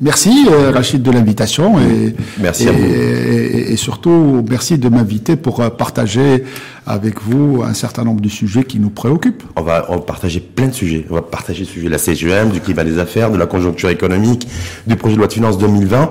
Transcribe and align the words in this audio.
Merci 0.00 0.46
euh, 0.50 0.72
Rachid 0.72 1.00
de 1.02 1.10
l'invitation 1.12 1.78
et, 1.78 2.14
Merci 2.40 2.64
et, 2.64 2.68
à 2.68 2.72
vous. 2.72 2.84
et- 2.84 3.72
et 3.72 3.76
surtout 3.76 4.44
merci 4.50 4.76
de 4.76 4.88
m'inviter 4.88 5.36
pour 5.36 5.60
euh, 5.60 5.68
partager 5.70 6.42
avec 6.86 7.22
vous 7.22 7.62
un 7.64 7.72
certain 7.74 8.02
nombre 8.02 8.20
de 8.20 8.28
sujets 8.28 8.64
qui 8.64 8.80
nous 8.80 8.90
préoccupent. 8.90 9.44
On 9.56 9.62
va, 9.62 9.86
on 9.90 9.94
va 9.96 10.00
partager 10.00 10.40
plein 10.40 10.66
de 10.66 10.72
sujets. 10.72 11.06
On 11.10 11.14
va 11.14 11.22
partager 11.22 11.60
le 11.60 11.66
sujet 11.66 11.86
de 11.86 11.90
la 11.90 11.98
CGM, 11.98 12.50
du 12.50 12.60
climat 12.60 12.82
des 12.84 12.98
affaires, 12.98 13.30
de 13.30 13.36
la 13.38 13.46
conjoncture 13.46 13.90
économique, 13.90 14.48
du 14.88 14.96
projet 14.96 15.14
de 15.14 15.18
loi 15.18 15.28
de 15.28 15.32
finances 15.32 15.58
2020 15.58 16.10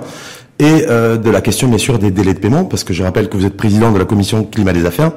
et 0.60 0.86
euh, 0.90 1.18
de 1.18 1.30
la 1.30 1.42
question 1.42 1.68
bien 1.68 1.78
sûr 1.80 2.00
des 2.00 2.12
délais 2.12 2.34
de 2.36 2.40
paiement, 2.40 2.64
parce 2.64 2.84
que 2.86 2.94
je 2.94 3.04
rappelle 3.04 3.28
que 3.28 3.36
vous 3.36 3.46
êtes 3.46 3.58
président 3.58 3.92
de 3.92 3.98
la 4.00 4.06
commission 4.06 4.44
climat 4.46 4.72
des 4.74 4.86
affaires, 4.86 5.12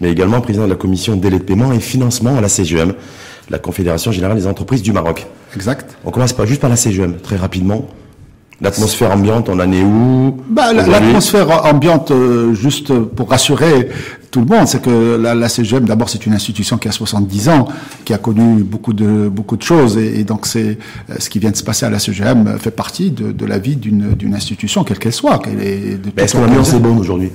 mais 0.00 0.10
également 0.12 0.40
président 0.40 0.66
de 0.66 0.70
la 0.70 0.76
commission 0.76 1.16
délais 1.16 1.38
de 1.38 1.44
paiement 1.44 1.72
et 1.72 1.80
financement 1.80 2.36
à 2.36 2.40
la 2.40 2.48
CGM, 2.50 2.92
la 3.50 3.58
Confédération 3.58 4.12
Générale 4.12 4.36
des 4.36 4.46
Entreprises 4.46 4.82
du 4.82 4.92
Maroc. 4.92 5.26
Exact. 5.54 5.96
On 6.04 6.10
commence 6.10 6.32
pas 6.32 6.46
juste 6.46 6.60
par 6.60 6.70
la 6.70 6.76
CGM, 6.76 7.16
très 7.22 7.36
rapidement. 7.36 7.86
L'atmosphère 8.62 9.10
ambiante, 9.12 9.48
on 9.48 9.58
en 9.58 9.72
est 9.72 9.82
où 9.82 10.36
Bah, 10.50 10.72
L'atmosphère 10.74 11.64
ambiante, 11.64 12.10
euh, 12.10 12.52
juste 12.52 12.92
pour 12.92 13.30
rassurer 13.30 13.88
tout 14.30 14.40
le 14.40 14.46
monde, 14.46 14.68
c'est 14.68 14.82
que 14.82 15.16
la, 15.16 15.34
la 15.34 15.48
CGM, 15.48 15.86
d'abord, 15.86 16.10
c'est 16.10 16.26
une 16.26 16.34
institution 16.34 16.76
qui 16.76 16.86
a 16.86 16.92
70 16.92 17.48
ans, 17.48 17.66
qui 18.04 18.12
a 18.12 18.18
connu 18.18 18.62
beaucoup 18.62 18.92
de 18.92 19.28
beaucoup 19.28 19.56
de 19.56 19.62
choses, 19.62 19.96
et, 19.96 20.20
et 20.20 20.24
donc 20.24 20.46
c'est 20.46 20.76
euh, 21.08 21.14
ce 21.18 21.30
qui 21.30 21.38
vient 21.38 21.50
de 21.50 21.56
se 21.56 21.64
passer 21.64 21.86
à 21.86 21.90
la 21.90 21.98
CGM 21.98 22.58
fait 22.58 22.70
partie 22.70 23.10
de, 23.10 23.32
de 23.32 23.46
la 23.46 23.58
vie 23.58 23.76
d'une 23.76 24.34
institution, 24.34 24.84
quelle 24.84 24.98
qu'elle 24.98 25.14
soit. 25.14 25.40
Est 25.46 25.98
Mais 26.16 26.22
Est-ce 26.24 26.34
que 26.34 26.38
l'ambiance 26.42 26.74
est 26.74 26.78
bonne 26.80 26.98
aujourd'hui 26.98 27.32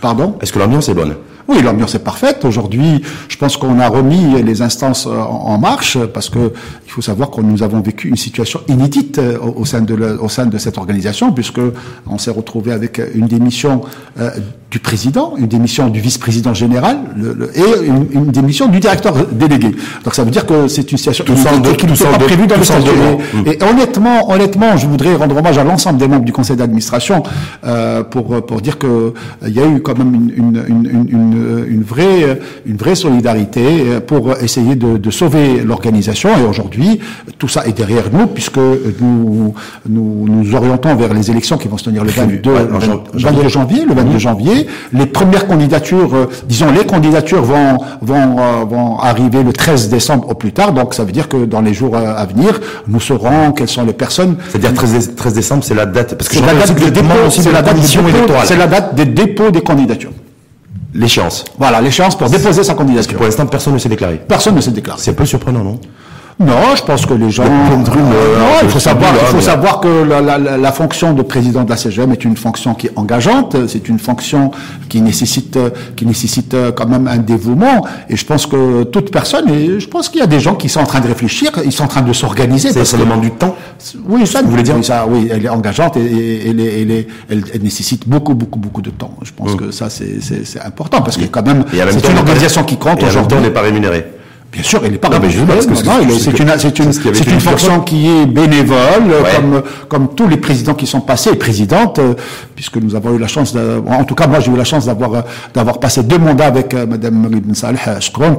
Pardon? 0.00 0.36
Est-ce 0.40 0.52
que 0.54 0.58
l'ambiance 0.58 0.88
est 0.88 0.94
bonne? 0.94 1.16
Oui, 1.50 1.62
l'ambiance 1.62 1.96
est 1.96 2.04
parfaite. 2.04 2.44
Aujourd'hui, 2.44 3.02
je 3.28 3.36
pense 3.36 3.56
qu'on 3.56 3.80
a 3.80 3.88
remis 3.88 4.40
les 4.42 4.62
instances 4.62 5.06
euh, 5.08 5.18
en, 5.20 5.58
marche 5.58 5.98
parce 6.14 6.28
que 6.30 6.52
il 6.86 6.90
faut 6.92 7.02
savoir 7.02 7.30
que 7.30 7.40
nous 7.40 7.62
avons 7.64 7.80
vécu 7.80 8.08
une 8.08 8.16
situation 8.16 8.60
inédite 8.68 9.18
euh, 9.18 9.36
au, 9.56 9.64
sein 9.64 9.80
de 9.80 9.94
la- 9.96 10.14
au 10.22 10.28
sein 10.28 10.46
de 10.46 10.58
cette 10.58 10.78
organisation 10.78 11.32
puisque 11.32 11.60
on 12.08 12.18
s'est 12.18 12.30
retrouvé 12.30 12.70
avec 12.72 13.00
une 13.14 13.26
démission 13.26 13.80
euh, 14.20 14.30
du 14.70 14.78
président, 14.78 15.34
une 15.36 15.48
démission 15.48 15.88
du 15.88 15.98
vice-président 16.00 16.54
général 16.54 16.98
le- 17.16 17.32
le- 17.34 17.58
et 17.58 17.84
une, 17.84 18.06
une 18.12 18.26
démission 18.30 18.68
du 18.68 18.78
directeur 18.78 19.14
délégué. 19.32 19.72
Donc 20.04 20.14
ça 20.14 20.22
veut 20.22 20.30
dire 20.30 20.46
que 20.46 20.68
c'est 20.68 20.90
une 20.92 20.98
situation 20.98 21.24
Tout 21.24 21.32
inédite 21.34 21.76
qui 21.78 21.86
n'était 21.86 22.04
pas 22.04 22.18
prévue 22.18 22.46
dans 22.46 22.56
le 22.56 22.62
statut. 22.64 22.84
deux 22.84 22.94
mois. 22.94 23.18
Et, 23.46 23.56
et 23.58 23.62
honnêtement, 23.64 24.30
honnêtement, 24.30 24.76
je 24.76 24.86
voudrais 24.86 25.16
rendre 25.16 25.36
hommage 25.36 25.58
à 25.58 25.64
l'ensemble 25.64 25.98
des 25.98 26.06
membres 26.06 26.24
du 26.24 26.32
conseil 26.32 26.56
d'administration 26.56 27.24
euh, 27.66 28.04
pour 28.04 28.26
pour 28.46 28.60
dire 28.60 28.78
que 28.78 29.12
il 29.44 29.54
y 29.54 29.60
a 29.60 29.66
eu 29.66 29.80
quand 29.82 29.98
même 29.98 30.14
une 30.14 30.30
une 30.42 30.64
une 30.68 31.08
une, 31.16 31.39
une, 31.40 31.74
une 31.76 31.82
vraie 31.82 32.38
une 32.66 32.76
vraie 32.76 32.94
solidarité 32.94 33.62
euh, 33.64 34.00
pour 34.00 34.36
essayer 34.40 34.74
de, 34.76 34.96
de 34.96 35.10
sauver 35.10 35.60
l'organisation. 35.64 36.30
Et 36.38 36.42
aujourd'hui, 36.48 37.00
tout 37.38 37.48
ça 37.48 37.66
est 37.66 37.76
derrière 37.76 38.04
nous 38.12 38.26
puisque 38.26 38.58
nous 39.00 39.54
nous 39.88 40.26
nous 40.28 40.54
orientons 40.54 40.94
vers 40.96 41.12
les 41.14 41.30
élections 41.30 41.56
qui 41.58 41.68
vont 41.68 41.78
se 41.78 41.84
tenir 41.84 42.04
le 42.04 42.10
22, 42.10 42.50
Ouais, 42.50 42.58
en 42.72 42.74
le 42.74 42.80
jan- 42.80 43.04
22 43.14 43.48
janvier, 43.48 43.84
le 43.86 43.94
22 43.94 44.18
janvier. 44.18 44.66
Les 44.92 45.06
premières 45.06 45.46
candidatures, 45.46 46.14
euh, 46.14 46.26
disons 46.48 46.70
les 46.72 46.84
candidatures 46.84 47.42
vont 47.42 47.78
vont 48.00 48.36
euh, 48.38 48.64
vont 48.68 48.98
arriver 48.98 49.42
le 49.42 49.52
13 49.52 49.88
décembre 49.88 50.28
au 50.30 50.34
plus 50.34 50.52
tard. 50.52 50.72
Donc 50.72 50.94
ça 50.94 51.04
veut 51.04 51.12
dire 51.12 51.28
que 51.28 51.44
dans 51.44 51.60
les 51.60 51.74
jours 51.74 51.96
euh, 51.96 52.14
à 52.16 52.26
venir, 52.26 52.60
nous 52.88 53.00
saurons 53.00 53.52
quelles 53.52 53.68
sont 53.68 53.84
les 53.84 53.92
personnes 53.92 54.36
C'est-à-dire 54.50 54.74
13, 54.74 55.08
dé- 55.08 55.14
13 55.14 55.34
décembre, 55.34 55.64
c'est 55.64 55.74
la 55.74 55.86
date. 55.86 56.14
Parce 56.16 56.28
que 56.28 56.36
c'est 56.36 56.46
la 56.46 56.54
date 56.54 56.74
dépôt, 56.92 57.26
aussi 57.26 57.40
de 57.40 57.50
la 57.50 57.60
électorale. 57.60 58.46
c'est 58.46 58.56
la 58.56 58.66
date 58.66 58.94
des 58.94 59.06
dépôts 59.06 59.50
des 59.50 59.60
candidatures. 59.62 60.12
L'échéance. 60.92 61.44
Voilà, 61.58 61.80
l'échéance 61.80 62.16
pour 62.16 62.28
déposer 62.28 62.64
sa 62.64 62.74
candidature. 62.74 63.16
Pour 63.16 63.24
l'instant, 63.26 63.46
personne 63.46 63.74
ne 63.74 63.78
s'est 63.78 63.88
déclaré. 63.88 64.20
Personne 64.26 64.54
ne 64.54 64.60
s'est 64.60 64.72
déclaré. 64.72 65.00
C'est 65.00 65.12
un 65.12 65.14
peu 65.14 65.26
surprenant, 65.26 65.62
non? 65.62 65.80
Non, 66.40 66.74
je 66.74 66.82
pense 66.82 67.04
que 67.04 67.12
les 67.12 67.30
gens. 67.30 67.42
Plein 67.44 67.76
de 67.82 67.90
Euh, 67.90 67.92
euh, 67.92 68.38
non, 68.38 68.46
il 68.62 68.68
faut 68.70 68.78
savoir, 68.78 69.10
il 69.20 69.26
faut 69.26 69.42
savoir 69.42 69.78
que 69.78 69.88
la, 70.04 70.22
la, 70.22 70.38
la, 70.38 70.56
la 70.56 70.72
fonction 70.72 71.12
de 71.12 71.20
président 71.20 71.64
de 71.64 71.68
la 71.70 71.76
CGM 71.76 72.12
est 72.12 72.24
une 72.24 72.34
fonction 72.36 72.72
qui 72.72 72.86
est 72.86 72.92
engageante. 72.96 73.56
C'est 73.68 73.90
une 73.90 73.98
fonction 73.98 74.50
qui 74.88 75.02
nécessite, 75.02 75.58
qui 75.96 76.06
nécessite 76.06 76.56
quand 76.74 76.86
même 76.86 77.06
un 77.08 77.18
dévouement. 77.18 77.84
Et 78.08 78.16
je 78.16 78.24
pense 78.24 78.46
que 78.46 78.84
toute 78.84 79.10
personne, 79.12 79.50
et 79.50 79.80
je 79.80 79.86
pense 79.86 80.08
qu'il 80.08 80.20
y 80.20 80.22
a 80.22 80.26
des 80.26 80.40
gens 80.40 80.54
qui 80.54 80.70
sont 80.70 80.80
en 80.80 80.86
train 80.86 81.00
de 81.00 81.08
réfléchir, 81.08 81.50
ils 81.62 81.72
sont 81.72 81.84
en 81.84 81.88
train 81.88 82.00
de 82.00 82.12
s'organiser. 82.14 82.72
Ça 82.84 82.96
demande 82.96 83.20
du 83.20 83.32
temps. 83.32 83.54
Oui, 84.08 84.26
ça, 84.26 84.40
Vous 84.40 84.50
voulez 84.50 84.62
dire 84.62 84.76
oui, 84.76 84.84
ça, 84.84 85.06
oui, 85.06 85.28
elle 85.30 85.44
est 85.44 85.48
engageante 85.50 85.98
et, 85.98 86.00
et- 86.00 86.48
elle, 86.50 86.60
est- 86.60 86.80
elle, 86.82 86.90
est- 86.90 87.06
elle, 87.30 87.42
elle 87.54 87.62
nécessite 87.62 88.08
beaucoup, 88.08 88.32
beaucoup, 88.34 88.58
beaucoup 88.58 88.80
de 88.80 88.90
temps. 88.90 89.14
Je 89.22 89.32
pense 89.36 89.54
que 89.56 89.70
ça, 89.72 89.90
c'est, 89.90 90.18
important 90.64 91.02
parce 91.02 91.18
que 91.18 91.26
quand 91.26 91.44
même, 91.46 91.64
c'est 91.70 92.08
une 92.10 92.16
organisation 92.18 92.64
qui 92.64 92.78
compte 92.78 93.00
Et 93.00 93.04
en 93.04 93.06
même 93.06 93.12
temps, 93.14 93.18
aujourd'hui. 93.20 93.38
on 93.38 93.42
n'est 93.42 93.50
pas 93.50 93.60
rémunéré. 93.60 94.06
Bien 94.52 94.64
sûr, 94.64 94.80
elle 94.84 94.90
n'est 94.92 94.98
pas 94.98 95.08
c'est- 95.08 96.30
une, 96.40 96.48
c'est 96.58 96.78
une, 96.80 96.92
c'est 96.92 97.26
une 97.30 97.40
fonction 97.40 97.80
qui 97.82 98.08
est 98.08 98.26
bénévole, 98.26 98.76
Ouais. 99.08 99.30
comme, 99.36 99.62
comme 99.88 100.14
tous 100.16 100.26
les 100.26 100.38
présidents 100.38 100.74
qui 100.74 100.86
sont 100.88 101.00
passés, 101.00 101.30
et 101.30 101.36
présidentes, 101.36 102.00
euh, 102.00 102.14
puisque 102.56 102.76
nous 102.78 102.96
avons 102.96 103.14
eu 103.14 103.18
la 103.18 103.28
chance, 103.28 103.54
de, 103.54 103.80
en 103.86 104.02
tout 104.04 104.16
cas, 104.16 104.26
moi, 104.26 104.40
j'ai 104.40 104.50
eu 104.50 104.56
la 104.56 104.64
chance 104.64 104.86
d'avoir, 104.86 105.14
euh, 105.14 105.20
d'avoir 105.54 105.78
passé 105.78 106.02
deux 106.02 106.18
mandats 106.18 106.46
avec 106.46 106.74
euh, 106.74 106.84
Madame 106.84 107.14
Marie 107.14 107.40
Ben 107.40 107.54
Saleh 107.54 107.78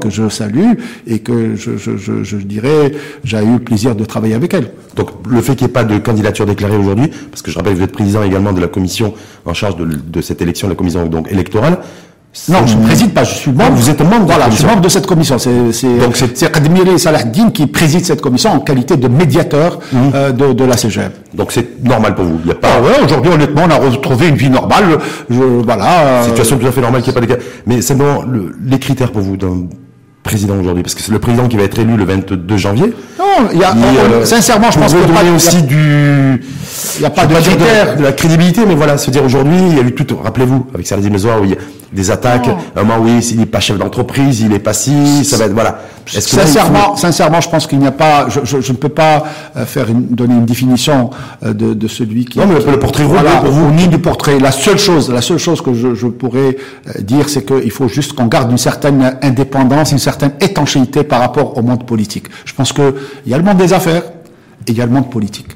que 0.01 0.09
je 0.09 0.27
salue, 0.27 0.71
et 1.07 1.19
que 1.19 1.55
je, 1.55 1.77
je, 1.77 1.95
je, 1.95 2.23
je 2.25 2.37
dirais, 2.37 2.91
j'ai 3.23 3.37
eu 3.37 3.53
le 3.53 3.59
plaisir 3.59 3.95
de 3.95 4.03
travailler 4.03 4.33
avec 4.35 4.53
elle. 4.53 4.71
Donc, 4.97 5.11
le 5.29 5.41
fait 5.41 5.55
qu'il 5.55 5.65
n'y 5.65 5.71
ait 5.71 5.73
pas 5.73 5.85
de 5.85 5.97
candidature 5.97 6.45
déclarée 6.45 6.75
aujourd'hui, 6.75 7.09
parce 7.29 7.41
que 7.41 7.51
je 7.51 7.55
rappelle 7.57 7.71
que 7.73 7.77
vous 7.77 7.83
êtes 7.85 7.93
président 7.93 8.21
également 8.23 8.51
de 8.51 8.59
la 8.59 8.67
commission 8.67 9.13
en 9.45 9.53
charge 9.53 9.77
de, 9.77 9.85
de 9.85 10.21
cette 10.21 10.41
élection, 10.41 10.67
la 10.67 10.75
commission 10.75 11.05
donc 11.05 11.31
électorale. 11.31 11.77
Non, 12.47 12.65
je 12.65 12.77
ne 12.77 12.83
préside 12.85 13.13
pas, 13.13 13.25
je 13.25 13.33
suis 13.33 13.51
membre. 13.51 13.73
Vous 13.75 13.89
êtes 13.89 13.99
membre 13.99 14.23
de 14.23 14.29
la 14.29 14.35
Voilà, 14.35 14.45
je 14.45 14.51
suis 14.55 14.59
commission. 14.63 14.67
membre 14.69 14.81
de 14.81 14.89
cette 14.89 15.05
commission. 15.05 15.37
C'est, 15.37 15.71
c'est, 15.73 15.97
Donc 15.97 16.15
c'est- 16.15 16.37
c'est 16.37 16.49
Kadmiri 16.49 16.97
Salahdin 16.97 17.49
qui 17.49 17.67
préside 17.67 18.05
cette 18.05 18.21
commission 18.21 18.51
en 18.53 18.59
qualité 18.61 18.95
de 18.95 19.07
médiateur 19.09 19.79
euh, 19.93 20.31
de, 20.31 20.53
de 20.53 20.63
la 20.63 20.77
CGM. 20.77 21.11
Donc, 21.33 21.51
c'est 21.51 21.83
normal 21.83 22.15
pour 22.15 22.23
vous. 22.23 22.37
Il 22.41 22.45
n'y 22.45 22.51
a 22.51 22.55
pas 22.55 22.69
Ah 22.77 22.81
ouais, 22.81 23.03
aujourd'hui, 23.03 23.31
honnêtement, 23.33 23.63
on 23.67 23.69
a 23.69 23.75
retrouvé 23.75 24.29
une 24.29 24.35
vie 24.35 24.49
normale. 24.49 24.97
Je, 25.29 25.35
voilà. 25.35 25.99
euh, 26.05 26.23
situation 26.27 26.57
tout 26.57 26.67
à 26.67 26.71
fait 26.71 26.79
normale 26.81 27.01
qu'il 27.01 27.11
n'y 27.13 27.19
pas 27.19 27.25
de 27.27 27.33
cas. 27.33 27.39
Mais 27.67 27.81
c'est 27.81 27.95
non, 27.95 28.21
le, 28.23 28.55
les 28.65 28.79
critères 28.79 29.11
pour 29.11 29.21
vous 29.21 29.35
d'un 29.35 29.63
président 30.23 30.55
aujourd'hui, 30.59 30.83
parce 30.83 30.95
que 30.95 31.01
c'est 31.01 31.11
le 31.11 31.19
président 31.19 31.47
qui 31.47 31.57
va 31.57 31.63
être 31.63 31.79
élu 31.79 31.97
le 31.97 32.05
22 32.05 32.57
janvier. 32.57 32.93
Non, 33.19 33.49
il 33.53 33.59
y 33.59 33.63
a, 33.63 33.73
Il, 33.75 34.13
euh, 34.13 34.25
sincèrement, 34.25 34.69
je 34.71 34.79
pense 34.79 34.93
qu'il 34.93 34.99
n'y 35.01 35.29
a, 35.29 35.33
aussi 35.33 35.63
du, 35.63 36.43
il 36.97 37.01
y 37.01 37.05
a 37.05 37.09
pas 37.09 37.25
de 37.25 37.33
critères. 37.33 37.93
de, 37.95 37.99
de 37.99 38.03
la 38.03 38.11
crédibilité, 38.11 38.61
mais 38.67 38.75
voilà, 38.75 38.97
se 38.97 39.09
dire 39.09 39.23
aujourd'hui, 39.23 39.57
il 39.69 39.77
y 39.77 39.79
a 39.79 39.83
eu 39.83 39.93
tout, 39.93 40.15
rappelez-vous, 40.23 40.67
avec 40.73 40.85
Saladin 40.85 41.09
Mezoa, 41.09 41.39
où 41.39 41.45
il 41.45 41.51
y 41.51 41.53
a 41.53 41.57
des 41.91 42.11
attaques, 42.11 42.47
un 42.75 42.83
moment, 42.83 42.99
oui, 43.01 43.21
s'il 43.21 43.39
n'est 43.39 43.45
pas 43.45 43.59
chef 43.59 43.77
d'entreprise, 43.77 44.41
il 44.41 44.53
est 44.53 44.59
pas 44.59 44.73
si, 44.73 45.25
ça 45.25 45.37
va 45.37 45.45
être, 45.45 45.53
voilà. 45.53 45.79
Là, 46.13 46.19
faut- 46.21 46.27
Sincèrement, 46.37 46.95
sincèrement, 46.95 47.41
je 47.41 47.49
pense 47.49 47.67
qu'il 47.67 47.79
n'y 47.79 47.87
a 47.87 47.91
pas, 47.91 48.27
je, 48.29 48.39
je, 48.43 48.59
je 48.61 48.71
ne 48.71 48.77
peux 48.77 48.89
pas 48.89 49.23
euh, 49.55 49.65
faire 49.65 49.89
une, 49.89 50.07
donner 50.07 50.33
une 50.35 50.45
définition 50.45 51.09
euh, 51.43 51.53
de, 51.53 51.73
de 51.73 51.87
celui 51.87 52.25
qui. 52.25 52.39
Non, 52.39 52.47
mais 52.47 52.55
le 52.71 52.79
portrait 52.79 53.03
voilà, 53.03 53.37
pour 53.37 53.51
vous. 53.51 53.67
ou 53.67 53.71
ni 53.71 53.87
du 53.87 53.99
portrait. 53.99 54.39
La 54.39 54.51
seule 54.51 54.77
chose, 54.79 55.09
la 55.11 55.21
seule 55.21 55.37
chose 55.37 55.61
que 55.61 55.73
je, 55.73 55.93
je 55.95 56.07
pourrais 56.07 56.57
euh, 56.87 57.01
dire, 57.01 57.29
c'est 57.29 57.45
qu'il 57.45 57.71
faut 57.71 57.87
juste 57.87 58.13
qu'on 58.13 58.25
garde 58.27 58.51
une 58.51 58.57
certaine 58.57 59.17
indépendance, 59.21 59.91
une 59.91 59.99
certaine 59.99 60.31
étanchéité 60.41 61.03
par 61.03 61.19
rapport 61.19 61.57
au 61.57 61.61
monde 61.61 61.85
politique. 61.85 62.25
Je 62.45 62.53
pense 62.53 62.73
que 62.73 62.95
il 63.25 63.31
y 63.31 63.35
a 63.35 63.37
le 63.37 63.43
monde 63.43 63.57
des 63.57 63.73
affaires 63.73 64.03
et 64.67 64.71
il 64.71 64.77
y 64.77 64.81
a 64.81 64.85
le 64.85 64.91
monde 64.91 65.09
politique. 65.09 65.47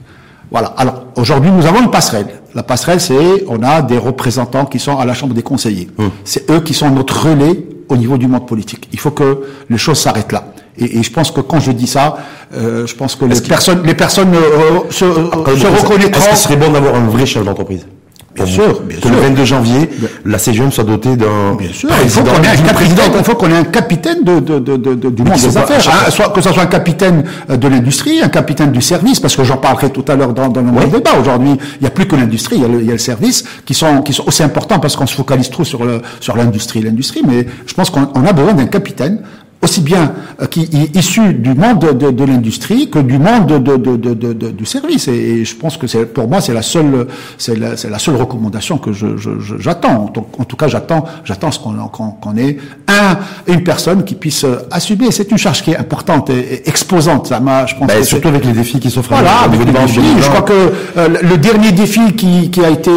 Voilà. 0.52 0.74
Alors 0.78 1.06
aujourd'hui, 1.16 1.52
nous 1.52 1.66
avons 1.66 1.82
une 1.82 1.92
passerelle. 1.92 2.28
La 2.54 2.64
passerelle, 2.64 3.02
c'est 3.02 3.46
on 3.48 3.62
a 3.64 3.82
des 3.82 3.98
représentants 3.98 4.66
qui 4.66 4.80
sont 4.80 4.98
à 4.98 5.06
la 5.06 5.14
Chambre 5.14 5.34
des 5.34 5.44
conseillers. 5.44 5.90
Hum. 5.98 6.12
C'est 6.24 6.50
eux 6.50 6.62
qui 6.62 6.74
sont 6.74 6.90
notre 6.90 7.28
relais 7.28 7.66
au 7.90 7.98
niveau 7.98 8.18
du 8.18 8.28
monde 8.28 8.48
politique. 8.48 8.88
Il 8.94 9.00
faut 9.00 9.12
que 9.12 9.42
les 9.70 9.78
choses 9.78 10.00
s'arrêtent 10.00 10.32
là. 10.32 10.46
Et, 10.78 11.00
et 11.00 11.04
je 11.04 11.12
pense 11.12 11.32
que 11.32 11.42
quand 11.42 11.60
je 11.60 11.72
dis 11.72 11.88
ça, 11.88 12.18
euh, 12.54 12.86
je 12.86 12.96
pense 12.96 13.16
que 13.16 13.26
les 13.26 13.40
personnes, 13.42 13.84
les 13.84 13.94
personnes 13.94 14.34
euh, 14.34 14.80
se, 14.90 15.06
Après, 15.06 15.56
se 15.56 15.64
donc, 15.64 15.78
reconnaîtront. 15.80 16.20
Est-ce 16.20 16.30
qu'il 16.30 16.38
serait 16.38 16.58
bon 16.58 16.72
d'avoir 16.72 16.96
un 16.96 17.08
vrai 17.08 17.26
chef 17.26 17.44
d'entreprise? 17.46 17.86
Bien 18.35 18.46
sûr, 18.46 18.82
bien 18.82 18.97
que 18.97 19.03
sûr. 19.08 19.11
le 19.16 19.22
22 19.22 19.46
janvier, 19.46 19.90
la 20.26 20.37
CGM 20.37 20.72
soit 20.72 20.84
dotée 20.84 21.16
d'un 21.16 21.55
Bien 21.58 21.72
sûr, 21.72 21.90
il 22.03 22.09
faut 22.09 22.22
président, 22.22 22.32
qu'on 22.35 22.43
ait 22.43 22.70
un 22.70 22.73
présidente. 22.73 23.11
il 23.17 23.23
faut 23.23 23.35
qu'on 23.35 23.49
ait 23.49 23.55
un 23.58 23.64
capitaine 23.64 24.23
de, 24.23 24.40
de, 24.40 24.59
de, 24.59 24.76
de- 24.78 25.09
du 25.09 25.23
monde 25.23 25.34
des 25.40 25.58
affaires, 25.58 25.79
hein, 25.87 26.09
soit, 26.11 26.29
que 26.29 26.41
ce 26.41 26.52
soit 26.52 26.64
un 26.64 26.67
capitaine 26.67 27.23
euh, 27.49 27.55
de 27.58 27.67
l'industrie, 27.67 28.20
un 28.22 28.28
capitaine 28.28 28.72
du 28.72 28.82
service, 28.82 29.20
parce 29.20 29.35
que 29.35 29.43
j'en 29.43 29.58
parlerai 29.58 29.90
tout 29.90 30.03
à 30.09 30.16
l'heure 30.16 30.34
dans, 30.34 30.49
dans 30.49 30.61
le 30.61 30.70
Oui. 30.70 30.90
débat. 30.91 31.11
Aujourd'hui, 31.20 31.52
il 31.76 31.82
n'y 31.82 31.87
a 31.87 31.91
plus 31.91 32.08
que 32.08 32.16
l'industrie, 32.17 32.58
il 32.58 32.61
y 32.61 32.66
a 32.66 32.67
le, 32.67 32.79
il 32.82 32.85
y 32.85 32.90
a 32.90 32.93
le 32.93 32.97
service, 32.97 33.46
qui 33.66 33.73
sont, 33.73 34.02
qui 34.02 34.11
sont 34.14 34.26
aussi 34.28 34.43
importants 34.43 34.79
parce 34.79 34.96
qu'on 34.97 35.08
se 35.08 35.16
focalise 35.16 35.49
trop 35.49 35.64
sur 35.64 35.85
le, 35.85 36.02
sur 36.20 36.35
l'industrie, 36.35 36.81
l'industrie, 36.81 37.22
mais 37.26 37.47
je 37.66 37.73
pense 37.73 37.90
qu'on 37.90 38.09
on 38.16 38.26
a 38.26 38.34
besoin 38.34 38.53
d'un 38.53 38.66
capitaine 38.67 39.22
aussi 39.66 39.82
bien 39.82 40.14
euh, 40.41 40.46
qui 40.47 40.62
est 40.73 40.96
issu 40.96 41.34
du 41.34 41.53
monde 41.53 41.79
de, 41.79 41.91
de, 41.91 42.12
de 42.12 42.23
l'industrie 42.23 42.90
que 42.90 43.00
du 43.00 43.17
monde 43.20 43.46
de, 43.47 43.58
de, 43.58 43.76
de, 43.97 44.14
de, 44.14 44.34
de- 44.34 44.52
du 44.52 44.66
service. 44.66 45.08
Et, 45.08 45.12
et 45.41 45.46
je 45.46 45.56
pense 45.56 45.76
que 45.78 45.88
c'est 45.88 46.06
pour 46.06 46.28
moi 46.29 46.40
c'est 46.41 46.53
la 46.53 46.62
seule 46.62 47.08
c'est 47.38 47.58
la, 47.58 47.70
la 47.96 48.00
seule 48.00 48.16
recommandation 48.16 48.78
que 48.78 48.91
je, 48.94 49.17
je, 49.17 49.32
je- 49.40 49.58
j'attends. 49.59 49.97
En, 50.06 50.08
tout- 50.08 50.26
en 50.40 50.46
tout 50.46 50.56
cas, 50.56 50.67
j'attends 50.67 51.03
j'attends 51.26 51.52
ce 51.52 51.59
qu'on 51.59 51.73
qu'on, 51.96 52.09
qu'on 52.22 52.38
ait 52.38 52.58
un 52.88 53.17
une 53.53 53.64
personne 53.64 54.03
qui 54.03 54.16
puisse 54.16 54.44
euh, 54.46 54.58
assumer. 54.72 55.12
C'est 55.12 55.29
une 55.32 55.38
charge 55.46 55.62
qui 55.64 55.72
est 55.72 55.78
importante 55.78 56.29
et, 56.29 56.40
et 56.56 56.70
exposante. 56.70 57.28
Ça 57.28 57.40
m'a, 57.40 57.66
je 57.66 57.76
pense. 57.76 57.91
Que 57.91 58.03
surtout 58.03 58.29
avec 58.29 58.46
les 58.46 58.53
défis 58.53 58.79
qui 58.79 58.90
s'offrent 58.91 59.14
à 59.14 59.16
voilà, 59.22 59.38
avec 59.47 59.59
les 59.59 59.66
défis. 59.72 59.96
2020. 60.00 60.22
Je 60.22 60.29
crois 60.29 60.41
que 60.41 60.53
euh, 60.97 61.08
le 61.32 61.38
dernier 61.38 61.72
défi 61.72 62.14
qui, 62.16 62.50
qui 62.52 62.64
a 62.64 62.70
été 62.70 62.91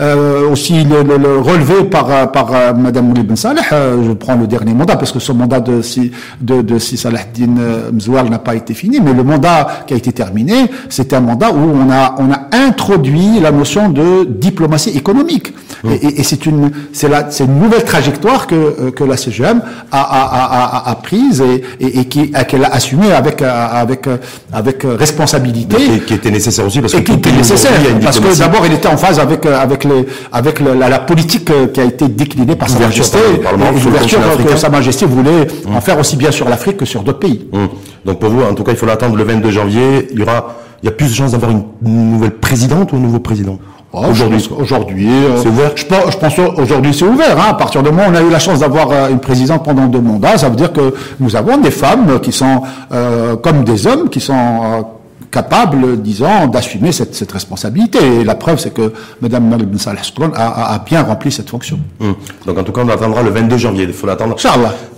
euh, 0.00 0.48
aussi 0.50 0.84
le, 0.84 1.02
le- 1.02 1.18
le 1.18 1.38
relevé 1.38 1.84
par, 1.84 2.10
euh, 2.10 2.26
par 2.26 2.48
euh, 2.52 2.72
Madame 2.74 3.06
Mouli 3.08 3.22
Ben 3.22 3.36
Saleh, 3.36 3.60
euh, 3.72 4.02
je 4.06 4.12
prends 4.12 4.36
le 4.36 4.46
dernier 4.46 4.74
mandat 4.74 4.96
parce 4.96 5.12
que 5.12 5.18
son 5.18 5.34
mandat 5.34 5.60
de 5.60 5.82
six, 5.82 6.10
de, 6.40 6.62
de 6.62 6.78
si 6.78 6.96
Salahdin 6.96 7.56
euh, 7.58 7.92
Mzouar 7.92 8.28
n'a 8.30 8.38
pas 8.38 8.54
été 8.54 8.74
fini, 8.74 9.00
mais 9.00 9.12
le 9.12 9.24
mandat 9.24 9.84
qui 9.86 9.94
a 9.94 9.96
été 9.96 10.12
terminé, 10.12 10.54
c'était 10.88 11.16
un 11.16 11.20
mandat 11.20 11.50
où 11.52 11.58
on 11.58 11.90
a, 11.90 12.14
on 12.18 12.30
a 12.32 12.48
introduit 12.66 13.40
la 13.40 13.50
notion 13.50 13.88
de 13.88 14.24
diplomatie 14.24 14.90
économique. 14.90 15.52
Mmh. 15.82 15.90
Et, 15.90 16.20
et 16.20 16.22
c'est 16.22 16.46
une, 16.46 16.70
c'est 16.92 17.08
la, 17.08 17.30
c'est 17.30 17.44
une 17.44 17.58
nouvelle 17.58 17.84
trajectoire 17.84 18.46
que, 18.46 18.54
euh, 18.54 18.90
que 18.90 19.04
la 19.04 19.16
CGM 19.16 19.60
a, 19.92 20.00
a, 20.00 20.88
a, 20.88 20.90
a 20.90 20.94
prise 20.96 21.42
et, 21.42 21.62
et, 21.80 22.00
et 22.00 22.04
qui, 22.06 22.32
qu'elle 22.48 22.64
a 22.64 22.68
assumée 22.74 23.12
avec, 23.12 23.42
avec, 23.42 24.06
avec 24.52 24.82
responsabilité. 24.84 25.76
Qui, 25.76 26.00
qui, 26.00 26.14
était 26.14 26.30
nécessaire 26.30 26.66
aussi 26.66 26.80
parce 26.80 26.92
que 26.92 26.98
et 26.98 27.04
qui 27.04 27.12
était 27.12 27.32
nécessaire 27.32 27.72
parce 28.02 28.20
que 28.20 28.38
d'abord 28.38 28.66
il 28.66 28.72
était 28.72 28.88
en 28.88 28.96
phase 28.96 29.18
avec 29.18 29.46
avec 29.46 29.84
les 29.84 30.06
avec 30.32 30.60
la, 30.60 30.88
la 30.88 30.98
politique 30.98 31.50
qui 31.72 31.80
a 31.80 31.84
été 31.84 32.08
déclinée 32.08 32.56
par 32.56 32.68
Sa 32.68 32.78
Majesté 32.78 33.18
et 33.18 33.84
l'ouverture 33.84 34.20
que 34.46 34.56
Sa 34.56 34.68
Majesté 34.68 35.06
voulait 35.06 35.46
en 35.66 35.80
faire 35.80 35.93
aussi 35.98 36.16
bien 36.16 36.30
sur 36.30 36.48
l'Afrique 36.48 36.78
que 36.78 36.84
sur 36.84 37.02
d'autres 37.02 37.18
pays. 37.18 37.48
Hum. 37.52 37.68
Donc 38.04 38.18
pour 38.18 38.30
vous, 38.30 38.42
en 38.42 38.54
tout 38.54 38.64
cas, 38.64 38.72
il 38.72 38.76
faut 38.76 38.86
l'attendre 38.86 39.16
le 39.16 39.24
22 39.24 39.50
janvier. 39.50 40.08
Il 40.12 40.18
y 40.18 40.22
aura, 40.22 40.56
il 40.82 40.86
y 40.86 40.88
a 40.88 40.92
plus 40.92 41.08
de 41.08 41.14
chances 41.14 41.32
d'avoir 41.32 41.50
une 41.50 41.64
nouvelle 41.82 42.32
présidente 42.38 42.92
ou 42.92 42.96
un 42.96 43.00
nouveau 43.00 43.20
président 43.20 43.58
oh, 43.94 44.06
aujourd'hui, 44.10 44.48
aujourd'hui, 44.58 45.08
euh, 45.08 45.40
c'est 45.42 45.48
ouvert. 45.48 45.72
Je 45.74 45.86
pense, 45.86 46.12
je 46.12 46.18
pense 46.18 46.38
aujourd'hui 46.58 46.94
c'est 46.94 47.04
ouvert. 47.04 47.38
Hein. 47.38 47.50
À 47.50 47.54
partir 47.54 47.82
de 47.82 47.90
moment 47.90 48.04
où 48.08 48.12
on 48.12 48.14
a 48.14 48.22
eu 48.22 48.30
la 48.30 48.38
chance 48.38 48.60
d'avoir 48.60 48.90
euh, 48.90 49.08
une 49.10 49.20
présidente 49.20 49.64
pendant 49.64 49.86
deux 49.86 50.00
mandats, 50.00 50.36
ça 50.36 50.48
veut 50.48 50.56
dire 50.56 50.72
que 50.72 50.94
nous 51.20 51.36
avons 51.36 51.58
des 51.58 51.70
femmes 51.70 52.20
qui 52.20 52.32
sont 52.32 52.62
euh, 52.92 53.36
comme 53.36 53.64
des 53.64 53.86
hommes 53.86 54.08
qui 54.08 54.20
sont 54.20 54.86
capables, 55.30 56.00
disons, 56.00 56.46
d'assumer 56.46 56.92
cette, 56.92 57.14
cette, 57.14 57.32
responsabilité. 57.32 57.98
Et 58.20 58.24
la 58.24 58.36
preuve, 58.36 58.58
c'est 58.58 58.72
que 58.72 58.92
Mme 59.20 59.48
Malib 59.48 59.76
Saleh 59.78 60.00
a, 60.34 60.74
a, 60.74 60.78
bien 60.78 61.02
rempli 61.02 61.32
cette 61.32 61.50
fonction. 61.50 61.78
Hum. 62.00 62.14
Donc 62.46 62.56
en 62.56 62.62
tout 62.62 62.70
cas, 62.70 62.82
on 62.84 62.88
attendra 62.88 63.22
le 63.22 63.30
22 63.30 63.56
janvier. 63.56 63.84
Il 63.84 63.92
faut 63.92 64.06
l'attendre. 64.06 64.36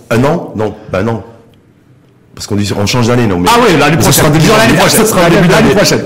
Un 0.09 0.23
an 0.23 0.53
Non, 0.55 0.73
ben 0.91 1.03
non. 1.03 1.23
Parce 2.35 2.47
qu'on 2.47 2.55
dit 2.55 2.71
on 2.77 2.85
change 2.85 3.07
d'année, 3.07 3.27
non 3.27 3.39
mais 3.39 3.49
Ah 3.51 3.59
oui, 3.61 3.77
l'année 3.79 3.97
prochaine. 3.97 4.25
D'année 4.31 5.75
prochaine. 5.75 6.01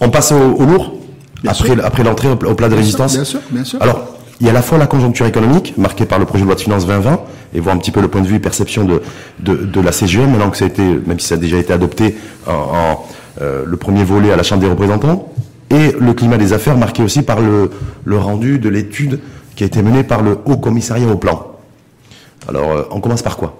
On 0.00 0.10
passe 0.10 0.32
au, 0.32 0.36
au 0.36 0.64
lourd 0.64 0.94
bien 1.42 1.52
après, 1.52 1.80
après 1.82 2.02
l'entrée 2.04 2.28
au, 2.28 2.36
plat 2.36 2.68
de 2.68 2.74
résistance. 2.74 3.14
Bien 3.14 3.24
sûr, 3.24 3.40
bien 3.50 3.64
sûr. 3.64 3.82
Alors, 3.82 4.14
il 4.40 4.46
y 4.46 4.48
a 4.48 4.52
à 4.52 4.54
la 4.54 4.62
fois 4.62 4.78
la 4.78 4.86
conjoncture 4.86 5.26
économique, 5.26 5.74
marquée 5.76 6.06
par 6.06 6.18
le 6.18 6.24
projet 6.26 6.42
de 6.42 6.46
loi 6.46 6.54
de 6.54 6.60
finances 6.60 6.86
2020, 6.86 7.20
et 7.54 7.60
voir 7.60 7.74
un 7.74 7.78
petit 7.78 7.90
peu 7.90 8.00
le 8.00 8.08
point 8.08 8.20
de 8.20 8.26
vue 8.26 8.36
et 8.36 8.40
perception 8.40 8.84
de, 8.84 9.02
de, 9.40 9.54
de 9.56 9.80
la 9.80 9.92
CGM, 9.92 10.30
maintenant 10.30 10.50
que 10.50 10.56
ça 10.56 10.64
a 10.64 10.68
été, 10.68 10.82
même 10.82 11.18
si 11.18 11.26
ça 11.26 11.34
a 11.34 11.38
déjà 11.38 11.58
été 11.58 11.72
adopté 11.72 12.16
en, 12.46 12.52
en 12.52 13.04
euh, 13.42 13.64
le 13.66 13.76
premier 13.76 14.04
volet 14.04 14.32
à 14.32 14.36
la 14.36 14.42
Chambre 14.42 14.62
des 14.62 14.68
représentants, 14.68 15.30
et 15.70 15.94
le 15.98 16.12
climat 16.14 16.36
des 16.38 16.52
affaires 16.52 16.76
marqué 16.76 17.02
aussi 17.02 17.22
par 17.22 17.40
le, 17.40 17.70
le 18.04 18.18
rendu 18.18 18.58
de 18.58 18.68
l'étude 18.68 19.20
qui 19.56 19.62
a 19.64 19.66
été 19.66 19.82
menée 19.82 20.04
par 20.04 20.22
le 20.22 20.38
Haut 20.44 20.56
Commissariat 20.56 21.06
au 21.06 21.16
Plan. 21.16 21.49
Alors, 22.48 22.70
euh, 22.70 22.82
on 22.90 23.00
commence 23.00 23.22
par 23.22 23.36
quoi? 23.36 23.58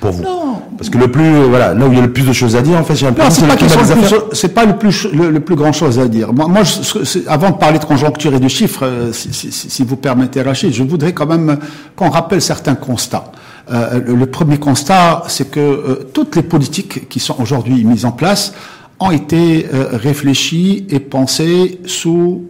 Pour 0.00 0.12
vous 0.12 0.22
Non. 0.22 0.62
Parce 0.76 0.90
que 0.90 0.98
le 0.98 1.08
plus, 1.10 1.24
euh, 1.24 1.46
voilà, 1.48 1.74
là 1.74 1.86
où 1.86 1.92
il 1.92 1.96
y 1.96 2.00
a 2.00 2.04
le 2.04 2.12
plus 2.12 2.26
de 2.26 2.32
choses 2.32 2.54
à 2.54 2.62
dire, 2.62 2.78
en 2.78 2.84
fait, 2.84 2.94
j'ai 2.94 3.06
l'impression 3.06 3.46
que 3.46 4.36
c'est 4.36 4.54
pas, 4.54 4.64
le 4.64 4.76
plus, 4.76 5.08
le, 5.12 5.30
le, 5.30 5.40
plus 5.40 5.56
grand 5.56 5.72
chose 5.72 5.98
à 5.98 6.06
dire. 6.06 6.32
Moi, 6.32 6.46
moi 6.46 6.62
je, 6.62 7.28
avant 7.28 7.50
de 7.50 7.56
parler 7.56 7.80
de 7.80 7.84
conjoncture 7.84 8.32
et 8.34 8.38
de 8.38 8.46
chiffres, 8.46 8.84
euh, 8.84 9.12
si, 9.12 9.32
si, 9.32 9.50
si, 9.50 9.82
vous 9.82 9.96
permettez, 9.96 10.40
Rachid, 10.42 10.72
je 10.72 10.84
voudrais 10.84 11.12
quand 11.12 11.26
même 11.26 11.58
qu'on 11.96 12.10
rappelle 12.10 12.40
certains 12.40 12.76
constats. 12.76 13.32
Euh, 13.70 14.00
le, 14.06 14.14
le, 14.14 14.26
premier 14.26 14.58
constat, 14.58 15.24
c'est 15.26 15.50
que 15.50 16.06
toutes 16.12 16.36
les 16.36 16.42
politiques 16.42 17.08
qui 17.08 17.18
sont 17.18 17.34
aujourd'hui 17.40 17.84
mises 17.84 18.04
en 18.04 18.12
place 18.12 18.54
ont 19.00 19.10
été 19.10 19.66
réfléchies 19.92 20.86
et 20.90 20.98
pensées 20.98 21.80
sous 21.86 22.44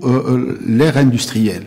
l'ère 0.66 0.96
industrielle. 0.96 1.64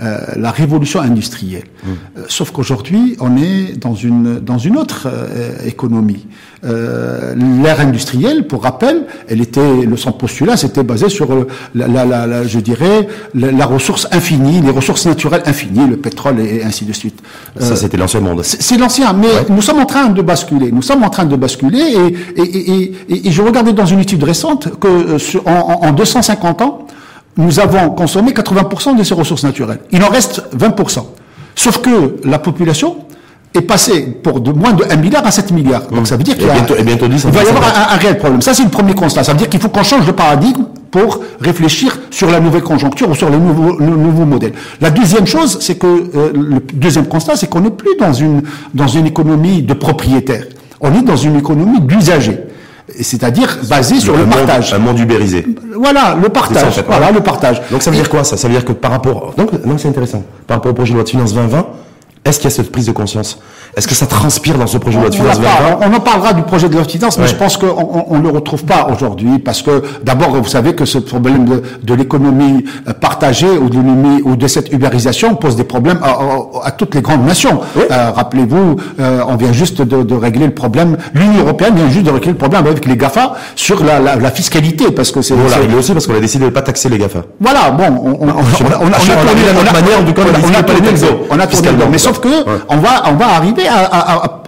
Euh, 0.00 0.18
la 0.34 0.50
révolution 0.50 1.00
industrielle. 1.00 1.62
Mmh. 1.62 1.88
Euh, 2.18 2.22
sauf 2.26 2.50
qu'aujourd'hui, 2.50 3.16
on 3.20 3.36
est 3.36 3.78
dans 3.78 3.94
une 3.94 4.40
dans 4.40 4.58
une 4.58 4.76
autre 4.76 5.06
euh, 5.06 5.52
économie. 5.64 6.26
L'ère 6.64 7.78
industrielle, 7.80 8.46
pour 8.48 8.62
rappel, 8.62 9.02
elle 9.28 9.42
était 9.42 9.84
le 9.84 9.96
son 9.98 10.12
postulat, 10.12 10.56
c'était 10.56 10.82
basé 10.82 11.10
sur 11.10 11.28
la, 11.74 11.86
la, 11.86 12.26
la, 12.26 12.46
je 12.46 12.58
dirais 12.58 13.06
la, 13.34 13.66
ressource 13.66 14.08
infinie, 14.12 14.62
les 14.62 14.70
ressources 14.70 15.04
naturelles 15.04 15.42
infinies, 15.44 15.86
le 15.86 15.98
pétrole 15.98 16.40
et, 16.40 16.64
ainsi 16.64 16.86
de 16.86 16.94
suite. 16.94 17.20
Ça, 17.60 17.76
c'était 17.76 17.98
l'ancien 17.98 18.20
monde. 18.20 18.42
C'est 18.42 18.78
l'ancien, 18.78 19.12
mais 19.12 19.26
ouais. 19.26 19.46
nous 19.50 19.60
sommes 19.60 19.80
en 19.80 19.84
train 19.84 20.08
de 20.08 20.22
basculer. 20.22 20.72
Nous 20.72 20.80
sommes 20.80 21.04
en 21.04 21.10
train 21.10 21.26
de 21.26 21.36
basculer, 21.36 21.82
et 22.36 22.40
et, 22.40 22.92
et, 23.10 23.28
et 23.28 23.30
je 23.30 23.42
regardais 23.42 23.74
dans 23.74 23.86
une 23.86 24.00
étude 24.00 24.24
récente 24.24 24.70
que 24.80 25.18
en, 25.46 25.86
en 25.86 25.92
250 25.92 26.62
ans 26.62 26.86
nous 27.36 27.60
avons 27.60 27.90
consommé 27.90 28.32
80% 28.32 28.96
de 28.96 29.02
ces 29.02 29.14
ressources 29.14 29.44
naturelles. 29.44 29.80
Il 29.90 30.02
en 30.02 30.08
reste 30.08 30.42
20%. 30.56 31.04
Sauf 31.54 31.78
que 31.78 32.16
la 32.24 32.38
population 32.38 32.96
est 33.54 33.62
passée 33.62 34.02
pour 34.22 34.40
de 34.40 34.50
moins 34.52 34.72
de 34.72 34.84
1 34.84 34.96
milliard 34.96 35.24
à 35.24 35.30
7 35.30 35.52
milliards. 35.52 35.86
Donc 35.88 36.06
ça 36.08 36.16
veut 36.16 36.24
dire 36.24 36.36
qu'il 36.36 36.46
va 36.46 36.54
y 36.56 36.58
avoir 36.58 37.90
un, 37.90 37.94
un, 37.94 37.96
réel 37.96 38.18
problème. 38.18 38.42
Ça, 38.42 38.52
c'est 38.52 38.64
le 38.64 38.70
premier 38.70 38.94
constat. 38.94 39.22
Ça 39.22 39.32
veut 39.32 39.38
dire 39.38 39.48
qu'il 39.48 39.60
faut 39.60 39.68
qu'on 39.68 39.84
change 39.84 40.06
de 40.06 40.12
paradigme 40.12 40.64
pour 40.90 41.20
réfléchir 41.40 41.98
sur 42.10 42.30
la 42.30 42.40
nouvelle 42.40 42.62
conjoncture 42.62 43.10
ou 43.10 43.14
sur 43.14 43.30
le 43.30 43.38
nouveau, 43.38 43.78
le 43.78 43.86
nouveau 43.86 44.24
modèle. 44.24 44.52
La 44.80 44.90
deuxième 44.90 45.26
chose, 45.26 45.58
c'est 45.60 45.76
que 45.76 45.86
euh, 45.86 46.32
le 46.34 46.60
deuxième 46.72 47.06
constat, 47.06 47.36
c'est 47.36 47.48
qu'on 47.48 47.60
n'est 47.60 47.70
plus 47.70 47.96
dans 47.98 48.12
une 48.12 48.42
dans 48.74 48.88
une 48.88 49.06
économie 49.06 49.62
de 49.62 49.74
propriétaires. 49.74 50.46
On 50.80 50.92
est 50.94 51.02
dans 51.02 51.16
une 51.16 51.36
économie 51.36 51.80
d'usagers 51.80 52.40
c'est-à-dire 53.00 53.58
basé 53.68 53.98
sur 53.98 54.14
le, 54.16 54.24
le 54.24 54.30
partage. 54.30 54.72
Monde, 54.72 54.80
un 54.80 54.84
monde 54.84 54.98
ubérisé. 54.98 55.46
Voilà, 55.74 56.16
le 56.20 56.28
partage. 56.28 56.62
Ça, 56.62 56.68
en 56.68 56.70
fait, 56.70 56.84
voilà, 56.86 57.10
le 57.10 57.20
partage. 57.20 57.62
Donc 57.70 57.82
ça 57.82 57.90
veut 57.90 57.96
dire 57.96 58.08
quoi 58.10 58.24
ça? 58.24 58.36
Ça 58.36 58.46
veut 58.48 58.54
dire 58.54 58.64
que 58.64 58.72
par 58.72 58.90
rapport, 58.90 59.34
donc, 59.36 59.50
donc 59.66 59.80
c'est 59.80 59.88
intéressant. 59.88 60.22
Par 60.46 60.58
rapport 60.58 60.72
au 60.72 60.74
projet 60.74 60.90
de 60.92 60.96
loi 60.96 61.04
de 61.04 61.08
finances 61.08 61.32
2020, 61.32 61.66
est-ce 62.24 62.38
qu'il 62.38 62.48
y 62.50 62.52
a 62.52 62.56
cette 62.56 62.72
prise 62.72 62.86
de 62.86 62.92
conscience? 62.92 63.38
Est-ce 63.76 63.86
que 63.86 63.94
ça 63.94 64.06
transpire 64.06 64.56
dans 64.56 64.66
ce 64.66 64.78
projet 64.78 64.96
de 64.98 65.02
loi 65.02 65.10
de 65.10 65.14
finances 65.14 65.40
2020 65.40 65.78
On 65.82 65.94
en 65.94 66.00
parlera 66.00 66.32
du 66.32 66.42
projet 66.42 66.68
de 66.68 66.74
loi 66.74 66.84
de 66.84 66.90
finances, 66.90 67.18
mais 67.18 67.24
ouais. 67.24 67.30
je 67.30 67.34
pense 67.34 67.56
qu'on 67.56 68.16
ne 68.16 68.22
le 68.22 68.28
retrouve 68.30 68.64
pas 68.64 68.86
aujourd'hui 68.90 69.38
parce 69.38 69.62
que 69.62 69.82
d'abord, 70.04 70.30
vous 70.30 70.48
savez 70.48 70.74
que 70.74 70.84
ce 70.84 70.98
problème 70.98 71.44
de, 71.44 71.62
de 71.82 71.94
l'économie 71.94 72.64
partagée 73.00 73.48
ou 73.50 73.68
de 73.68 73.76
l'économie 73.76 74.22
ou 74.24 74.36
de 74.36 74.46
cette 74.46 74.72
ubérisation 74.72 75.34
pose 75.34 75.56
des 75.56 75.64
problèmes 75.64 75.98
à, 76.02 76.10
à, 76.12 76.66
à 76.66 76.70
toutes 76.70 76.94
les 76.94 77.02
grandes 77.02 77.26
nations. 77.26 77.60
Oui. 77.76 77.82
Euh, 77.90 78.10
Rappelez-vous, 78.12 78.76
euh, 79.00 79.20
on 79.26 79.36
vient 79.36 79.52
juste 79.52 79.82
de, 79.82 80.02
de, 80.02 80.14
régler 80.14 80.46
le 80.46 80.54
problème. 80.54 80.96
L'Union 81.14 81.40
européenne 81.42 81.74
vient 81.74 81.90
juste 81.90 82.06
de 82.06 82.10
régler 82.10 82.32
le 82.32 82.38
problème 82.38 82.66
avec 82.66 82.86
les 82.86 82.96
Gafa 82.96 83.34
sur 83.56 83.82
la, 83.84 83.98
la, 84.00 84.16
la 84.16 84.30
fiscalité 84.30 84.90
parce 84.92 85.10
que 85.10 85.20
c'est. 85.20 85.34
On 85.34 85.48
l'a 85.50 85.56
réglé 85.56 85.74
aussi 85.76 85.92
parce 85.92 86.06
qu'on 86.06 86.14
a 86.14 86.20
décidé 86.20 86.44
de 86.44 86.50
ne 86.50 86.54
pas 86.54 86.62
taxer 86.62 86.88
les 86.88 86.98
Gafa. 86.98 87.20
Voilà, 87.40 87.70
bon, 87.70 87.84
on, 87.84 88.10
on, 88.10 88.28
on, 88.28 88.28
on 88.28 88.38
a, 88.38 88.42
tourné 88.56 88.70
la 88.70 89.52
notre 89.52 89.72
manière, 89.72 90.04
du 90.04 90.14
coup, 90.14 90.20
on 90.22 90.54
a 90.54 90.62
tourné 90.62 90.90
le 90.90 90.98
dos. 90.98 91.26
On 91.30 91.38
a 91.38 91.46
tourné 91.46 91.70
sauf 92.14 92.20
que 92.20 92.48
ouais. 92.48 92.58
on 92.68 92.76
va 92.78 93.02
on 93.10 93.14
va 93.14 93.26
arriver 93.28 93.66
à, 93.68 93.84
à, 93.84 94.44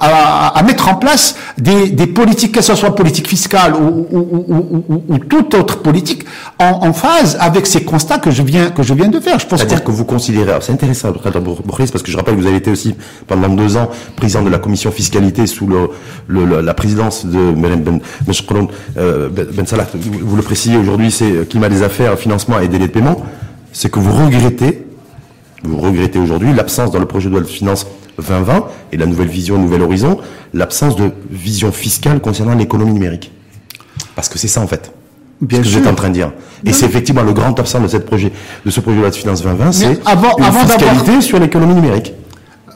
à, 0.00 0.58
à, 0.58 0.62
mettre 0.62 0.88
en 0.88 0.94
place 0.94 1.36
des, 1.58 1.90
des, 1.90 2.06
politiques, 2.06 2.52
que 2.52 2.60
ce 2.60 2.74
soit 2.74 2.94
politique 2.94 3.28
fiscale 3.28 3.74
ou, 3.74 4.06
ou, 4.10 4.44
ou, 4.88 5.02
ou 5.08 5.18
toute 5.18 5.54
autre 5.54 5.80
politique, 5.80 6.24
en, 6.58 6.88
en, 6.88 6.92
phase 6.92 7.36
avec 7.40 7.66
ces 7.66 7.84
constats 7.84 8.18
que 8.18 8.30
je 8.30 8.42
viens 8.42 8.70
que 8.70 8.82
je 8.82 8.94
viens 8.94 9.08
de 9.08 9.20
faire. 9.20 9.38
Je 9.38 9.46
pense 9.46 9.60
C'est-à-dire 9.60 9.84
que 9.84 9.90
vous 9.90 10.04
considérez, 10.04 10.52
c'est 10.60 10.72
intéressant, 10.72 11.12
parce 11.12 12.02
que 12.02 12.10
je 12.10 12.16
rappelle 12.16 12.36
que 12.36 12.40
vous 12.40 12.46
avez 12.46 12.56
été 12.56 12.70
aussi 12.70 12.96
pendant 13.26 13.48
deux 13.48 13.76
ans 13.76 13.88
président 14.16 14.42
de 14.42 14.50
la 14.50 14.58
commission 14.58 14.90
fiscalité 14.90 15.46
sous 15.46 15.66
le, 15.66 15.90
le, 16.26 16.60
la 16.60 16.74
présidence 16.74 17.24
de 17.26 17.38
Mme 17.38 17.82
Ben, 17.82 18.00
euh, 18.96 19.28
ben, 19.28 19.46
ben 19.52 19.66
Salah. 19.66 19.86
Vous 19.94 20.36
le 20.36 20.42
précisez 20.42 20.76
aujourd'hui, 20.76 21.10
c'est 21.10 21.48
climat 21.48 21.68
des 21.68 21.82
affaires, 21.82 22.18
financement 22.18 22.58
et 22.60 22.68
délai 22.68 22.88
de 22.88 22.92
paiement. 22.92 23.22
C'est 23.72 23.90
que 23.90 23.98
vous 23.98 24.12
regrettez 24.12 24.87
vous 25.62 25.78
regrettez 25.78 26.18
aujourd'hui 26.18 26.52
l'absence 26.52 26.90
dans 26.90 26.98
le 26.98 27.06
projet 27.06 27.28
de 27.28 27.34
loi 27.34 27.40
de 27.40 27.46
finances 27.46 27.86
2020 28.18 28.64
et 28.92 28.96
la 28.96 29.06
nouvelle 29.06 29.28
vision, 29.28 29.58
nouvel 29.58 29.82
horizon, 29.82 30.18
l'absence 30.54 30.96
de 30.96 31.10
vision 31.30 31.72
fiscale 31.72 32.20
concernant 32.20 32.54
l'économie 32.54 32.92
numérique. 32.92 33.32
Parce 34.14 34.28
que 34.28 34.38
c'est 34.38 34.48
ça 34.48 34.60
en 34.60 34.66
fait. 34.66 34.92
Bien 35.40 35.58
ce 35.58 35.64
que 35.64 35.68
sûr. 35.70 35.80
êtes 35.80 35.86
en 35.86 35.94
train 35.94 36.08
de 36.08 36.14
dire. 36.14 36.32
Et 36.64 36.72
c'est 36.72 36.86
effectivement 36.86 37.22
le 37.22 37.32
grand 37.32 37.58
absent 37.58 37.80
de 37.80 37.86
cette 37.86 38.06
projet, 38.06 38.32
de 38.64 38.70
ce 38.70 38.80
projet 38.80 38.96
de 38.96 39.02
loi 39.02 39.10
de 39.10 39.14
finances 39.14 39.42
2020, 39.42 39.72
c'est 39.72 40.00
avant, 40.06 40.36
une 40.36 40.44
avant 40.44 40.60
fiscalité 40.66 41.20
sur 41.20 41.38
l'économie 41.38 41.74
numérique. 41.74 42.12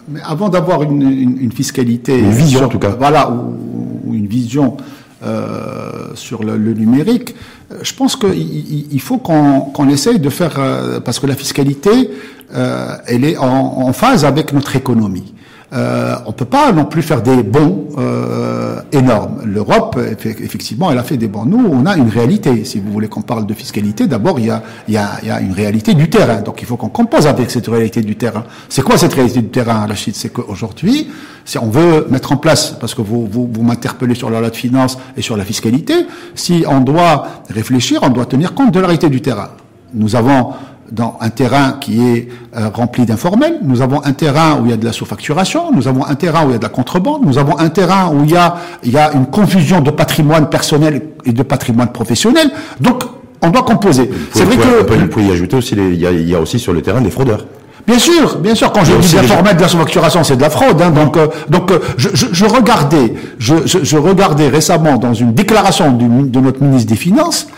Mais 0.08 0.20
avant 0.24 0.48
d'avoir 0.48 0.82
une, 0.82 1.02
une, 1.02 1.38
une, 1.38 1.52
fiscalité, 1.52 2.18
une 2.18 2.30
vision 2.30 2.58
sur, 2.58 2.66
en 2.66 2.70
tout 2.70 2.78
cas, 2.78 2.90
voilà, 2.90 3.30
ou, 3.30 3.56
ou 4.04 4.14
une 4.14 4.26
vision 4.26 4.76
euh, 5.24 6.10
sur 6.14 6.42
le, 6.44 6.56
le, 6.56 6.72
numérique, 6.74 7.34
je 7.82 7.92
pense 7.94 8.16
qu'il 8.16 8.92
il 8.92 9.00
faut 9.00 9.18
qu'on 9.18 9.70
qu 9.72 9.90
essaye 9.90 10.18
de 10.18 10.28
faire, 10.28 10.54
euh, 10.58 11.00
parce 11.00 11.20
que 11.20 11.26
la 11.26 11.36
fiscalité, 11.36 12.10
euh, 12.54 12.96
elle 13.06 13.24
est 13.24 13.36
en, 13.36 13.46
en, 13.46 13.92
phase 13.92 14.24
avec 14.24 14.52
notre 14.52 14.76
économie. 14.76 15.34
Euh, 15.72 16.16
on 16.26 16.32
peut 16.32 16.44
pas 16.44 16.70
non 16.72 16.84
plus 16.84 17.00
faire 17.00 17.22
des 17.22 17.42
bons 17.42 17.88
euh, 17.96 18.82
énormes. 18.92 19.40
L'Europe, 19.46 19.98
effectivement, 20.20 20.90
elle 20.90 20.98
a 20.98 21.02
fait 21.02 21.16
des 21.16 21.28
bons. 21.28 21.46
Nous, 21.46 21.66
on 21.66 21.86
a 21.86 21.96
une 21.96 22.10
réalité. 22.10 22.66
Si 22.66 22.78
vous 22.78 22.92
voulez 22.92 23.08
qu'on 23.08 23.22
parle 23.22 23.46
de 23.46 23.54
fiscalité, 23.54 24.06
d'abord, 24.06 24.38
il 24.38 24.46
y 24.46 24.50
a, 24.50 24.62
y, 24.86 24.98
a, 24.98 25.18
y 25.22 25.30
a 25.30 25.40
une 25.40 25.52
réalité 25.52 25.94
du 25.94 26.10
terrain. 26.10 26.42
Donc, 26.42 26.60
il 26.60 26.66
faut 26.66 26.76
qu'on 26.76 26.90
compose 26.90 27.26
avec 27.26 27.50
cette 27.50 27.68
réalité 27.68 28.02
du 28.02 28.16
terrain. 28.16 28.44
C'est 28.68 28.82
quoi 28.82 28.98
cette 28.98 29.14
réalité 29.14 29.40
du 29.40 29.48
terrain, 29.48 29.86
Rachid? 29.86 30.14
C'est 30.14 30.30
qu'aujourd'hui, 30.30 31.10
si 31.46 31.56
on 31.56 31.70
veut 31.70 32.06
mettre 32.10 32.32
en 32.32 32.36
place, 32.36 32.76
parce 32.78 32.94
que 32.94 33.00
vous, 33.00 33.26
vous, 33.26 33.48
vous 33.50 33.62
m'interpellez 33.62 34.14
sur 34.14 34.28
la 34.28 34.40
loi 34.40 34.50
de 34.50 34.56
finances 34.56 34.98
et 35.16 35.22
sur 35.22 35.38
la 35.38 35.44
fiscalité, 35.44 35.94
si 36.34 36.64
on 36.68 36.80
doit 36.80 37.28
réfléchir, 37.48 38.00
on 38.02 38.10
doit 38.10 38.26
tenir 38.26 38.52
compte 38.52 38.72
de 38.72 38.80
la 38.80 38.88
réalité 38.88 39.08
du 39.08 39.22
terrain. 39.22 39.48
nous 39.94 40.16
avons 40.16 40.52
dans 40.92 41.16
un 41.20 41.30
terrain 41.30 41.78
qui 41.80 42.06
est 42.06 42.28
euh, 42.56 42.68
rempli 42.72 43.06
d'informels, 43.06 43.58
nous 43.62 43.80
avons 43.80 44.04
un 44.04 44.12
terrain 44.12 44.60
où 44.60 44.66
il 44.66 44.70
y 44.70 44.74
a 44.74 44.76
de 44.76 44.84
la 44.84 44.92
sous-facturation, 44.92 45.72
nous 45.72 45.88
avons 45.88 46.04
un 46.04 46.14
terrain 46.14 46.44
où 46.44 46.50
il 46.50 46.52
y 46.52 46.54
a 46.54 46.58
de 46.58 46.62
la 46.62 46.68
contrebande, 46.68 47.24
nous 47.24 47.38
avons 47.38 47.58
un 47.58 47.70
terrain 47.70 48.10
où 48.12 48.24
il 48.24 48.30
y 48.30 48.36
a, 48.36 48.56
il 48.84 48.92
y 48.92 48.98
a 48.98 49.12
une 49.14 49.26
confusion 49.26 49.80
de 49.80 49.90
patrimoine 49.90 50.50
personnel 50.50 51.02
et 51.24 51.32
de 51.32 51.42
patrimoine 51.42 51.90
professionnel. 51.92 52.50
Donc, 52.78 53.04
on 53.40 53.50
doit 53.50 53.62
composer. 53.62 54.10
C'est 54.32 54.44
vrai 54.44 54.56
que... 54.56 54.94
Vous 54.94 55.08
pouvez 55.08 55.26
y 55.26 55.32
ajouter 55.32 55.56
aussi, 55.56 55.74
il, 55.74 55.96
y 55.96 56.06
a, 56.06 56.10
il 56.12 56.28
y 56.28 56.34
a 56.34 56.40
aussi 56.40 56.58
sur 56.58 56.72
le 56.74 56.82
terrain 56.82 57.00
des 57.00 57.10
fraudeurs. 57.10 57.46
Bien 57.86 57.98
sûr, 57.98 58.38
bien 58.38 58.54
sûr. 58.54 58.72
Quand 58.72 58.84
je 58.84 58.94
dis 58.94 59.18
informel 59.18 59.56
de 59.56 59.60
la 59.60 59.68
sous-facturation, 59.68 60.22
c'est 60.22 60.36
de 60.36 60.40
la 60.40 60.50
fraude. 60.50 60.80
Hein, 60.80 60.90
donc, 60.90 61.16
euh, 61.16 61.26
donc, 61.48 61.70
euh, 61.72 61.80
je, 61.96 62.10
je, 62.14 62.26
je, 62.30 62.44
regardais, 62.44 63.14
je, 63.38 63.54
je, 63.64 63.96
regardais 63.96 64.48
récemment 64.48 64.96
dans 64.98 65.14
une 65.14 65.34
déclaration 65.34 65.90
du, 65.90 66.06
de 66.06 66.40
notre 66.40 66.62
ministre 66.62 66.88
des 66.88 66.96
Finances, 66.96 67.48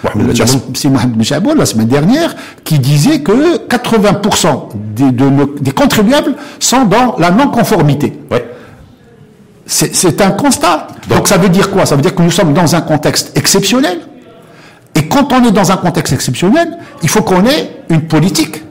c'est 0.75 0.89
Mohamed 0.89 1.59
la 1.59 1.67
semaine 1.67 1.89
dernière, 1.89 2.35
qui 2.65 2.79
disait 2.79 3.21
que 3.21 3.67
80% 3.69 4.69
des, 4.97 5.11
de 5.11 5.31
des 5.61 5.73
contribuables 5.73 6.35
sont 6.59 6.85
dans 6.85 7.17
la 7.19 7.31
non-conformité. 7.31 8.19
Ouais. 8.31 8.49
C'est 9.67 10.21
un 10.21 10.31
constat. 10.31 10.89
Donc, 11.09 11.19
donc 11.19 11.29
ça 11.29 11.37
veut 11.37 11.49
dire 11.49 11.71
quoi? 11.71 11.85
Ça 11.85 11.97
veut 11.97 12.03
dire 12.03 12.15
que 12.15 12.23
nous 12.23 12.31
sommes 12.31 12.55
dans 12.55 12.75
un 12.75 12.81
contexte 12.81 13.37
exceptionnel. 13.37 13.99
Et 14.95 15.07
quand 15.07 15.33
on 15.33 15.45
est 15.45 15.51
dans 15.51 15.71
un 15.73 15.77
contexte 15.77 16.13
exceptionnel, 16.13 16.79
il 17.03 17.09
faut 17.09 17.23
qu'on 17.23 17.45
ait 17.45 17.71
une 17.91 18.03
politique 18.03 18.63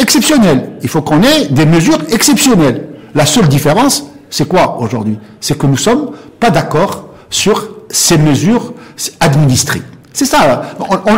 exceptionnel. 0.00 0.72
Il 0.82 0.88
faut 0.88 1.02
qu'on 1.02 1.22
ait 1.22 1.46
des 1.50 1.66
mesures 1.66 1.98
exceptionnelles. 2.10 2.88
La 3.14 3.26
seule 3.26 3.48
différence, 3.48 4.04
c'est 4.30 4.48
quoi 4.48 4.78
aujourd'hui? 4.80 5.18
C'est 5.40 5.58
que 5.58 5.66
nous 5.66 5.76
sommes 5.76 6.10
pas 6.38 6.50
d'accord 6.50 7.08
sur 7.28 7.68
ces 7.88 8.18
mesures 8.18 8.72
administrées. 9.20 9.82
C'est 10.12 10.24
ça. 10.24 10.62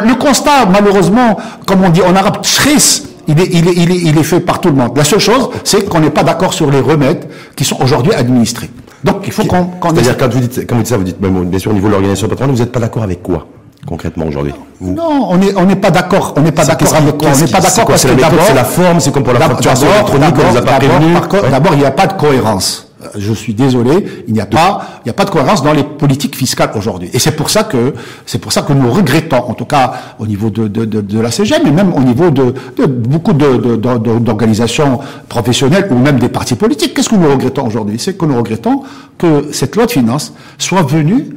le 0.04 0.14
constat, 0.14 0.66
malheureusement, 0.70 1.38
comme 1.66 1.82
on 1.84 1.90
dit 1.90 2.02
en 2.02 2.14
arabe, 2.14 2.38
stress, 2.42 3.04
il 3.26 3.40
est, 3.40 3.48
il, 3.52 3.68
est, 3.68 3.72
il, 3.76 3.90
est, 3.90 3.96
il 3.96 4.18
est 4.18 4.22
fait 4.22 4.40
par 4.40 4.60
tout 4.60 4.68
le 4.68 4.74
monde. 4.74 4.96
La 4.96 5.04
seule 5.04 5.20
chose, 5.20 5.48
c'est 5.64 5.88
qu'on 5.88 6.00
n'est 6.00 6.10
pas 6.10 6.24
d'accord 6.24 6.52
sur 6.52 6.70
les 6.70 6.80
remèdes 6.80 7.28
qui 7.56 7.64
sont 7.64 7.80
aujourd'hui 7.82 8.12
administrés. 8.12 8.70
Donc 9.04 9.22
il 9.26 9.32
faut 9.32 9.44
qu'on... 9.44 9.70
C'est-à-dire, 9.82 10.16
quand 10.16 10.32
vous 10.32 10.40
dites, 10.40 10.66
quand 10.66 10.76
vous 10.76 10.82
dites 10.82 10.90
ça, 10.90 10.96
vous 10.96 11.04
dites, 11.04 11.18
bien 11.20 11.58
sûr, 11.58 11.70
au 11.70 11.74
niveau 11.74 11.88
de 11.88 11.92
l'organisation 11.92 12.28
patronale, 12.28 12.54
vous 12.54 12.62
n'êtes 12.62 12.72
pas 12.72 12.80
d'accord 12.80 13.02
avec 13.02 13.22
quoi? 13.22 13.46
Concrètement 13.86 14.26
aujourd'hui 14.26 14.54
Non, 14.80 15.28
on 15.30 15.36
n'est 15.38 15.54
on 15.56 15.64
n'est 15.64 15.76
pas 15.76 15.90
d'accord. 15.90 16.34
On 16.36 16.40
n'est 16.40 16.52
pas 16.52 16.64
d'accord 16.64 16.94
avec 16.94 17.14
On 17.22 17.36
n'est 17.36 17.50
pas 17.50 17.60
d'accord 17.60 17.86
parce 17.86 18.04
que 18.04 18.12
d'abord 18.14 18.44
c'est 18.46 18.54
la 18.54 18.64
forme, 18.64 19.00
c'est 19.00 19.12
comme 19.12 19.24
pour 19.24 19.32
la 19.32 19.40
facturation 19.40 19.86
électronique, 19.88 20.34
on 20.38 20.52
nous 20.52 20.58
a 20.58 20.62
pas 20.62 20.78
prévenu. 20.78 21.14
D'abord, 21.50 21.72
il 21.74 21.78
n'y 21.80 21.84
a 21.84 21.90
pas 21.90 22.06
de 22.06 22.14
cohérence. 22.14 22.88
Euh, 23.02 23.08
je 23.18 23.32
suis 23.32 23.54
désolé, 23.54 24.24
il 24.28 24.34
n'y 24.34 24.40
a 24.40 24.46
pas, 24.46 24.82
il 25.00 25.08
n'y 25.08 25.10
a 25.10 25.14
pas 25.14 25.24
de 25.24 25.30
cohérence 25.30 25.62
dans 25.62 25.72
les 25.72 25.82
politiques 25.82 26.36
fiscales 26.36 26.70
aujourd'hui. 26.76 27.10
Et 27.12 27.18
c'est 27.18 27.32
pour 27.32 27.50
ça 27.50 27.64
que, 27.64 27.94
c'est 28.26 28.38
pour 28.38 28.52
ça 28.52 28.62
que 28.62 28.72
nous 28.72 28.90
regrettons, 28.92 29.38
en 29.48 29.54
tout 29.54 29.64
cas 29.64 29.92
au 30.18 30.26
niveau 30.26 30.50
de, 30.50 30.68
de, 30.68 30.84
de, 30.84 31.00
de 31.00 31.20
la 31.20 31.30
CGM, 31.30 31.62
mais 31.64 31.70
même 31.72 31.92
au 31.94 32.00
niveau 32.00 32.30
de, 32.30 32.54
de 32.76 32.86
beaucoup 32.86 33.32
d'organisations 33.32 35.00
professionnelles 35.28 35.88
ou 35.90 35.96
même 35.96 36.18
des 36.20 36.28
partis 36.28 36.54
politiques. 36.54 36.94
Qu'est-ce 36.94 37.08
que 37.08 37.16
nous 37.16 37.28
regrettons 37.30 37.66
aujourd'hui? 37.66 37.98
C'est 37.98 38.16
que 38.16 38.24
nous 38.24 38.36
regrettons 38.36 38.82
que 39.18 39.48
cette 39.52 39.74
loi 39.74 39.86
de 39.86 39.90
finances 39.90 40.32
soit 40.58 40.82
venue 40.82 41.36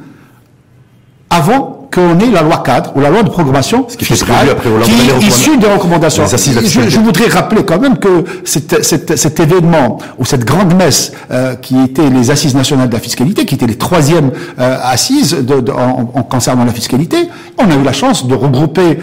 avant 1.30 1.75
qu'on 1.96 2.18
ait 2.20 2.30
la 2.30 2.42
loi 2.42 2.58
cadre 2.58 2.92
ou 2.94 3.00
la 3.00 3.08
loi 3.08 3.22
de 3.22 3.30
programmation 3.30 3.86
Ce 3.88 3.96
qui 3.96 4.04
fiscale 4.04 4.50
après, 4.50 4.68
qui 4.84 4.90
est 4.92 5.26
issue 5.26 5.56
des 5.56 5.66
recommandations. 5.66 6.24
Je, 6.26 6.90
je, 6.90 7.00
voudrais 7.00 7.28
rappeler 7.28 7.64
quand 7.64 7.80
même 7.80 7.96
que 7.96 8.24
cet, 8.44 8.84
cet, 8.84 9.16
cet 9.16 9.40
événement 9.40 9.96
ou 10.18 10.26
cette 10.26 10.44
grande 10.44 10.74
messe 10.74 11.12
euh, 11.30 11.54
qui 11.54 11.80
était 11.82 12.10
les 12.10 12.30
assises 12.30 12.54
nationales 12.54 12.90
de 12.90 12.94
la 12.94 13.00
fiscalité, 13.00 13.46
qui 13.46 13.54
étaient 13.54 13.66
les 13.66 13.78
troisièmes 13.78 14.30
euh, 14.58 14.76
assises 14.82 15.32
de, 15.32 15.60
de, 15.60 15.72
en, 15.72 16.10
en, 16.14 16.22
concernant 16.22 16.64
la 16.66 16.72
fiscalité, 16.72 17.30
on 17.58 17.70
a 17.70 17.74
eu 17.74 17.82
la 17.82 17.94
chance 17.94 18.26
de 18.26 18.34
regrouper 18.34 18.98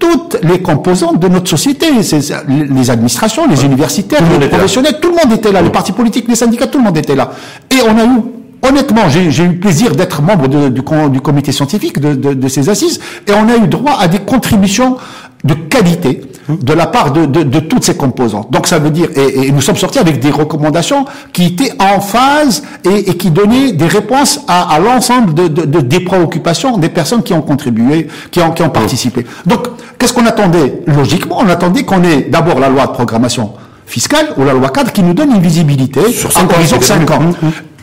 toutes 0.00 0.38
les 0.42 0.60
composantes 0.60 1.20
de 1.20 1.28
notre 1.28 1.48
société, 1.48 1.86
les 1.92 2.90
administrations, 2.90 3.46
les 3.48 3.64
universitaires, 3.64 4.20
les 4.40 4.48
professionnels, 4.48 4.98
tout 5.00 5.10
le 5.10 5.14
monde 5.14 5.38
était 5.38 5.52
là, 5.52 5.62
les 5.62 5.70
partis 5.70 5.92
politiques, 5.92 6.26
les 6.28 6.34
syndicats, 6.34 6.66
tout 6.66 6.78
le 6.78 6.84
monde 6.84 6.98
était 6.98 7.14
là. 7.14 7.30
Et 7.70 7.76
on 7.88 7.96
a 7.96 8.04
eu 8.04 8.41
Honnêtement, 8.62 9.08
j'ai 9.08 9.24
eu 9.24 9.48
le 9.48 9.58
plaisir 9.58 9.96
d'être 9.96 10.22
membre 10.22 10.46
du, 10.46 10.70
du, 10.70 11.20
comité 11.20 11.50
scientifique 11.50 11.98
de, 11.98 12.14
de, 12.14 12.34
de, 12.34 12.48
ces 12.48 12.68
assises 12.68 13.00
et 13.26 13.32
on 13.32 13.48
a 13.48 13.56
eu 13.56 13.66
droit 13.66 13.96
à 13.98 14.06
des 14.06 14.20
contributions 14.20 14.98
de 15.44 15.54
qualité 15.54 16.22
de 16.48 16.72
la 16.72 16.86
part 16.86 17.12
de, 17.12 17.26
de, 17.26 17.42
de, 17.42 17.58
toutes 17.58 17.82
ces 17.82 17.96
composantes. 17.96 18.52
Donc 18.52 18.68
ça 18.68 18.78
veut 18.78 18.90
dire, 18.90 19.08
et, 19.16 19.46
et, 19.46 19.52
nous 19.52 19.60
sommes 19.60 19.76
sortis 19.76 19.98
avec 19.98 20.20
des 20.20 20.30
recommandations 20.30 21.04
qui 21.32 21.46
étaient 21.46 21.72
en 21.80 22.00
phase 22.00 22.62
et, 22.84 23.10
et 23.10 23.16
qui 23.16 23.30
donnaient 23.32 23.72
des 23.72 23.86
réponses 23.86 24.40
à, 24.46 24.72
à 24.74 24.78
l'ensemble 24.78 25.34
de, 25.34 25.48
des 25.80 26.00
préoccupations 26.00 26.78
des 26.78 26.88
personnes 26.88 27.24
qui 27.24 27.32
ont 27.32 27.42
contribué, 27.42 28.06
qui 28.30 28.40
ont, 28.40 28.52
qui 28.52 28.62
ont 28.62 28.70
participé. 28.70 29.26
Donc 29.46 29.66
qu'est-ce 29.98 30.12
qu'on 30.12 30.26
attendait? 30.26 30.82
Logiquement, 30.86 31.38
on 31.40 31.48
attendait 31.48 31.82
qu'on 31.82 32.04
ait 32.04 32.22
d'abord 32.30 32.60
la 32.60 32.68
loi 32.68 32.86
de 32.86 32.92
programmation 32.92 33.52
fiscale 33.86 34.28
ou 34.36 34.44
la 34.44 34.52
loi 34.52 34.70
cadre 34.70 34.92
qui 34.92 35.02
nous 35.02 35.14
donne 35.14 35.32
une 35.32 35.42
visibilité 35.42 36.12
sur 36.12 36.32
5 36.32 36.50
ans. 36.52 36.80
5 36.80 37.10
ans. 37.10 37.20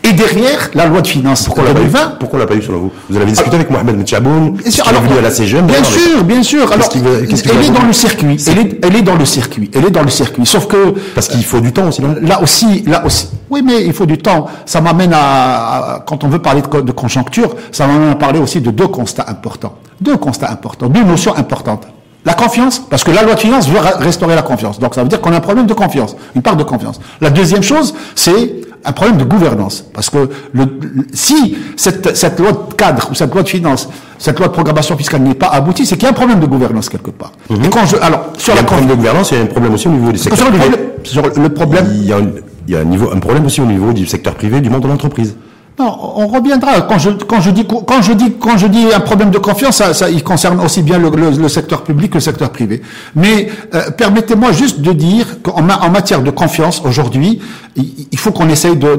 Et 0.03 0.13
derrière, 0.13 0.69
la 0.73 0.85
loi 0.85 1.01
de 1.01 1.07
finances 1.07 1.43
pourquoi 1.43 1.65
2020. 1.73 2.17
Pourquoi 2.19 2.37
on 2.37 2.39
l'a 2.41 2.47
pas 2.47 2.55
eu 2.55 2.61
selon 2.61 2.79
vous 2.79 2.91
Vous 3.09 3.15
avez 3.17 3.25
discuté 3.25 3.55
avec 3.55 3.69
Mohamed 3.69 3.97
Mtchaboun, 3.97 4.57
qui 4.57 4.67
est 4.67 4.83
venu 4.83 5.17
à 5.17 5.21
la 5.21 5.31
CGM. 5.31 5.65
Bien 5.65 5.83
sûr, 5.83 6.23
bien 6.23 6.43
sûr. 6.43 6.71
Alors, 6.71 6.89
elle 6.93 7.65
est 7.65 7.69
dans 7.69 7.85
le 7.85 7.93
circuit. 7.93 8.37
Elle 8.47 8.59
est, 8.59 8.85
elle 8.85 8.95
est 8.95 9.01
dans 9.01 9.15
le 9.15 9.25
circuit. 9.25 9.69
Elle 9.73 9.85
est 9.85 9.91
dans 9.91 10.03
le 10.03 10.09
circuit. 10.09 10.45
Sauf 10.45 10.67
que 10.67 10.93
parce 11.13 11.27
qu'il 11.27 11.43
faut 11.43 11.59
du 11.59 11.73
temps 11.73 11.87
aussi. 11.87 12.01
Non? 12.01 12.15
là 12.21 12.41
aussi, 12.41 12.83
là 12.87 13.05
aussi. 13.05 13.29
Oui, 13.49 13.61
mais 13.63 13.83
il 13.85 13.93
faut 13.93 14.05
du 14.05 14.17
temps. 14.17 14.47
Ça 14.65 14.81
m'amène 14.81 15.11
à, 15.13 16.03
quand 16.07 16.23
on 16.23 16.29
veut 16.29 16.39
parler 16.39 16.61
de, 16.61 16.81
de 16.81 16.91
conjoncture, 16.91 17.55
ça 17.71 17.87
m'amène 17.87 18.09
à 18.11 18.15
parler 18.15 18.39
aussi 18.39 18.61
de 18.61 18.71
deux 18.71 18.87
constats 18.87 19.25
importants. 19.27 19.75
Deux 20.01 20.17
constats 20.17 20.49
importants, 20.51 20.87
deux 20.87 21.03
notions 21.03 21.35
importantes. 21.35 21.87
La 22.25 22.33
confiance, 22.33 22.79
parce 22.79 23.03
que 23.03 23.11
la 23.11 23.23
loi 23.23 23.35
de 23.35 23.39
finances 23.39 23.67
veut 23.67 23.79
restaurer 23.99 24.35
la 24.35 24.41
confiance. 24.41 24.79
Donc 24.79 24.93
ça 24.93 25.03
veut 25.03 25.09
dire 25.09 25.21
qu'on 25.21 25.31
a 25.31 25.37
un 25.37 25.41
problème 25.41 25.65
de 25.67 25.73
confiance, 25.73 26.15
une 26.35 26.41
part 26.41 26.55
de 26.57 26.63
confiance. 26.63 26.99
La 27.21 27.29
deuxième 27.29 27.63
chose, 27.63 27.95
c'est 28.13 28.55
un 28.85 28.91
problème 28.91 29.17
de 29.17 29.23
gouvernance. 29.23 29.85
Parce 29.93 30.09
que 30.09 30.29
le, 30.53 30.79
si 31.13 31.57
cette, 31.75 32.15
cette, 32.15 32.39
loi 32.39 32.51
de 32.51 32.73
cadre 32.75 33.09
ou 33.11 33.15
cette 33.15 33.33
loi 33.33 33.43
de 33.43 33.49
finances, 33.49 33.89
cette 34.17 34.37
loi 34.39 34.47
de 34.47 34.53
programmation 34.53 34.97
fiscale 34.97 35.21
n'est 35.21 35.33
pas 35.33 35.47
aboutie, 35.47 35.85
c'est 35.85 35.95
qu'il 35.95 36.03
y 36.03 36.07
a 36.07 36.11
un 36.11 36.13
problème 36.13 36.39
de 36.39 36.45
gouvernance 36.45 36.89
quelque 36.89 37.11
part. 37.11 37.31
Mhm. 37.49 37.65
Et 37.65 37.69
quand 37.69 37.85
je, 37.85 37.97
alors, 37.97 38.33
sur 38.37 38.53
il 38.53 38.57
y 38.57 38.59
a 38.59 38.61
un 38.61 38.65
problème 38.65 38.89
de 38.89 38.95
gouvernance, 38.95 39.31
il 39.31 39.37
y 39.37 39.41
a 39.41 39.43
un 39.43 39.47
problème 39.47 39.73
aussi 39.73 39.87
au 39.87 39.91
niveau 39.91 40.11
des 40.11 40.17
secteurs 40.17 40.47
privés. 40.47 40.77
Sur 41.03 41.23
le 41.23 41.49
problème. 41.49 41.87
Il 41.91 42.05
y 42.05 42.13
a, 42.13 42.19
il 42.19 42.73
y 42.73 42.77
a 42.77 42.81
un, 42.81 42.83
niveau, 42.83 43.11
un 43.11 43.19
problème 43.19 43.45
aussi 43.45 43.61
au 43.61 43.65
niveau 43.65 43.93
du 43.93 44.05
secteur 44.05 44.35
privé, 44.35 44.61
du 44.61 44.69
monde 44.69 44.83
de 44.83 44.87
l'entreprise. 44.87 45.35
Non, 45.79 45.97
on 46.17 46.27
reviendra. 46.27 46.81
Quand 46.81 46.97
je, 46.97 47.09
quand 47.11 47.39
je 47.39 47.51
dis, 47.51 47.65
quand 47.65 48.01
je 48.01 48.11
dis, 48.11 48.33
quand 48.37 48.57
je 48.57 48.67
dis 48.67 48.87
un 48.93 48.99
problème 48.99 49.31
de 49.31 49.37
confiance, 49.37 49.81
ça, 49.93 50.09
il 50.09 50.23
concerne 50.23 50.59
aussi 50.59 50.81
bien 50.83 50.97
le, 50.99 51.47
secteur 51.47 51.83
public 51.83 52.11
que 52.11 52.15
le 52.15 52.19
secteur 52.19 52.49
privé. 52.49 52.81
Mais 53.15 53.47
euh, 53.73 53.89
permettez-moi 53.91 54.51
juste 54.51 54.81
de 54.81 54.91
dire 54.91 55.41
qu'en 55.41 55.69
en 55.69 55.89
matière 55.89 56.21
de 56.21 56.31
confiance, 56.31 56.81
aujourd'hui, 56.83 57.39
il, 57.77 58.19
faut 58.19 58.31
qu'on 58.31 58.49
essaye 58.49 58.75
de, 58.75 58.89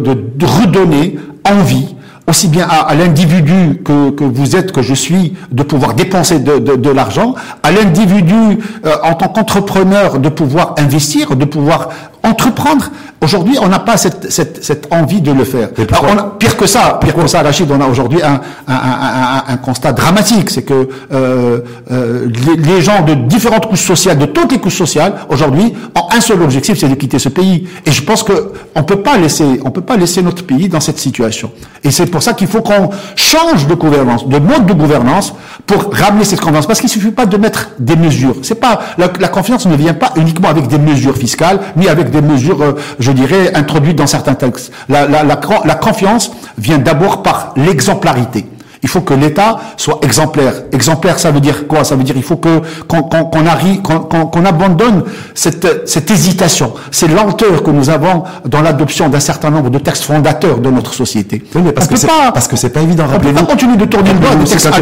redonner 0.42 1.18
envie 1.44 1.94
aussi 2.26 2.48
bien 2.48 2.66
à, 2.66 2.94
l'individu 2.94 3.82
que, 3.84 4.10
que, 4.10 4.24
vous 4.24 4.56
êtes, 4.56 4.72
que 4.72 4.80
je 4.80 4.94
suis, 4.94 5.34
de 5.50 5.62
pouvoir 5.62 5.92
dépenser 5.92 6.38
de, 6.38 6.58
de, 6.58 6.76
de 6.76 6.90
l'argent, 6.90 7.34
à 7.62 7.72
l'individu 7.72 8.58
euh, 8.86 8.94
en 9.02 9.14
tant 9.14 9.28
qu'entrepreneur 9.28 10.18
de 10.18 10.28
pouvoir 10.30 10.74
investir, 10.78 11.36
de 11.36 11.44
pouvoir 11.44 11.90
entreprendre. 12.22 12.90
Aujourd'hui, 13.22 13.58
on 13.60 13.68
n'a 13.68 13.78
pas 13.80 13.98
cette, 13.98 14.32
cette, 14.32 14.64
cette, 14.64 14.88
envie 14.90 15.20
de 15.20 15.30
le 15.30 15.44
faire. 15.44 15.68
on 16.02 16.16
a, 16.16 16.22
pire 16.38 16.56
que 16.56 16.66
ça, 16.66 16.98
pire 17.02 17.14
que 17.14 17.26
ça, 17.26 17.42
Rachid, 17.42 17.70
on 17.70 17.78
a 17.80 17.86
aujourd'hui 17.86 18.22
un, 18.22 18.40
un, 18.66 18.74
un, 18.74 19.42
un, 19.46 19.56
constat 19.58 19.92
dramatique, 19.92 20.48
c'est 20.48 20.62
que 20.62 20.88
euh, 21.12 21.60
euh, 21.90 22.28
les, 22.46 22.56
les, 22.56 22.80
gens 22.80 23.02
de 23.02 23.12
différentes 23.12 23.68
couches 23.68 23.84
sociales, 23.84 24.16
de 24.16 24.24
toutes 24.24 24.52
les 24.52 24.58
couches 24.58 24.78
sociales, 24.78 25.14
aujourd'hui, 25.28 25.74
ont 25.94 26.16
un 26.16 26.20
seul 26.22 26.40
objectif, 26.42 26.78
c'est 26.78 26.88
de 26.88 26.94
quitter 26.94 27.18
ce 27.18 27.28
pays. 27.28 27.68
Et 27.84 27.92
je 27.92 28.02
pense 28.02 28.22
que 28.22 28.52
on 28.74 28.84
peut 28.84 29.02
pas 29.02 29.18
laisser, 29.18 29.60
on 29.64 29.70
peut 29.70 29.82
pas 29.82 29.98
laisser 29.98 30.22
notre 30.22 30.44
pays 30.46 30.70
dans 30.70 30.80
cette 30.80 30.98
situation. 30.98 31.52
Et 31.84 31.90
c'est 31.90 32.06
pour 32.06 32.22
ça 32.22 32.32
qu'il 32.32 32.46
faut 32.46 32.62
qu'on 32.62 32.88
change 33.16 33.66
de 33.66 33.74
gouvernance, 33.74 34.26
de 34.26 34.38
mode 34.38 34.64
de 34.64 34.72
gouvernance, 34.72 35.34
pour 35.66 35.92
ramener 35.94 36.24
cette 36.24 36.40
confiance. 36.40 36.66
Parce 36.66 36.80
qu'il 36.80 36.88
suffit 36.88 37.10
pas 37.10 37.26
de 37.26 37.36
mettre 37.36 37.70
des 37.78 37.96
mesures. 37.96 38.36
C'est 38.42 38.54
pas 38.60 38.80
la, 38.96 39.10
la 39.20 39.28
confiance 39.28 39.66
ne 39.66 39.76
vient 39.76 39.94
pas 39.94 40.12
uniquement 40.16 40.48
avec 40.48 40.68
des 40.68 40.78
mesures 40.78 41.16
fiscales, 41.16 41.60
ni 41.76 41.86
avec 41.86 42.09
des 42.10 42.22
mesures, 42.22 42.62
euh, 42.62 42.72
je 42.98 43.12
dirais, 43.12 43.52
introduites 43.54 43.96
dans 43.96 44.06
certains 44.06 44.34
textes. 44.34 44.72
La, 44.88 45.06
la, 45.06 45.22
la, 45.22 45.40
la 45.64 45.74
confiance 45.74 46.30
vient 46.58 46.78
d'abord 46.78 47.22
par 47.22 47.52
l'exemplarité. 47.56 48.46
Il 48.82 48.88
faut 48.88 49.02
que 49.02 49.12
l'État 49.12 49.58
soit 49.76 49.98
exemplaire. 50.00 50.54
Exemplaire, 50.72 51.18
ça 51.18 51.30
veut 51.30 51.40
dire 51.40 51.66
quoi? 51.66 51.84
Ça 51.84 51.96
veut 51.96 52.02
dire 52.02 52.16
il 52.16 52.22
faut 52.22 52.36
que 52.36 52.62
qu'on 52.88 53.46
arrive, 53.46 53.82
qu'on 53.82 54.44
abandonne 54.46 55.04
cette, 55.34 55.86
cette 55.86 56.10
hésitation, 56.10 56.72
ces 56.90 57.06
lenteurs 57.06 57.62
que 57.62 57.70
nous 57.70 57.90
avons 57.90 58.24
dans 58.46 58.62
l'adoption 58.62 59.10
d'un 59.10 59.20
certain 59.20 59.50
nombre 59.50 59.68
de 59.68 59.78
textes 59.78 60.04
fondateurs 60.04 60.58
de 60.58 60.70
notre 60.70 60.94
société. 60.94 61.44
Oui, 61.54 61.60
mais 61.62 61.72
parce 61.72 61.88
que 61.88 61.96
c'est 61.96 62.06
pas 62.06 62.32
parce 62.32 62.48
que 62.48 62.56
c'est 62.56 62.70
pas 62.70 62.80
évident. 62.80 63.04
On 63.14 63.18
peut 63.18 63.34
pas 63.34 63.42
continuer 63.42 63.76
de 63.76 63.84
tourner 63.84 64.14
le 64.14 64.18
doigt 64.18 64.30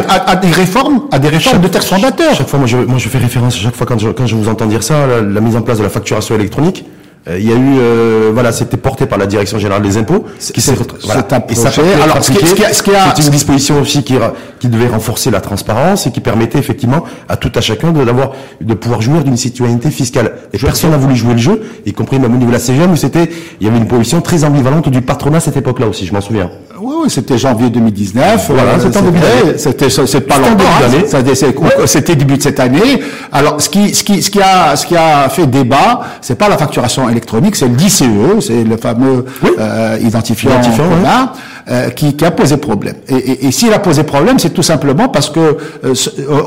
à, 0.07 0.31
à, 0.31 0.35
des 0.37 0.51
réformes, 0.51 1.01
à 1.11 1.19
des 1.19 1.27
réformes 1.27 1.59
de 1.59 1.67
textes 1.67 1.89
fondateurs. 1.89 2.35
Chaque 2.35 2.47
fois, 2.47 2.59
moi 2.59 2.69
je, 2.69 2.77
moi 2.77 2.99
je 2.99 3.09
fais 3.09 3.17
référence 3.17 3.57
chaque 3.57 3.75
fois 3.75 3.85
quand 3.85 3.99
je, 3.99 4.07
quand 4.11 4.27
je 4.27 4.35
vous 4.35 4.47
entends 4.47 4.65
dire 4.67 4.81
ça, 4.81 5.07
la, 5.07 5.19
la 5.19 5.41
mise 5.41 5.57
en 5.57 5.61
place 5.61 5.77
de 5.77 5.83
la 5.83 5.89
facturation 5.89 6.35
électronique 6.35 6.85
il 7.37 7.47
y 7.47 7.51
a 7.51 7.55
eu, 7.55 8.31
voilà, 8.33 8.51
c'était 8.51 8.77
porté 8.77 9.05
par 9.05 9.17
la 9.17 9.25
direction 9.27 9.59
générale 9.59 9.83
des 9.83 9.97
impôts, 9.97 10.25
qui 10.53 10.61
s'est 10.61 10.73
voilà, 11.03 11.25
et 11.49 11.55
ça 11.55 11.69
Alors, 12.03 12.23
ce 12.23 12.31
qui, 12.31 12.45
ce 12.45 12.83
qui 12.83 12.95
a, 12.95 13.13
c'est 13.15 13.25
une 13.25 13.31
disposition 13.31 13.81
aussi 13.81 14.03
qui, 14.03 14.15
qui 14.59 14.67
devait 14.67 14.87
renforcer 14.87 15.31
la 15.31 15.41
transparence 15.41 16.07
et 16.07 16.11
qui 16.11 16.21
permettait 16.21 16.59
effectivement 16.59 17.03
à 17.27 17.37
tout 17.37 17.51
à 17.55 17.61
chacun 17.61 17.91
de 17.91 18.03
d'avoir, 18.03 18.31
de 18.61 18.73
pouvoir 18.73 19.01
jouir 19.01 19.23
d'une 19.23 19.37
citoyenneté 19.37 19.91
fiscale. 19.91 20.33
Et 20.53 20.57
personne 20.57 20.91
n'a 20.91 20.97
voulu 20.97 21.15
jouer 21.15 21.33
le 21.33 21.39
jeu, 21.39 21.61
y 21.85 21.93
compris 21.93 22.19
même 22.19 22.33
au 22.33 22.37
niveau 22.37 22.49
de 22.49 22.55
la 22.55 22.59
CGM 22.59 22.91
où 22.91 22.95
c'était, 22.95 23.29
il 23.59 23.67
y 23.67 23.69
avait 23.69 23.79
une 23.79 23.87
position 23.87 24.21
très 24.21 24.43
ambivalente 24.43 24.89
du 24.89 25.01
patronat 25.01 25.37
à 25.37 25.41
cette 25.41 25.57
époque-là 25.57 25.87
aussi, 25.87 26.05
je 26.05 26.13
m'en 26.13 26.21
souviens. 26.21 26.49
Oui, 26.81 26.95
oui, 27.03 27.09
c'était 27.09 27.37
janvier 27.37 27.69
2019. 27.69 28.51
Voilà, 28.51 28.79
c'était 29.57 29.89
C'était 29.89 30.21
pas 30.21 30.37
longtemps. 30.37 30.63
Hein, 30.81 31.85
c'était 31.85 32.15
début 32.15 32.37
de 32.37 32.41
cette 32.41 32.59
année. 32.59 33.01
Alors, 33.31 33.61
ce 33.61 33.69
qui, 33.69 33.93
ce 33.93 34.03
qui, 34.03 34.21
ce 34.21 34.29
qui 34.29 34.41
a, 34.41 34.75
ce 34.75 34.85
qui 34.85 34.95
a 34.95 35.27
fait 35.29 35.45
débat, 35.45 36.01
c'est 36.21 36.37
pas 36.37 36.47
la 36.47 36.57
facturation 36.57 37.09
électronique, 37.19 37.55
c'est 37.57 37.67
l'ICE, 37.67 38.03
c'est 38.39 38.63
le 38.63 38.77
fameux 38.77 39.25
euh, 39.59 39.97
identifiant, 40.01 40.51
identifiant 40.51 40.85
euh, 41.69 41.89
qui, 41.89 42.15
qui, 42.15 42.25
a 42.25 42.31
posé 42.31 42.57
problème. 42.57 42.95
Et, 43.09 43.15
et, 43.15 43.45
et 43.47 43.51
s'il 43.51 43.71
a 43.73 43.79
posé 43.79 44.03
problème, 44.03 44.39
c'est 44.39 44.51
tout 44.51 44.63
simplement 44.63 45.09
parce 45.09 45.29
que 45.29 45.39
euh, 45.83 45.93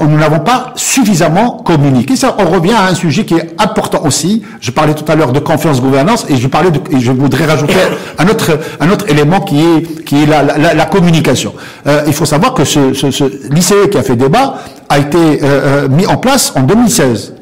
nous 0.08 0.18
n'avons 0.18 0.40
pas 0.40 0.72
suffisamment 0.74 1.58
communiqué. 1.64 2.16
Ça, 2.16 2.36
on 2.38 2.46
revient 2.46 2.72
à 2.72 2.86
un 2.88 2.94
sujet 2.94 3.24
qui 3.24 3.34
est 3.34 3.54
important 3.58 4.00
aussi. 4.04 4.42
Je 4.60 4.70
parlais 4.70 4.94
tout 4.94 5.04
à 5.12 5.14
l'heure 5.14 5.32
de 5.32 5.38
confiance 5.38 5.80
gouvernance 5.80 6.26
et 6.28 6.36
je 6.36 6.48
parlais 6.48 6.70
de, 6.70 6.80
et 6.90 7.00
je 7.00 7.12
voudrais 7.12 7.44
rajouter 7.44 7.74
un 8.18 8.26
autre 8.28 8.58
un 8.80 8.90
autre 8.90 9.08
élément 9.08 9.40
qui 9.40 9.60
est 9.60 10.04
qui 10.04 10.22
est 10.22 10.26
la, 10.26 10.42
la, 10.42 10.74
la 10.74 10.84
communication. 10.86 11.52
Il 12.06 12.12
faut 12.14 12.24
savoir 12.24 12.54
que 12.54 12.64
ce, 12.64 12.92
ce, 12.94 13.10
ce 13.10 13.24
lycée 13.52 13.88
qui 13.90 13.98
a 13.98 14.02
fait 14.02 14.16
débat 14.16 14.46
a 14.88 14.98
été 14.98 15.40
mis 15.90 16.06
en 16.06 16.16
place 16.16 16.52
en 16.56 16.62
2016. 16.62 17.34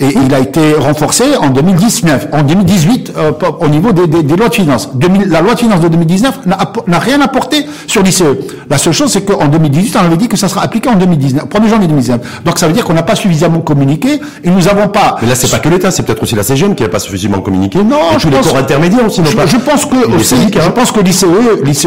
Et 0.00 0.14
il 0.24 0.32
a 0.32 0.38
été 0.38 0.74
renforcé 0.74 1.24
en 1.40 1.50
2019, 1.50 2.28
en 2.32 2.42
2018 2.42 3.12
euh, 3.16 3.32
au 3.60 3.68
niveau 3.68 3.92
des, 3.92 4.06
des, 4.06 4.22
des, 4.22 4.36
lois 4.36 4.48
de 4.48 4.54
finances. 4.54 4.90
2000, 4.94 5.28
la 5.28 5.40
loi 5.40 5.54
de 5.54 5.58
finances 5.58 5.80
de 5.80 5.88
2019 5.88 6.40
n'a 6.46 6.98
rien 6.98 7.20
apporté 7.20 7.66
sur 7.86 8.02
l'ICE. 8.02 8.22
La 8.70 8.78
seule 8.78 8.92
chose, 8.92 9.10
c'est 9.10 9.22
qu'en 9.24 9.48
2018, 9.48 9.96
on 9.96 10.06
avait 10.06 10.16
dit 10.16 10.28
que 10.28 10.36
ça 10.36 10.48
sera 10.48 10.62
appliqué 10.62 10.88
en 10.88 10.94
2019, 10.94 11.46
1er 11.46 11.68
janvier 11.68 11.88
2019. 11.88 12.42
Donc 12.44 12.58
ça 12.58 12.66
veut 12.66 12.72
dire 12.72 12.84
qu'on 12.84 12.94
n'a 12.94 13.02
pas 13.02 13.16
suffisamment 13.16 13.60
communiqué 13.60 14.20
et 14.44 14.50
nous 14.50 14.62
n'avons 14.62 14.88
pas. 14.88 15.16
Mais 15.20 15.28
là, 15.28 15.34
c'est 15.34 15.50
pas 15.50 15.58
que 15.58 15.68
l'État, 15.68 15.90
c'est 15.90 16.04
peut-être 16.04 16.22
aussi 16.22 16.34
la 16.36 16.42
CGM 16.42 16.74
qui 16.74 16.82
n'a 16.82 16.88
pas 16.88 16.98
suffisamment 16.98 17.40
communiqué. 17.40 17.82
Non, 17.82 17.96
et 18.14 18.18
je 18.18 18.28
tous 18.28 18.30
pense, 18.30 18.44
les 18.44 18.50
corps 18.52 18.60
intermédiaires 18.60 19.06
aussi 19.06 19.22
je, 19.24 19.36
pas. 19.36 19.46
Je 19.46 19.56
pense 19.56 19.84
que 19.86 20.16
aussi, 20.16 20.36
je 20.52 20.70
pense 20.70 20.92
que 20.92 21.00
l'ICE, 21.00 21.24
l'ICE 21.64 21.86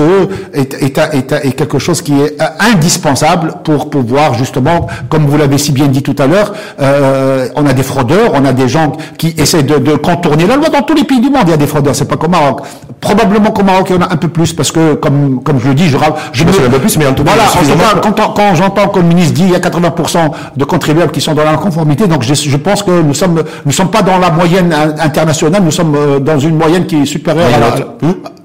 est, 0.53 0.73
est, 0.81 0.97
est, 0.97 1.31
est, 1.31 1.51
quelque 1.53 1.79
chose 1.79 2.01
qui 2.01 2.13
est 2.13 2.41
euh, 2.41 2.45
indispensable 2.73 3.55
pour 3.63 3.89
pouvoir 3.89 4.33
justement, 4.33 4.87
comme 5.09 5.27
vous 5.27 5.37
l'avez 5.37 5.57
si 5.57 5.71
bien 5.71 5.87
dit 5.87 6.03
tout 6.03 6.15
à 6.17 6.27
l'heure, 6.27 6.53
euh, 6.79 7.47
on 7.55 7.65
a 7.65 7.73
des 7.73 7.83
fraudes 7.83 8.00
on 8.33 8.45
a 8.45 8.53
des 8.53 8.67
gens 8.67 8.91
qui 9.17 9.33
essaient 9.37 9.63
de, 9.63 9.95
contourner 9.95 10.45
la 10.47 10.55
loi. 10.55 10.69
Dans 10.69 10.81
tous 10.81 10.93
les 10.95 11.03
pays 11.03 11.19
du 11.19 11.29
monde, 11.29 11.43
il 11.47 11.51
y 11.51 11.53
a 11.53 11.57
des 11.57 11.67
fraudeurs. 11.67 11.95
C'est 11.95 12.07
pas 12.07 12.17
comme 12.17 12.31
Maroc. 12.31 12.61
Probablement 12.99 13.51
qu'au 13.51 13.63
Maroc, 13.63 13.87
il 13.89 13.95
y 13.95 13.99
en 13.99 14.01
a 14.03 14.13
un 14.13 14.17
peu 14.17 14.27
plus 14.27 14.53
parce 14.53 14.71
que, 14.71 14.93
comme, 14.93 15.41
comme 15.43 15.59
je 15.59 15.69
le 15.69 15.73
dis, 15.73 15.89
je, 15.89 15.97
je 16.33 16.43
me... 16.43 16.49
un 16.49 16.69
peu 16.69 16.79
plus, 16.79 16.97
mais 16.97 17.07
en 17.07 17.13
tout 17.13 17.23
cas, 17.23 17.31
voilà, 17.35 18.01
quand, 18.01 18.33
quand 18.33 18.55
j'entends 18.55 18.87
que 18.89 18.99
le 18.99 19.05
ministre 19.05 19.33
dit 19.33 19.43
il 19.43 19.51
y 19.51 19.55
a 19.55 19.59
80% 19.59 20.17
de 20.55 20.65
contribuables 20.65 21.11
qui 21.11 21.21
sont 21.21 21.33
dans 21.33 21.43
la 21.43 21.57
conformité, 21.57 22.07
donc 22.07 22.21
je, 22.23 22.33
je 22.33 22.57
pense 22.57 22.83
que 22.83 23.01
nous 23.01 23.13
sommes, 23.13 23.43
nous 23.65 23.71
sommes 23.71 23.89
pas 23.89 24.03
dans 24.03 24.19
la 24.19 24.29
moyenne 24.29 24.73
internationale, 24.99 25.63
nous 25.63 25.71
sommes 25.71 25.95
euh, 25.95 26.19
dans 26.19 26.37
une 26.37 26.55
moyenne 26.55 26.85
qui 26.85 27.01
est 27.01 27.05
supérieure 27.05 27.49
à 27.55 27.59
la, 27.59 27.75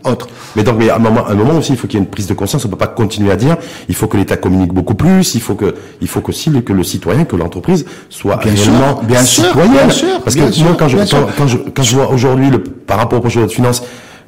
autre. 0.09 0.29
Mais 0.55 0.63
donc, 0.63 0.77
mais 0.79 0.89
à 0.91 0.97
un 0.97 0.99
moment, 0.99 1.27
un 1.27 1.35
moment 1.35 1.59
aussi, 1.59 1.73
il 1.73 1.79
faut 1.79 1.87
qu'il 1.87 1.99
y 1.99 2.03
ait 2.03 2.05
une 2.05 2.11
prise 2.11 2.27
de 2.27 2.35
conscience. 2.35 2.65
On 2.65 2.69
peut 2.69 2.77
pas 2.77 2.87
continuer 2.87 3.31
à 3.31 3.37
dire. 3.37 3.57
Il 3.89 3.95
faut 3.95 4.07
que 4.07 4.17
l'État 4.17 4.37
communique 4.37 4.73
beaucoup 4.73 4.95
plus. 4.95 5.35
Il 5.35 5.41
faut 5.41 5.55
que, 5.55 5.75
il 6.01 6.09
faut 6.09 6.21
qu'aussi 6.21 6.51
que 6.65 6.73
le 6.73 6.83
citoyen, 6.83 7.25
que 7.25 7.37
l'entreprise 7.37 7.85
soit 8.09 8.37
bien 8.37 8.53
réellement 8.53 9.03
bien 9.03 9.23
citoyen. 9.23 9.71
Bien 9.71 9.91
sûr, 9.91 10.21
Parce 10.23 10.37
que 10.37 10.63
moi, 10.63 10.77
quand 10.79 10.89
je, 10.89 10.97
quand, 11.37 11.47
je, 11.47 11.57
quand 11.59 11.83
je 11.83 11.97
vois 11.97 12.11
aujourd'hui 12.11 12.51
le 12.51 12.59
par 12.63 12.99
rapport 12.99 13.19
au 13.19 13.23
projet 13.23 13.43
de 13.43 13.49
finances 13.49 13.83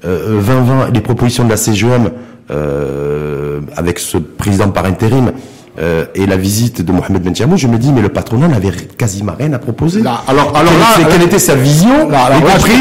euh, 0.05 0.41
2020, 0.41 0.91
les 0.93 1.01
propositions 1.01 1.45
de 1.45 1.51
la 1.51 1.57
CGM 1.57 2.11
euh, 2.51 3.61
avec 3.77 3.99
ce 3.99 4.19
président 4.19 4.71
par 4.71 4.85
intérim 4.85 5.33
euh, 5.81 6.07
et 6.15 6.27
la 6.27 6.37
visite 6.37 6.83
de 6.83 6.93
Mohamed 6.93 7.23
Ben 7.23 7.57
je 7.57 7.67
me 7.69 7.79
dis 7.79 7.93
mais 7.93 8.03
le 8.03 8.09
patronat 8.09 8.49
n'avait 8.49 8.73
quasiment 8.73 9.33
rien 9.39 9.53
à 9.53 9.59
proposer. 9.59 10.01
alors, 10.01 10.53
alors 10.57 10.65
là, 10.65 11.07
quelle 11.11 11.23
était 11.23 11.39
sa 11.39 11.55
vision, 11.55 12.09
là, 12.09 12.31
y, 12.37 12.41
compris, 12.41 12.73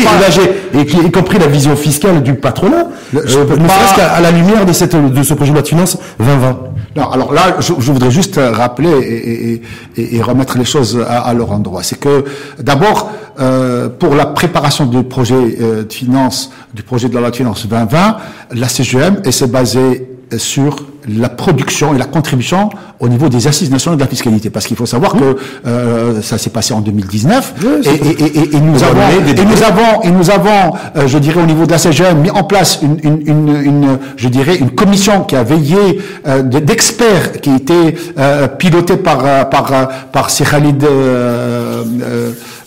et, 0.74 1.08
y 1.08 1.12
compris 1.12 1.38
la 1.38 1.48
vision 1.48 1.76
fiscale 1.76 2.24
du 2.24 2.34
patronat, 2.36 2.88
euh, 3.16 3.22
ne 3.24 3.28
serait-ce 3.28 3.96
qu'à 3.96 4.20
la 4.20 4.32
lumière 4.32 4.66
de, 4.66 4.74
cette, 4.74 4.96
de 4.96 5.24
ce 5.24 5.34
projet 5.34 5.52
de 5.52 5.56
loi 5.56 5.62
de 5.64 5.68
finances 5.68 5.98
2020. 6.20 6.60
Non, 6.96 7.10
alors 7.12 7.32
là, 7.34 7.58
je, 7.60 7.74
je 7.78 7.92
voudrais 7.92 8.10
juste 8.10 8.40
rappeler 8.40 8.90
et, 8.90 9.62
et, 9.98 10.16
et, 10.16 10.22
remettre 10.22 10.58
les 10.58 10.66
choses 10.66 11.00
à, 11.08 11.20
à 11.20 11.34
leur 11.36 11.52
endroit. 11.52 11.84
C'est 11.84 12.00
que 12.00 12.26
d'abord, 12.60 13.12
euh, 13.40 13.88
pour 13.90 14.16
la 14.16 14.26
préparation 14.26 14.88
du 14.88 15.04
projet 15.04 15.36
euh, 15.36 15.84
de 15.84 15.94
finance, 15.94 16.52
du 16.74 16.82
projet 16.82 17.08
de 17.08 17.14
la 17.14 17.20
loi 17.22 17.30
de 17.30 17.36
finances 17.36 17.68
2020, 17.68 18.18
la 18.56 18.68
CGM 18.68 19.24
s'est 19.32 19.46
basée 19.48 20.10
sur 20.38 20.78
la 21.08 21.30
production 21.30 21.94
et 21.96 21.98
la 21.98 22.06
contribution 22.06 22.70
au 23.00 23.08
niveau 23.08 23.30
des 23.30 23.48
assises 23.48 23.72
nationales 23.72 23.98
de 23.98 24.04
la 24.04 24.10
fiscalité. 24.10 24.50
Parce 24.50 24.66
qu'il 24.68 24.76
faut 24.76 24.86
savoir 24.86 25.14
que 25.14 25.38
euh, 25.66 26.22
ça 26.22 26.38
s'est 26.38 26.50
passé 26.50 26.74
en 26.74 26.82
2019 26.82 27.54
et, 27.84 27.90
et, 27.90 28.24
et, 28.24 28.56
et, 28.56 28.60
nous 28.60 28.84
avons, 28.84 29.02
et, 29.28 29.46
nous 29.46 29.64
avons, 29.64 30.02
et 30.04 30.12
nous 30.12 30.30
avons, 30.30 30.74
euh, 30.96 31.08
je 31.08 31.18
dirais, 31.18 31.42
au 31.42 31.46
niveau 31.46 31.66
de 31.66 31.72
la 31.72 31.78
CGM, 31.78 32.20
mis 32.20 32.32
en 32.32 32.44
place 32.44 32.80
une, 32.82 32.98
une, 33.04 33.22
une, 33.28 33.62
une 33.64 33.98
je 34.16 34.28
dirais, 34.28 34.56
une 34.58 34.72
commission 34.72 35.24
qui 35.24 35.36
a 35.36 35.44
veillé 35.44 36.02
euh, 36.28 36.42
d'experts 36.44 37.40
qui 37.42 37.52
était 37.56 37.96
euh, 38.18 38.48
pilotée 38.48 38.98
par 38.98 39.50
par 39.50 39.90
par 40.12 40.28
Khalid 40.28 40.84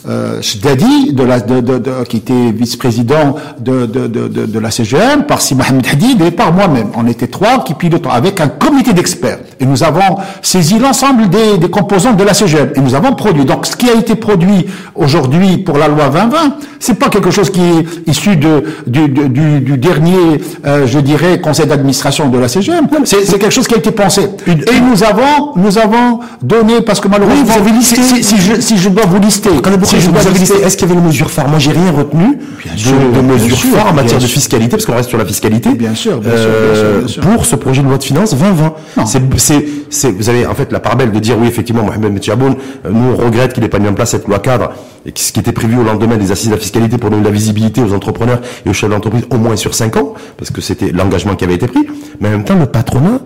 euh, 0.08 0.40
Shdadi, 0.40 1.12
de 1.12 1.22
la, 1.22 1.40
de, 1.40 1.60
de, 1.60 1.78
de, 1.78 2.04
qui 2.08 2.18
était 2.18 2.52
vice-président 2.52 3.36
de, 3.58 3.86
de, 3.86 4.58
la 4.58 4.70
CGM, 4.70 5.24
par 5.26 5.40
Si 5.40 5.54
Mohamed 5.54 5.86
Hadid 5.86 6.22
et 6.22 6.30
par 6.30 6.52
moi-même. 6.52 6.88
On 6.96 7.06
était 7.06 7.26
trois 7.26 7.62
qui 7.64 7.74
pilotons 7.74 8.10
avec 8.10 8.40
un 8.40 8.48
comité 8.48 8.92
d'experts. 8.92 9.38
Et 9.58 9.66
nous 9.66 9.82
avons 9.82 10.16
saisi 10.42 10.78
l'ensemble 10.78 11.28
des, 11.28 11.58
des 11.58 11.70
composants 11.70 12.12
de 12.14 12.24
la 12.24 12.34
CGM. 12.34 12.70
Et 12.76 12.80
nous 12.80 12.94
avons 12.94 13.14
produit. 13.14 13.44
Donc, 13.44 13.66
ce 13.66 13.76
qui 13.76 13.88
a 13.90 13.94
été 13.94 14.14
produit 14.14 14.66
aujourd'hui 14.94 15.58
pour 15.58 15.76
la 15.78 15.88
loi 15.88 16.08
2020, 16.08 16.56
c'est 16.78 16.94
pas 16.98 17.08
quelque 17.08 17.30
chose 17.30 17.50
qui 17.50 17.60
est 17.60 18.08
issu 18.08 18.36
de, 18.36 18.64
du, 18.86 19.08
du, 19.08 19.60
du 19.60 19.78
dernier, 19.78 20.40
euh, 20.66 20.86
je 20.86 20.98
dirais, 20.98 21.40
conseil 21.40 21.66
d'administration 21.66 22.28
de 22.28 22.38
la 22.38 22.48
CGM. 22.48 22.86
C'est 23.04 23.38
quelque 23.38 23.50
chose 23.50 23.68
qui 23.68 23.74
a 23.74 23.78
été 23.78 23.90
pensé. 23.90 24.22
Et 24.46 24.80
nous 24.80 25.04
avons, 25.04 25.52
nous 25.56 25.78
avons 25.78 26.20
donné, 26.42 26.80
parce 26.80 27.00
que 27.00 27.08
malheureusement, 27.08 27.54
si, 27.82 28.24
si, 28.24 28.36
je, 28.38 28.60
si 28.60 28.78
je 28.78 28.88
dois 28.88 29.04
vous 29.06 29.20
lister, 29.20 29.50
est-ce 29.96 30.76
qu'il 30.76 30.88
y 30.88 30.90
avait 30.90 31.00
une 31.00 31.06
mesure 31.06 31.30
phare? 31.30 31.48
Moi, 31.48 31.58
j'ai 31.58 31.72
rien 31.72 31.90
retenu 31.90 32.38
de, 32.64 33.20
mesures 33.20 33.58
phares 33.58 33.90
en 33.90 33.94
matière 33.94 34.20
de 34.20 34.26
fiscalité, 34.26 34.70
parce 34.70 34.86
qu'on 34.86 34.94
reste 34.94 35.08
sur 35.08 35.18
la 35.18 35.24
fiscalité. 35.24 35.70
Bien 35.74 35.94
sûr, 35.94 36.20
bien 36.20 36.30
euh, 36.30 37.02
Pour 37.22 37.46
ce 37.46 37.56
projet 37.56 37.82
de 37.82 37.88
loi 37.88 37.98
de 37.98 38.02
finances 38.02 38.34
2020. 38.34 38.74
C'est, 39.92 40.10
vous 40.12 40.28
avez 40.28 40.46
en 40.46 40.54
fait 40.54 40.70
la 40.72 40.80
part 40.80 40.96
belle 40.96 41.10
de 41.10 41.18
dire 41.18 41.36
oui, 41.38 41.48
effectivement, 41.48 41.82
Mohamed 41.82 42.12
Metchaboun, 42.12 42.54
euh, 42.86 42.90
nous 42.92 43.12
on 43.12 43.16
regrette 43.16 43.52
qu'il 43.52 43.62
n'ait 43.62 43.68
pas 43.68 43.80
mis 43.80 43.88
en 43.88 43.94
place 43.94 44.10
cette 44.10 44.28
loi 44.28 44.38
cadre, 44.38 44.70
et 45.04 45.12
ce 45.14 45.32
qui 45.32 45.40
était 45.40 45.52
prévu 45.52 45.76
au 45.76 45.82
lendemain 45.82 46.16
des 46.16 46.30
assises 46.30 46.48
de 46.48 46.54
la 46.54 46.60
fiscalité 46.60 46.96
pour 46.96 47.10
donner 47.10 47.22
de 47.22 47.26
la 47.26 47.34
visibilité 47.34 47.82
aux 47.82 47.92
entrepreneurs 47.92 48.40
et 48.64 48.70
aux 48.70 48.72
chefs 48.72 48.90
d'entreprise 48.90 49.24
au 49.30 49.36
moins 49.36 49.56
sur 49.56 49.74
5 49.74 49.96
ans, 49.96 50.14
parce 50.36 50.50
que 50.50 50.60
c'était 50.60 50.92
l'engagement 50.92 51.34
qui 51.34 51.44
avait 51.44 51.54
été 51.54 51.66
pris. 51.66 51.86
Mais 52.20 52.28
en 52.28 52.32
même 52.32 52.44
temps, 52.44 52.56
le 52.56 52.66
patronat, 52.66 53.20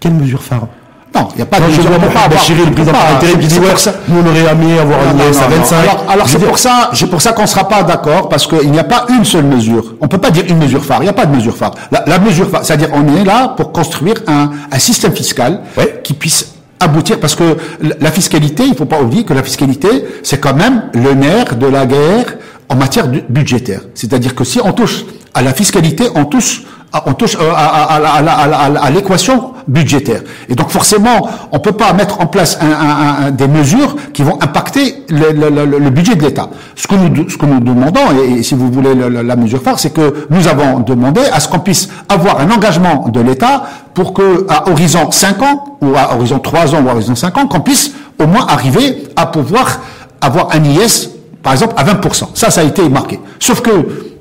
quelle 0.00 0.14
mesure 0.14 0.42
phare? 0.42 0.68
Non, 1.14 1.28
il 1.34 1.36
n'y 1.36 1.42
a 1.42 1.46
pas 1.46 1.60
de 1.60 1.70
je 1.70 1.80
vois 1.82 1.98
pas 1.98 2.28
Bachiri, 2.28 2.64
le 2.64 2.72
président 2.72 2.92
par 2.92 3.16
intérim, 3.16 3.38
qui 3.38 3.46
dit 3.46 3.58
ouais, 3.58 3.74
nous 4.08 4.20
on 4.20 4.26
aurait 4.26 4.52
aimé 4.52 4.78
avoir 4.78 4.98
une 5.02 5.20
à 5.20 5.48
25. 5.48 5.76
Alors, 5.76 6.04
alors 6.08 6.28
c'est 6.28 6.38
pour 6.38 6.58
ça, 6.58 6.90
c'est 6.94 7.10
pour 7.10 7.20
ça 7.20 7.32
qu'on 7.32 7.46
sera 7.46 7.68
pas 7.68 7.82
d'accord 7.82 8.28
parce 8.30 8.46
qu'il 8.46 8.70
n'y 8.70 8.78
a 8.78 8.84
pas 8.84 9.04
une 9.10 9.24
seule 9.24 9.44
mesure. 9.44 9.94
On 10.00 10.08
peut 10.08 10.18
pas 10.18 10.30
dire 10.30 10.44
une 10.48 10.58
mesure 10.58 10.84
phare. 10.84 11.00
Il 11.00 11.04
n'y 11.04 11.10
a 11.10 11.14
pas 11.14 11.26
de 11.26 11.34
mesure 11.36 11.56
phare. 11.56 11.72
La, 11.90 12.04
la 12.06 12.18
mesure 12.18 12.48
phare, 12.48 12.64
c'est-à-dire 12.64 12.88
on 12.94 13.06
est 13.14 13.24
là 13.24 13.48
pour 13.56 13.72
construire 13.72 14.16
un, 14.26 14.50
un 14.70 14.78
système 14.78 15.12
fiscal 15.14 15.60
qui 16.02 16.14
puisse 16.14 16.52
aboutir 16.80 17.20
parce 17.20 17.34
que 17.34 17.56
la 18.00 18.10
fiscalité, 18.10 18.64
il 18.66 18.74
faut 18.74 18.86
pas 18.86 19.00
oublier 19.00 19.24
que 19.24 19.34
la 19.34 19.42
fiscalité, 19.42 20.04
c'est 20.22 20.38
quand 20.40 20.54
même 20.54 20.84
le 20.94 21.14
nerf 21.14 21.56
de 21.56 21.66
la 21.66 21.86
guerre 21.86 22.34
en 22.68 22.76
matière 22.76 23.06
budgétaire. 23.28 23.82
C'est-à-dire 23.94 24.34
que 24.34 24.44
si 24.44 24.60
on 24.64 24.72
touche 24.72 25.04
à 25.34 25.42
la 25.42 25.52
fiscalité, 25.52 26.04
on 26.14 26.24
touche 26.24 26.62
on 27.06 27.14
touche 27.14 27.36
euh, 27.40 27.52
à, 27.54 28.90
l'équation 28.90 29.52
budgétaire. 29.66 30.20
Et 30.48 30.54
donc 30.54 30.70
forcément, 30.70 31.28
on 31.50 31.58
peut 31.58 31.72
pas 31.72 31.92
mettre 31.92 32.20
en 32.20 32.26
place 32.26 32.58
un, 32.60 33.30
des 33.30 33.48
mesures 33.48 33.96
qui 34.12 34.22
vont 34.22 34.38
impacter 34.42 35.02
le, 35.08 35.88
budget 35.90 36.14
de 36.16 36.22
l'État. 36.22 36.50
Ce 36.74 36.86
que 36.86 36.94
nous 36.94 37.28
ce 37.30 37.36
que 37.36 37.46
nous 37.46 37.60
demandons, 37.60 38.00
et, 38.22 38.42
si 38.42 38.54
vous 38.54 38.70
voulez 38.70 38.94
la, 38.94 39.36
mesure 39.36 39.62
phare, 39.62 39.78
c'est 39.78 39.92
que 39.92 40.26
nous 40.30 40.46
avons 40.48 40.80
demandé 40.80 41.22
à 41.32 41.40
ce 41.40 41.48
qu'on 41.48 41.60
puisse 41.60 41.88
avoir 42.08 42.40
un 42.40 42.50
engagement 42.50 43.08
de 43.08 43.20
l'État 43.20 43.64
pour 43.94 44.12
que 44.12 44.46
à 44.48 44.68
horizon 44.70 45.10
5 45.10 45.42
ans 45.42 45.78
ou 45.80 45.94
à 45.96 46.14
horizon 46.14 46.38
3 46.38 46.74
ans 46.74 46.82
ou 46.84 46.88
à 46.88 46.92
horizon 46.92 47.14
5 47.14 47.38
ans, 47.38 47.46
qu'on 47.46 47.60
puisse 47.60 47.92
au 48.18 48.26
moins 48.26 48.46
arriver 48.48 49.04
à 49.16 49.26
pouvoir 49.26 49.80
avoir 50.20 50.48
un 50.54 50.62
IS 50.64 51.08
par 51.42 51.54
exemple 51.54 51.74
à 51.76 51.84
20%. 51.84 52.28
Ça, 52.34 52.50
ça 52.50 52.60
a 52.60 52.64
été 52.64 52.88
marqué. 52.88 53.18
Sauf 53.40 53.60
que 53.60 54.11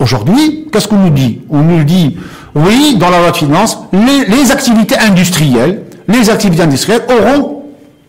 Aujourd'hui, 0.00 0.66
qu'est-ce 0.72 0.88
qu'on 0.88 0.96
nous 0.96 1.10
dit 1.10 1.40
On 1.50 1.60
nous 1.60 1.84
dit, 1.84 2.16
oui, 2.54 2.96
dans 2.98 3.10
la 3.10 3.20
loi 3.20 3.30
de 3.30 3.36
finances, 3.36 3.78
les, 3.92 4.50
activités 4.50 4.98
industrielles, 4.98 5.82
les 6.08 6.30
activités 6.30 6.62
industrielles 6.62 7.02
auront, 7.08 7.62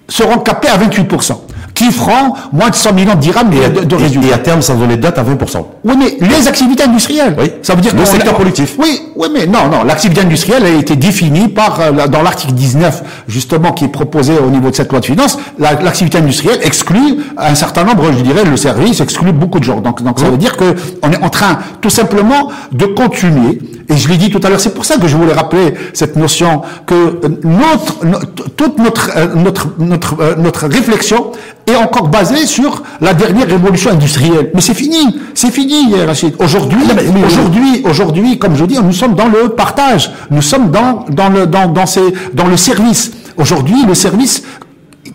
seront 0.10 0.40
capées 0.40 0.70
à 0.70 0.78
28%. 0.78 1.45
Qui 1.76 1.92
feront 1.92 2.34
moins 2.54 2.70
de 2.70 2.76
100 2.76 2.94
millions 2.94 3.14
de 3.16 3.20
dirhams 3.20 3.52
Et 3.54 3.66
à, 3.66 3.70
de, 3.70 3.96
résultats. 3.96 4.28
et 4.30 4.34
à 4.34 4.38
terme, 4.40 4.62
sans 4.62 4.76
donner 4.76 4.96
de 4.98 5.02
date, 5.02 5.18
à 5.20 5.24
20%. 5.24 5.64
Oui, 5.84 5.94
mais 6.00 6.18
les 6.28 6.48
activités 6.48 6.84
industrielles. 6.84 7.36
Oui. 7.38 7.52
Ça 7.62 7.76
veut 7.76 7.82
dire 7.82 7.94
Le 7.96 8.06
secteur 8.06 8.34
productif. 8.34 8.76
Oui, 8.80 9.02
oui, 9.16 9.28
mais 9.34 9.46
non, 9.46 9.68
non. 9.70 9.84
L'activité 9.84 10.22
industrielle 10.22 10.66
a 10.66 10.70
été 10.70 10.96
définie 10.96 11.50
par 11.50 11.80
euh, 11.82 12.08
dans 12.08 12.22
l'article 12.24 12.54
19 12.54 13.04
justement 13.28 13.74
qui 13.74 13.86
est 13.86 13.90
proposé 13.90 14.34
au 14.40 14.50
niveau 14.50 14.70
de 14.72 14.76
cette 14.76 14.90
loi 14.92 15.02
de 15.02 15.06
finances. 15.06 15.38
La- 15.60 15.74
L'activité 15.82 16.18
industrielle 16.18 16.60
exclut 16.64 17.18
un 17.38 17.56
certain 17.56 17.84
nombre, 17.84 18.12
je 18.18 18.24
dirais, 18.24 18.46
le 18.46 18.56
service 18.58 19.02
exclut 19.02 19.34
beaucoup 19.34 19.60
de 19.60 19.66
gens. 19.66 19.82
Donc, 19.82 20.02
donc 20.02 20.20
ça 20.20 20.30
veut 20.30 20.38
dire 20.38 20.56
que 20.58 20.76
on 21.04 21.12
est 21.12 21.22
en 21.22 21.30
train 21.30 21.60
tout 21.82 21.90
simplement 21.90 22.50
de 22.72 22.86
continuer. 22.86 23.60
Et 23.90 23.98
je 23.98 24.08
l'ai 24.10 24.18
dit 24.18 24.30
tout 24.32 24.40
à 24.44 24.50
l'heure, 24.50 24.60
c'est 24.60 24.74
pour 24.74 24.86
ça 24.86 24.98
que 24.98 25.08
je 25.08 25.16
voulais 25.16 25.34
rappeler 25.34 25.74
cette 25.94 26.16
notion 26.16 26.62
que 26.88 26.94
euh, 26.96 27.20
notre, 27.44 28.06
no- 28.06 28.20
toute 28.58 28.80
notre 28.80 29.12
euh, 29.16 29.36
notre 29.36 29.68
notre 29.78 30.20
euh, 30.20 30.36
notre 30.38 30.68
réflexion 30.68 31.32
est 31.68 31.76
encore 31.76 32.08
basée 32.10 32.46
sur 32.48 32.82
la 33.02 33.14
dernière 33.14 33.48
révolution 33.48 33.92
industrielle. 33.92 34.52
Mais 34.56 34.62
c'est 34.62 34.74
fini, 34.74 35.20
c'est 35.34 35.52
fini, 35.52 35.94
Rachid. 36.06 36.36
Aujourd'hui, 36.40 36.84
Ah, 36.90 37.26
aujourd'hui, 37.28 37.84
aujourd'hui, 37.90 38.40
comme 38.40 38.56
je 38.56 38.66
dis, 38.66 38.78
nous 38.82 38.92
sommes 38.94 39.16
dans 39.16 39.28
le 39.28 39.50
partage. 39.50 40.12
Nous 40.32 40.42
sommes 40.42 40.72
dans 40.72 41.06
dans 41.10 41.30
le 41.30 41.46
dans 41.48 41.68
dans 41.68 41.86
ces 41.86 42.14
dans 42.34 42.48
le 42.48 42.58
service. 42.58 43.12
Aujourd'hui, 43.38 43.84
le 43.88 43.94
service 43.94 44.44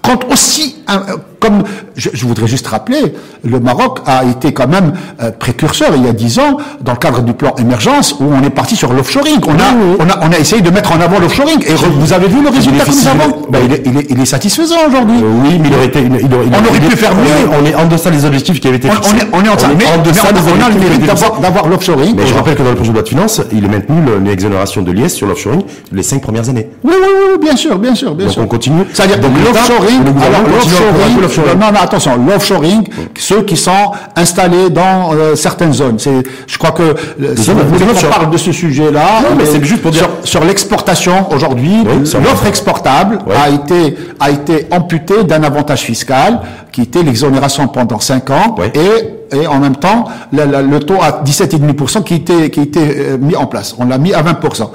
compte 0.02 0.24
aussi 0.32 0.76
comme 1.40 1.62
je, 1.96 2.10
je 2.12 2.26
voudrais 2.26 2.46
juste 2.46 2.66
rappeler, 2.68 3.14
le 3.44 3.58
Maroc 3.60 4.00
a 4.06 4.24
été 4.24 4.52
quand 4.52 4.68
même 4.68 4.92
euh, 5.22 5.30
précurseur 5.32 5.88
il 5.96 6.04
y 6.04 6.08
a 6.08 6.12
dix 6.12 6.38
ans 6.38 6.58
dans 6.82 6.92
le 6.92 6.98
cadre 6.98 7.22
du 7.22 7.32
plan 7.32 7.54
émergence 7.58 8.14
où 8.20 8.24
on 8.32 8.42
est 8.44 8.50
parti 8.50 8.76
sur 8.76 8.92
l'offshoring. 8.92 9.40
On 9.48 9.52
a, 9.54 9.74
on 9.98 10.08
a 10.08 10.26
on 10.28 10.32
a 10.32 10.38
essayé 10.38 10.60
de 10.62 10.70
mettre 10.70 10.92
en 10.92 11.00
avant 11.00 11.18
l'offshoring 11.18 11.60
et 11.66 11.72
re- 11.74 11.90
vous 11.98 12.12
avez 12.12 12.28
vu 12.28 12.42
le 12.42 12.50
résultat 12.50 12.84
que 12.84 12.90
nous 12.90 13.08
avons. 13.08 13.42
Ben, 13.50 13.60
il, 13.64 13.72
est, 13.72 13.82
il, 13.86 13.96
est, 13.98 14.06
il 14.10 14.20
est 14.20 14.24
satisfaisant 14.26 14.76
aujourd'hui. 14.88 15.16
Euh, 15.22 15.42
oui, 15.44 15.58
mais 15.60 15.68
il 15.68 15.74
aurait 15.74 15.86
été, 15.86 16.00
il 16.00 16.06
il 16.06 16.34
aurait- 16.34 16.46
On 16.52 16.68
aurait 16.68 16.80
pu 16.80 16.96
faire 16.96 17.14
mieux. 17.14 17.48
On 17.60 17.64
est 17.66 17.74
en 17.74 17.86
deçà 17.86 18.10
des 18.10 18.24
objectifs 18.24 18.60
qui 18.60 18.68
avaient 18.68 18.76
été 18.76 18.90
fixés. 18.90 19.12
on 19.32 19.38
est, 19.38 19.42
on 19.42 19.44
est 19.44 19.48
en 19.48 19.56
train, 19.56 19.68
mais, 19.78 19.86
en 19.86 19.96
mais 20.04 20.10
deçà 20.10 20.28
a- 20.28 20.32
on 20.32 20.64
a 20.64 20.68
le 20.68 20.78
mérite 20.80 21.06
d'avoir, 21.40 21.66
l'offshoring. 21.68 22.14
Mais 22.16 22.26
je 22.26 22.34
rappelle 22.34 22.54
que 22.54 22.62
dans 22.62 22.70
le 22.70 22.74
projet 22.76 22.90
de 22.90 22.94
loi 22.94 23.02
de 23.02 23.08
finances, 23.08 23.40
il 23.52 23.64
est 23.64 23.68
maintenu 23.68 23.96
le- 24.04 24.18
l'exonération 24.18 24.82
de 24.82 24.92
l'IS 24.92 25.10
sur 25.14 25.26
l'offshoring 25.26 25.62
les 25.92 26.02
cinq 26.02 26.20
premières 26.20 26.48
années. 26.48 26.68
Oui, 26.84 26.92
oui, 27.00 27.08
oui, 27.32 27.38
bien 27.42 27.56
sûr, 27.56 27.78
bien 27.78 27.94
sûr, 27.94 28.14
bien 28.14 28.26
Donc 28.26 28.34
sûr. 28.34 28.42
on 28.42 28.46
continue. 28.46 28.82
C'est-à-dire 28.92 29.16
l'offshoring, 29.20 30.04
l'offshoring, 31.36 31.58
non, 31.60 31.72
non, 31.72 31.80
attention, 31.80 32.16
l'offshoring, 32.26 32.84
ceux 33.18 33.42
qui 33.42 33.56
sont 33.56 33.92
installés 34.16 34.70
dans 34.70 35.12
euh, 35.14 35.34
certaines 35.36 35.72
zones. 35.72 35.98
C'est, 35.98 36.22
je 36.46 36.58
crois 36.58 36.72
que 36.72 36.82
euh, 36.82 37.36
si 37.36 37.50
offshore. 37.50 38.10
parle 38.10 38.30
de 38.30 38.36
ce 38.36 38.52
sujet-là, 38.52 39.06
Non, 39.22 39.36
mais 39.36 39.44
euh, 39.44 39.46
c'est 39.52 39.64
juste 39.64 39.82
pour 39.82 39.90
dire- 39.90 40.08
sur, 40.22 40.40
sur 40.40 40.44
l'exportation 40.44 41.30
aujourd'hui, 41.32 41.78
Oui, 41.84 42.04
l'offre 42.24 42.46
exportable 42.46 43.18
a 43.36 43.48
été 43.50 43.96
a 44.18 44.30
été 44.30 44.66
amputée 44.70 45.24
d'un 45.24 45.42
avantage 45.42 45.80
fiscal 45.80 46.40
qui 46.72 46.82
était 46.82 47.02
l'exonération 47.02 47.66
pendant 47.68 47.98
5 48.00 48.30
ans 48.30 48.54
et 48.74 49.36
et 49.36 49.46
en 49.46 49.58
même 49.60 49.76
temps 49.76 50.06
la- 50.32 50.44
la- 50.46 50.62
le 50.62 50.80
taux 50.80 51.00
à 51.00 51.22
17,5% 51.24 52.02
qui 52.02 52.14
était 52.14 52.50
qui 52.50 52.60
était 52.60 52.80
euh, 52.98 53.18
mis 53.18 53.36
en 53.36 53.46
place. 53.46 53.74
On 53.78 53.86
l'a 53.86 53.98
mis 53.98 54.12
à 54.12 54.22
20%. 54.22 54.70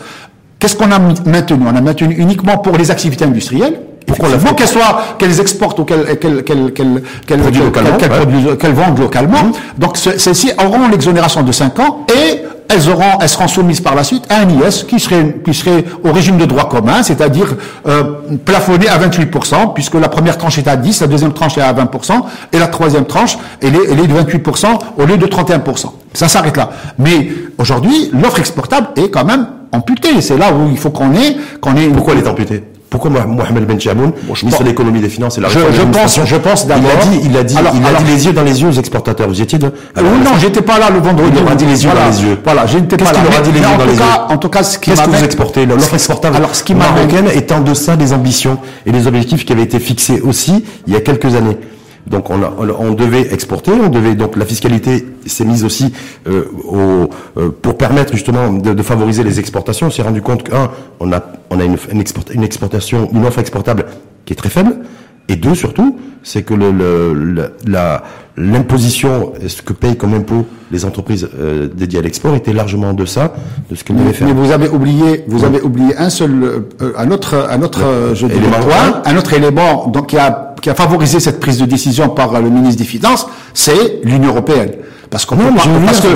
Qu'est-ce 0.60 0.76
qu'on 0.78 0.92
a 0.92 1.00
maintenu? 1.00 1.60
On 1.70 1.76
a 1.76 1.82
maintenu 1.82 2.16
uniquement 2.18 2.58
pour 2.58 2.78
les 2.78 2.90
activités 2.90 3.26
industrielles. 3.26 3.80
Pourquoi 4.06 4.28
on 4.28 4.32
l'a 4.32 4.38
Effectivement, 4.38 4.50
fait 4.50 4.56
qu'elles 4.56 4.82
soient, 4.82 5.02
qu'elles 5.18 5.40
exportent 5.42 5.80
ou 5.80 5.84
qu'elles, 5.86 6.18
qu'elles, 6.20 6.44
qu'elles, 6.44 6.72
qu'elles, 6.74 7.04
qu'elles, 7.26 8.58
qu'elles- 8.58 8.74
vendent 8.74 9.00
localement. 9.00 9.52
Donc, 9.78 9.98
ce- 9.98 10.18
celles-ci 10.18 10.52
auront 10.64 10.88
l'exonération 10.90 11.42
de 11.42 11.52
5 11.52 11.80
ans 11.80 12.06
et 12.14 12.42
elles 12.68 12.90
auront, 12.90 13.20
elles 13.22 13.30
seront 13.30 13.48
soumises 13.48 13.80
par 13.82 13.94
la 13.96 14.04
suite 14.04 14.24
à 14.30 14.40
un 14.40 14.50
IS 14.50 14.86
qui 14.88 15.00
serait, 15.00 15.38
qui 15.46 15.54
serait 15.54 15.86
au 16.04 16.12
régime 16.12 16.38
de 16.38 16.46
droit 16.46 16.68
commun, 16.68 17.04
c'est-à-dire 17.04 17.56
euh, 17.88 18.04
plafonné 18.44 18.88
à 18.88 18.98
28%, 18.98 19.74
puisque 19.74 19.94
la 19.96 20.08
première 20.10 20.38
tranche 20.38 20.58
est 20.58 20.68
à 20.68 20.76
10, 20.76 21.02
la 21.02 21.08
deuxième 21.08 21.34
tranche 21.34 21.58
est 21.58 21.62
à 21.62 21.72
20%, 21.74 22.26
et 22.52 22.58
la 22.60 22.68
troisième 22.68 23.06
tranche, 23.06 23.38
elle 23.62 23.76
est, 23.76 23.80
elle 23.92 24.00
est 24.00 24.08
de 24.08 24.14
28% 24.14 24.68
au 24.98 25.06
lieu 25.06 25.18
de 25.18 25.26
31%. 25.28 25.94
Ça 26.14 26.28
s'arrête 26.28 26.58
là. 26.58 26.72
Mais 26.98 27.30
aujourd'hui, 27.60 28.10
l'offre 28.14 28.40
exportable 28.40 28.88
est 28.96 29.10
quand 29.10 29.26
même 29.26 29.48
amputée. 29.72 30.22
C'est 30.22 30.38
là 30.38 30.52
où 30.52 30.70
il 30.72 30.78
faut 30.78 30.90
qu'on 30.90 31.14
ait, 31.14 31.38
qu'on 31.62 31.76
ait 31.76 31.88
Pourquoi 31.88 32.14
elle 32.14 32.20
est 32.24 32.28
amputée? 32.28 32.64
Pourquoi 32.90 33.10
Moh- 33.12 33.26
Mohamed 33.28 33.66
Ben 33.66 33.80
Chamoun, 33.80 34.12
ministre 34.42 34.64
de 34.64 34.70
l'économie 34.70 35.00
et 35.00 35.02
des 35.02 35.10
finances 35.10 35.38
et 35.38 35.42
la 35.42 35.50
Je- 35.50 35.60
réforme 35.60 35.92
de 35.92 35.98
je 35.98 36.02
pense- 36.02 36.20
je 36.26 36.36
pense 36.38 36.64
il 36.64 36.68
d'abord- 36.68 36.92
a 37.02 37.06
dit, 37.06 37.20
il 37.26 37.36
a 37.38 37.44
dit, 37.44 37.58
Alors- 37.58 37.74
il 37.76 37.84
a 37.84 37.88
alors- 37.90 38.02
dit 38.02 38.12
les 38.12 38.26
yeux 38.26 38.32
dans 38.34 38.44
les 38.44 38.62
yeux 38.62 38.70
aux 38.70 38.74
exportateurs. 38.74 39.28
Vous 39.28 39.40
y 39.40 39.44
étiez 39.44 39.58
de 39.60 39.72
Ah 39.96 40.00
oui, 40.02 40.20
non, 40.24 40.32
j'étais 40.40 40.62
pas 40.62 40.80
là 40.80 40.90
le 40.90 41.00
vendredi. 41.00 41.32
Il 41.36 41.44
aura 41.44 41.56
dit 41.56 41.66
les 41.66 41.84
yeux 41.84 41.90
voilà, 41.90 42.06
dans 42.10 42.16
les 42.16 42.24
yeux. 42.24 42.38
Voilà, 42.44 42.66
je 42.68 42.78
Qu'est-ce 42.80 43.04
pas 43.04 43.12
là. 43.12 43.20
qu'il 43.20 43.28
aura 43.28 43.42
dit 43.42 43.52
les 43.52 43.60
yeux 43.60 43.66
en 43.66 43.72
dans 43.78 43.84
tout 43.84 43.90
les 43.90 43.98
cas, 43.98 44.04
yeux 44.04 44.34
en 44.34 44.38
tout 44.38 44.50
cas, 44.50 44.64
ce 44.64 44.78
qui 44.80 44.90
Qu'est-ce 44.92 45.02
que 45.04 45.10
vous 45.10 45.24
exportez 45.24 45.66
L'offre 45.66 45.94
exportable 45.94 46.36
Alors, 46.38 46.56
ce 46.56 46.64
qui 46.64 46.76
marocaine 46.76 47.28
est 47.28 47.52
en 47.52 47.62
deçà 47.62 47.96
des 47.96 48.14
ambitions 48.14 48.58
et 48.86 48.92
des 48.92 49.08
objectifs 49.08 49.46
qui 49.46 49.52
avaient 49.54 49.64
été 49.64 49.80
fixés 49.80 50.22
aussi 50.22 50.64
il 50.88 50.94
y 50.94 50.96
a 50.96 51.02
quelques 51.02 51.36
années. 51.36 51.58
Donc 52.08 52.30
on, 52.30 52.42
a- 52.44 52.54
on, 52.80 52.94
devait 52.94 53.34
exporter, 53.34 53.72
on 53.72 53.90
devait 53.90 54.16
donc 54.16 54.36
la 54.38 54.46
fiscalité 54.46 55.06
s'est 55.26 55.46
mise 55.46 55.64
aussi 55.64 55.92
euh, 56.28 56.46
au, 56.64 57.10
euh, 57.40 57.50
pour 57.62 57.78
permettre 57.78 58.14
justement 58.14 58.52
de, 58.52 58.82
favoriser 58.84 59.24
les 59.24 59.40
exportations. 59.40 59.88
On 59.88 59.92
s'est 59.92 60.04
rendu 60.04 60.22
compte 60.22 60.44
qu'un, 60.44 60.70
on 61.00 61.12
a 61.12 61.24
on 61.50 61.60
a 61.60 61.64
une, 61.64 61.78
une 61.92 62.44
exportation, 62.44 63.10
une 63.14 63.26
offre 63.26 63.40
exportable 63.40 63.86
qui 64.26 64.34
est 64.34 64.36
très 64.36 64.50
faible, 64.50 64.78
et 65.30 65.36
deux 65.36 65.56
surtout, 65.56 65.98
c'est 66.24 66.44
que 66.44 66.54
le, 66.54 66.72
le- 66.72 67.14
le- 67.14 67.52
la 67.68 68.04
l'imposition, 68.38 69.32
ce 69.48 69.62
que 69.62 69.74
payent 69.74 69.96
comme 69.96 70.14
impôt 70.14 70.46
les 70.72 70.84
entreprises 70.84 71.28
euh, 71.40 71.70
dédiées 71.74 72.00
à 72.00 72.02
l'export 72.02 72.36
était 72.36 72.52
largement 72.54 72.90
en 72.90 72.94
deçà 72.94 73.34
de 73.70 73.76
ce 73.76 73.84
qu'elles 73.84 73.96
devaient 73.96 74.14
faire. 74.14 74.28
Mais 74.28 74.34
vous 74.34 74.52
avez 74.52 74.68
oublié, 74.70 75.24
vous 75.28 75.44
avez 75.46 75.62
oublié 75.62 75.96
un 75.98 76.10
seul, 76.10 76.32
euh, 76.44 76.92
un 76.98 77.12
autre, 77.12 77.48
un 77.50 77.62
autre, 77.62 77.82
euh, 77.84 78.14
je 78.14 78.26
Élément. 78.28 78.58
un 79.06 79.16
autre 79.18 79.34
élément, 79.34 79.88
donc 79.88 80.08
qui 80.08 80.18
a, 80.18 80.56
qui 80.62 80.70
a 80.70 80.76
favorisé 80.76 81.20
cette 81.20 81.40
prise 81.40 81.60
de 81.60 81.66
décision 81.66 82.10
par 82.10 82.42
le 82.42 82.50
ministre 82.50 82.78
des 82.80 82.84
Finances, 82.88 83.26
c'est 83.54 84.02
l'Union 84.04 84.30
européenne. 84.30 84.72
Parce 85.10 85.26
peut 85.26 85.36
que 85.36 85.36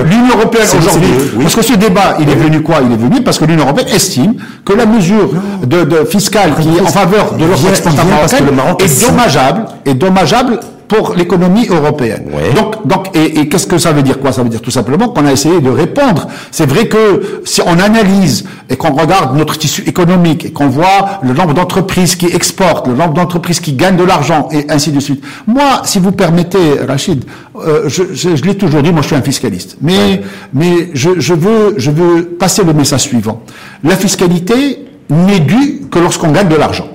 l'Union 0.03 0.35
européenne 0.37 0.67
aujourd'hui, 0.77 1.09
oui. 1.35 1.43
parce 1.43 1.55
que 1.55 1.61
ce 1.61 1.73
débat, 1.73 2.17
il 2.19 2.29
est 2.29 2.35
venu 2.35 2.61
quoi? 2.61 2.77
Il 2.83 2.91
est 2.91 2.97
venu 2.97 3.21
parce 3.21 3.37
que 3.39 3.45
l'Union 3.45 3.63
européenne 3.65 3.89
estime 3.93 4.35
que 4.65 4.73
la 4.73 4.85
mesure 4.85 5.31
de, 5.63 5.83
de 5.83 6.05
fiscale 6.05 6.53
qui 6.59 6.67
est 6.77 6.81
en 6.81 6.85
faveur 6.87 7.33
de 7.33 7.45
l'offre 7.45 7.69
exportable 7.69 8.09
marocaine 8.09 8.45
est 8.79 9.01
dommageable, 9.07 9.65
est 9.85 9.93
dommageable 9.93 10.59
pour 10.89 11.13
l'économie 11.15 11.67
européenne. 11.69 12.25
Ouais. 12.33 12.51
Donc, 12.53 12.85
donc, 12.85 13.15
et, 13.15 13.39
et 13.39 13.47
qu'est-ce 13.47 13.67
que 13.67 13.77
ça 13.77 13.93
veut 13.93 14.01
dire? 14.01 14.19
Quoi? 14.19 14.33
Ça 14.33 14.43
veut 14.43 14.49
dire 14.49 14.61
tout 14.61 14.71
simplement 14.71 15.07
qu'on 15.09 15.25
a 15.25 15.31
essayé 15.31 15.61
de 15.61 15.69
répondre. 15.69 16.27
C'est 16.51 16.67
vrai 16.67 16.87
que 16.87 17.41
si 17.45 17.61
on 17.61 17.79
analyse 17.79 18.43
et 18.69 18.75
qu'on 18.75 18.93
regarde 18.93 19.37
notre 19.37 19.57
tissu 19.57 19.83
économique 19.87 20.45
et 20.45 20.51
qu'on 20.51 20.67
voit 20.67 21.19
le 21.21 21.33
nombre 21.33 21.53
d'entreprises 21.53 22.15
qui 22.15 22.25
exportent, 22.25 22.87
le 22.87 22.95
nombre 22.95 23.13
d'entreprises 23.13 23.59
qui 23.59 23.73
gagnent 23.73 23.97
de 23.97 24.03
l'argent 24.03 24.49
et 24.51 24.65
ainsi 24.69 24.91
de 24.91 24.99
suite. 24.99 25.23
Moi, 25.47 25.81
si 25.83 25.99
vous 25.99 26.11
permettez, 26.11 26.79
Rachid, 26.87 27.23
euh, 27.55 27.87
je, 27.87 28.03
je, 28.13 28.35
je 28.35 28.43
l'ai 28.43 28.55
toujours 28.55 28.81
dit, 28.81 28.91
moi 28.91 29.01
je 29.01 29.07
suis 29.07 29.15
un 29.15 29.21
fiscaliste, 29.21 29.77
mais 29.81 30.21
mais 30.53 30.89
je, 30.93 31.19
je 31.19 31.33
veux 31.35 31.75
je 31.77 31.91
veux 31.91 32.23
passer 32.25 32.63
le 32.63 32.73
message 32.73 33.01
suivant. 33.01 33.43
La 33.83 33.95
fiscalité 33.95 34.85
n'est 35.09 35.39
due 35.39 35.81
que 35.91 35.99
lorsqu'on 35.99 36.31
gagne 36.31 36.49
de 36.49 36.55
l'argent. 36.55 36.87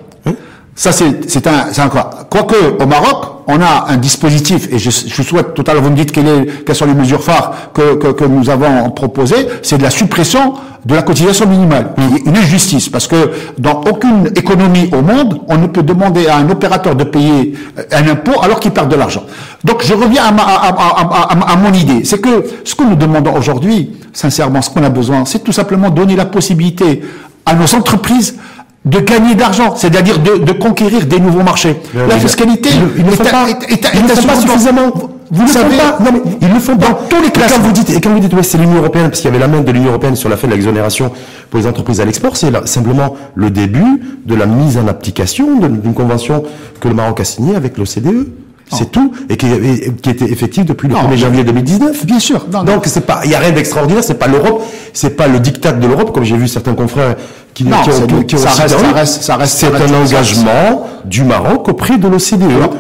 Ça, 0.77 0.91
c'est, 0.91 1.47
un, 1.47 1.67
c'est. 1.73 1.83
Quoique, 2.31 2.83
au 2.83 2.87
Maroc, 2.87 3.43
on 3.47 3.61
a 3.61 3.87
un 3.91 3.97
dispositif, 3.97 4.69
et 4.73 4.79
je, 4.79 4.91
je 4.91 5.23
souhaite, 5.23 5.55
tout 5.55 5.63
à 5.69 5.73
l'heure, 5.73 5.83
vous 5.85 5.91
me 5.91 5.97
dites 5.97 6.11
quelles, 6.11 6.49
quelles 6.67 6.75
sont 6.75 6.87
les 6.87 6.95
mesures 6.95 7.23
phares 7.23 7.71
que, 7.73 7.95
que, 7.95 8.09
que 8.09 8.25
nous 8.25 8.51
avons 8.51 8.91
proposées, 8.91 9.47
c'est 9.63 9.79
de 9.79 9.85
la 9.85 9.91
suppression 9.91 10.55
de 10.85 10.95
la 10.95 11.03
cotisation 11.03 11.47
minimale, 11.47 11.93
une 12.27 12.37
injustice, 12.37 12.89
parce 12.89 13.07
que 13.07 13.31
dans 13.57 13.83
aucune 13.91 14.27
économie 14.37 14.91
au 14.93 15.01
monde, 15.01 15.41
on 15.49 15.57
ne 15.59 15.67
peut 15.69 15.83
demander 15.83 16.27
à 16.27 16.37
un 16.39 16.51
opérateur 16.51 16.95
de 16.97 17.05
payer 17.05 17.55
euh, 17.79 17.83
un 17.93 18.09
impôt 18.09 18.43
alors 18.43 18.59
qu'il 18.61 18.71
perd 18.73 18.91
de 18.91 18.97
l'argent. 18.97 19.23
Donc, 19.63 19.83
je 19.85 19.95
reviens 19.95 20.25
à, 20.25 20.33
ma, 20.33 20.43
à- 20.43 20.69
à- 20.69 21.53
à 21.53 21.57
mon 21.57 21.73
idée, 21.73 22.05
c'est 22.05 22.21
que 22.21 22.45
ce 22.65 22.75
que 22.75 22.83
nous 22.83 22.97
demandons 22.97 23.35
aujourd'hui, 23.37 23.93
sincèrement, 24.13 24.61
ce 24.61 24.71
qu'on 24.71 24.83
a 24.83 24.91
besoin, 24.91 25.25
c'est 25.25 25.43
tout 25.45 25.53
simplement 25.53 25.89
donner 25.91 26.17
la 26.17 26.27
possibilité 26.27 27.03
à 27.47 27.55
nos 27.55 27.73
entreprises 27.75 28.37
de 28.85 28.99
gagner 29.01 29.35
de 29.35 29.41
l'argent, 29.41 29.75
c'est-à-dire 29.77 30.19
de, 30.19 30.37
de 30.45 30.53
conquérir 30.53 31.07
des 31.07 31.19
nouveaux 31.19 31.43
marchés. 31.43 31.77
La 31.95 32.19
fiscalité 32.19 32.69
ils 32.99 33.07
est 33.07 33.17
font 33.17 33.25
pas. 33.25 34.41
suffisamment. 34.41 34.91
Vous, 34.95 35.09
Vous 35.31 35.43
le 35.47 35.49
savez, 35.49 35.77
pas. 35.77 35.99
Non, 36.05 36.11
mais 36.13 36.21
ils 36.43 36.53
le 36.53 36.61
font 36.61 36.75
dans 36.75 36.89
pas. 36.89 36.99
tous 37.09 37.23
les 37.23 37.31
classes. 37.31 37.55
quand 37.55 37.63
vous 37.63 37.73
dites, 37.73 37.89
et 37.91 38.01
quand 38.01 38.11
vous 38.11 38.21
dites, 38.21 38.35
ouais, 38.35 38.43
c'est 38.43 38.59
l'Union 38.59 38.77
européenne, 38.77 39.09
parce 39.09 39.21
qu'il 39.21 39.31
y 39.31 39.35
avait 39.35 39.41
la 39.41 39.49
main 39.49 39.63
de 39.63 39.73
l'Union 39.73 39.89
européenne 39.89 40.17
sur 40.17 40.29
la 40.29 40.37
fin 40.37 40.47
de 40.49 40.53
l'exonération 40.53 41.11
pour 41.51 41.59
les 41.59 41.67
entreprises 41.67 42.01
à 42.01 42.05
l'export, 42.05 42.37
c'est 42.37 42.53
simplement 42.67 43.17
le 43.35 43.51
début 43.51 44.03
de 44.27 44.35
la 44.35 44.45
mise 44.45 44.77
en 44.77 44.87
application 44.87 45.57
d'une 45.59 45.95
convention 45.95 46.43
que 46.79 46.89
le 46.89 46.95
Maroc 46.95 47.21
a 47.21 47.25
signée 47.25 47.57
avec 47.57 47.79
l'OCDE. 47.79 48.29
C'est 48.73 48.91
tout, 48.91 49.13
et 49.29 49.37
qui, 49.37 49.47
et 49.47 49.93
qui 50.03 50.11
était 50.11 50.25
effective 50.25 50.65
depuis 50.65 50.89
le 50.89 50.95
Non, 50.95 51.03
1er 51.03 51.17
janvier 51.17 51.45
2019. 51.45 52.07
Bien 52.07 52.19
sûr. 52.19 52.47
Non. 52.53 52.65
Donc 52.65 52.83
c'est 52.87 53.03
pas, 53.07 53.21
il 53.25 53.31
y 53.31 53.35
a 53.35 53.39
rien 53.39 53.53
d'extraordinaire, 53.53 54.03
c'est 54.03 54.19
pas 54.19 54.27
l'Europe, 54.27 54.63
c'est 54.93 55.11
pas 55.17 55.29
le 55.29 55.39
dictat 55.39 55.73
de 55.73 55.87
l'Europe, 55.87 56.13
comme 56.13 56.25
j'ai 56.25 56.37
vu 56.37 56.49
certains 56.49 56.75
confrères 56.75 57.15
qui, 57.53 57.65
Non, 57.65 57.77
qui 57.85 57.93
c'est- 57.93 58.03
ont, 58.13 58.23
qui 58.23 58.35
ont 58.35 58.39
ça 58.39 58.51
reste- 58.51 58.69
ça 58.79 58.93
reste- 58.93 59.23
ça 59.23 59.37
reste- 59.37 59.57
C'est 59.59 59.67
un 59.75 60.03
engagement 60.03 60.87
du 61.05 61.23
Maroc 61.25 61.69
auprès 61.69 61.99
de 61.99 62.09
l'OCDE. 62.09 62.71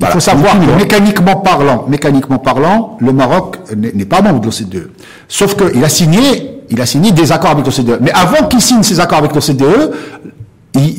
Il 0.00 0.06
faut 0.06 0.20
savoir 0.20 0.52
que 0.60 0.76
mécaniquement 0.78 1.36
parlant, 1.36 1.84
mécaniquement 1.88 2.38
parlant, 2.38 2.96
le 3.00 3.12
Maroc 3.12 3.56
n'est 3.76 3.92
n'est 3.92 4.04
pas 4.04 4.22
membre 4.22 4.40
de 4.40 4.46
l'OCDE. 4.46 4.90
Sauf 5.26 5.56
qu'il 5.56 5.84
a 5.84 5.88
signé, 5.88 6.60
il 6.70 6.80
a 6.80 6.86
signé 6.86 7.10
des 7.10 7.32
accords 7.32 7.50
avec 7.50 7.66
l'OCDE. 7.66 7.98
Mais 8.00 8.12
avant 8.12 8.46
qu'il 8.46 8.60
signe 8.62 8.82
ces 8.84 9.00
accords 9.00 9.18
avec 9.18 9.34
l'OCDE, 9.34 9.90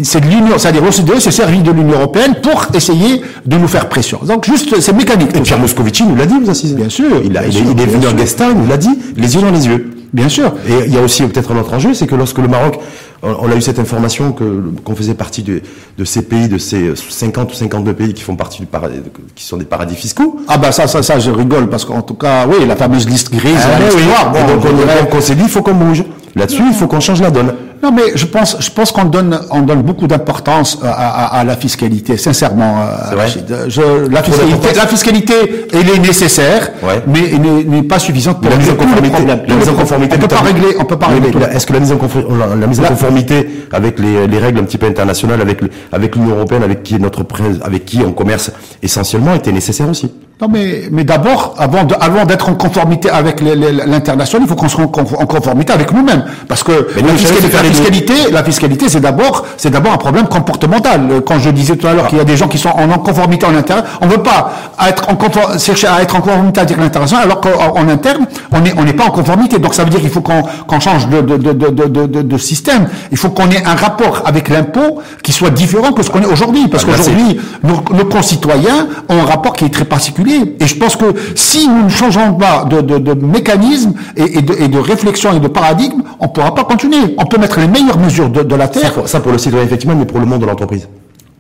c'est 0.04 0.24
l'Union, 0.24 0.58
c'est-à-dire 0.58 0.84
l'OCDE 0.84 1.20
s'est 1.20 1.32
servi 1.32 1.60
de 1.60 1.72
l'Union 1.72 1.96
européenne 1.98 2.36
pour 2.42 2.68
essayer 2.74 3.22
de 3.46 3.58
nous 3.58 3.68
faire 3.68 3.90
pression. 3.90 4.20
Donc 4.24 4.46
juste, 4.46 4.80
c'est 4.80 4.94
mécanique. 4.94 5.36
Et 5.36 5.42
Pierre 5.42 5.60
Moscovici 5.60 6.04
nous 6.04 6.16
l'a 6.16 6.26
dit, 6.26 6.36
vous 6.42 6.50
assisez. 6.50 6.76
Bien 6.76 6.90
sûr. 6.90 7.06
Il, 7.24 7.38
a, 7.38 7.42
bien 7.42 7.50
il, 7.50 7.54
sûr, 7.54 7.62
est, 7.62 7.66
il 7.66 7.72
est 7.72 7.76
bien 7.76 7.86
venu 7.86 8.08
en 8.08 8.14
guest 8.14 8.34
star, 8.34 8.50
il 8.52 8.58
nous 8.58 8.68
l'a 8.68 8.78
dit, 8.78 8.90
les 9.16 9.36
yeux 9.36 9.42
dans 9.42 9.52
les 9.52 9.68
yeux. 9.68 9.92
Bien 10.12 10.28
sûr. 10.30 10.54
Et 10.68 10.86
il 10.88 10.94
y 10.94 10.98
a 10.98 11.02
aussi 11.02 11.22
peut-être 11.24 11.52
un 11.52 11.60
autre 11.60 11.74
enjeu, 11.74 11.94
c'est 11.94 12.08
que 12.08 12.16
lorsque 12.16 12.40
le 12.40 12.48
Maroc, 12.48 12.80
on 13.22 13.52
a 13.52 13.56
eu 13.56 13.62
cette 13.62 13.80
information 13.80 14.32
que 14.32 14.72
qu'on 14.84 14.96
faisait 14.96 15.14
partie 15.14 15.44
de, 15.44 15.62
de 15.98 16.04
ces 16.06 16.24
pays, 16.24 16.48
de 16.48 16.58
ces 16.58 16.94
50 16.96 17.52
ou 17.52 17.56
52 17.56 17.94
pays 17.94 18.14
qui 18.14 18.24
font 18.24 18.36
partie 18.36 18.60
du 18.60 18.66
paradis, 18.66 19.02
qui 19.36 19.44
sont 19.44 19.58
des 19.58 19.66
paradis 19.66 19.96
fiscaux. 19.96 20.40
Ah 20.48 20.58
bah 20.58 20.72
ça, 20.72 20.88
ça, 20.88 21.04
ça, 21.04 21.20
je 21.20 21.30
rigole 21.30 21.70
parce 21.70 21.86
qu'en 21.86 22.02
tout 22.02 22.14
cas, 22.16 22.48
oui, 22.48 22.66
la 22.66 22.76
fameuse 22.76 23.08
liste 23.08 23.32
grise. 23.32 23.58
Ah, 23.62 23.76
à 23.76 23.80
oui, 23.96 24.04
bon, 24.34 24.56
donc 24.56 24.66
on, 25.14 25.18
on 25.18 25.22
s'est 25.22 25.36
dit, 25.36 25.44
il 25.44 25.50
faut 25.50 25.62
qu'on 25.62 25.76
bouge. 25.76 26.04
Là-dessus, 26.36 26.64
il 26.68 26.74
faut 26.74 26.88
qu'on 26.88 27.00
change 27.00 27.22
la 27.22 27.32
donne. 27.32 27.54
Non, 27.82 27.92
mais 27.94 28.12
je 28.16 28.26
pense, 28.26 28.58
je 28.60 28.70
pense 28.72 28.92
qu'on 28.92 29.06
donne, 29.06 29.40
on 29.52 29.62
donne 29.62 29.82
beaucoup 29.84 30.06
d'importance 30.06 30.80
à, 30.84 30.90
à- 30.92 31.40
à 31.40 31.44
la 31.46 31.56
fiscalité, 31.56 32.18
sincèrement. 32.18 32.82
euh, 32.82 33.16
Rachid. 33.16 33.46
Je- 33.70 34.08
la, 34.10 34.22
fiscalité, 34.22 34.52
d'importance 34.52 34.76
la 34.76 34.88
fiscalité, 34.88 35.34
elle 35.72 35.90
est 35.90 36.00
nécessaire, 36.00 36.72
Ouais. 36.84 37.02
mais 37.08 37.20
elle 37.32 37.70
n'est- 37.70 37.84
pas 37.84 38.00
suffisante 38.00 38.42
pour 38.42 38.50
La 38.52 38.58
mise 38.58 38.70
en 38.70 38.76
conformité, 38.76 39.26
la 39.26 39.56
mise 39.56 39.70
en 39.70 39.74
conformité. 39.74 40.16
On 40.18 40.20
peut 40.20 40.28
pas 40.28 40.42
régler, 40.42 40.68
on 40.80 40.86
peut 40.86 40.98
pas 41.00 41.08
régler. 41.08 41.32
Est-ce 41.54 41.66
que 41.66 41.74
la 41.74 41.80
mise 41.80 41.92
en, 41.92 41.96
confor- 41.96 42.38
la, 42.38 42.56
la 42.56 42.68
mise 42.68 42.80
en 42.82 42.84
conformité 42.84 43.66
avec 43.72 43.98
les, 44.00 44.28
les 44.28 44.38
règles 44.38 44.60
un 44.60 44.64
petit 44.64 44.78
peu 44.78 44.86
internationales, 44.88 45.40
avec 45.42 45.60
avec 45.92 46.16
l'Union 46.16 46.36
européenne, 46.36 46.64
avec 46.64 46.84
qui 46.84 47.00
notre 47.00 47.26
avec 47.64 47.86
qui 47.86 48.02
on 48.06 48.12
commerce 48.12 48.52
essentiellement, 48.84 49.34
était 49.36 49.52
nécessaire 49.54 49.90
aussi? 49.90 50.12
Non, 50.42 50.48
mais, 50.50 50.84
mais 50.92 51.04
d'abord, 51.04 51.56
avant 51.58 51.84
de- 51.84 51.96
avant 52.00 52.24
d'être 52.26 52.48
en 52.50 52.54
conformité 52.56 53.10
avec 53.10 53.42
l'international, 53.42 54.46
il 54.46 54.50
faut 54.50 54.56
qu'on 54.56 54.70
soit 54.70 54.86
en 54.86 54.88
conf- 54.88 55.16
en 55.18 55.26
conformité 55.26 55.74
avec 55.74 55.92
nous-mêmes. 55.92 56.24
Parce 56.48 56.64
que 56.64 56.88
Mais 56.96 57.02
la 57.02 57.12
nous, 57.12 57.18
fiscalité, 57.18 57.48
fiscalité, 57.74 58.14
la 58.32 58.44
fiscalité, 58.44 58.90
c'est 58.90 59.00
d'abord, 59.00 59.46
c'est 59.58 59.70
d'abord 59.70 59.94
un 59.94 59.98
problème 59.98 60.28
comportemental. 60.28 61.22
Quand 61.26 61.40
je 61.40 61.50
disais 61.50 61.76
tout 61.76 61.88
à 61.88 61.94
l'heure 61.94 62.08
qu'il 62.08 62.18
y 62.18 62.22
a 62.22 62.26
des 62.26 62.38
gens 62.38 62.48
qui 62.48 62.58
sont 62.58 62.70
en 62.70 62.88
conformité 63.00 63.46
en 63.46 63.56
interne, 63.56 63.84
on 64.02 64.08
ne 64.08 64.12
veut 64.12 64.24
pas 64.24 64.52
être 64.88 65.08
en 65.10 65.58
chercher 65.58 65.88
à 65.88 66.02
être 66.02 66.16
en 66.16 66.22
conformité 66.22 66.62
avec 66.62 66.78
l'international, 66.78 67.26
alors 67.26 67.42
qu'en 67.42 67.76
en 67.76 67.88
interne, 67.90 68.26
on 68.52 68.62
n'est 68.62 68.74
on 68.78 68.84
n'est 68.84 68.94
pas 68.94 69.06
en 69.06 69.12
conformité. 69.12 69.60
Donc 69.60 69.74
ça 69.74 69.84
veut 69.84 69.90
dire 69.90 70.00
qu'il 70.00 70.10
faut 70.10 70.22
qu'on 70.22 70.80
change 70.80 71.08
de, 71.10 72.38
système. 72.38 72.88
Il 73.12 73.18
faut 73.18 73.30
qu'on 73.30 73.50
ait 73.50 73.64
un 73.66 73.76
rapport 73.76 74.24
avec 74.26 74.50
l'impôt 74.50 75.02
qui 75.24 75.32
soit 75.32 75.50
différent 75.50 75.92
que 75.92 76.04
ce 76.04 76.10
qu'on 76.10 76.22
est 76.22 76.26
aujourd'hui. 76.26 76.68
Parce 76.68 76.86
Ah, 76.88 76.94
c'est- 76.98 77.12
qu'aujourd'hui, 77.12 77.40
nos, 77.64 77.98
nos 77.98 78.06
concitoyens 78.06 78.88
ont 79.10 79.20
un 79.22 79.26
rapport 79.26 79.54
qui 79.54 79.66
est 79.66 79.70
très 79.70 79.86
particulier. 79.86 80.56
Et 80.60 80.68
je 80.68 80.76
pense 80.76 80.96
que 80.96 81.06
si 81.36 81.68
nous 81.68 81.84
ne 81.86 81.90
changeons 81.90 82.34
pas 82.34 82.66
de, 82.70 83.14
mécanisme 83.14 83.94
et, 84.16 84.40
et 84.40 84.42
de, 84.42 84.54
et 84.54 84.68
de 84.68 84.80
réflexion 84.80 85.34
et 85.36 85.40
de 85.40 85.48
paradigme, 85.48 86.02
on 86.20 86.26
ne 86.26 86.30
pourra 86.30 86.56
pas 86.56 86.64
continuer. 86.64 87.16
On 87.18 87.26
peut 87.26 87.38
mettre 87.38 87.59
les 87.60 87.68
meilleures 87.68 88.00
mesures 88.00 88.30
de, 88.30 88.44
de 88.44 88.56
la 88.56 88.66
ça 88.68 88.80
terre. 88.82 88.94
pour, 88.94 89.08
ça 89.08 89.20
pour 89.20 89.32
le 89.32 89.38
citoyen 89.38 89.66
effectivement, 89.66 89.96
mais 89.96 90.06
pour 90.06 90.20
le 90.20 90.26
monde 90.26 90.42
de 90.42 90.46
l'entreprise. 90.46 90.88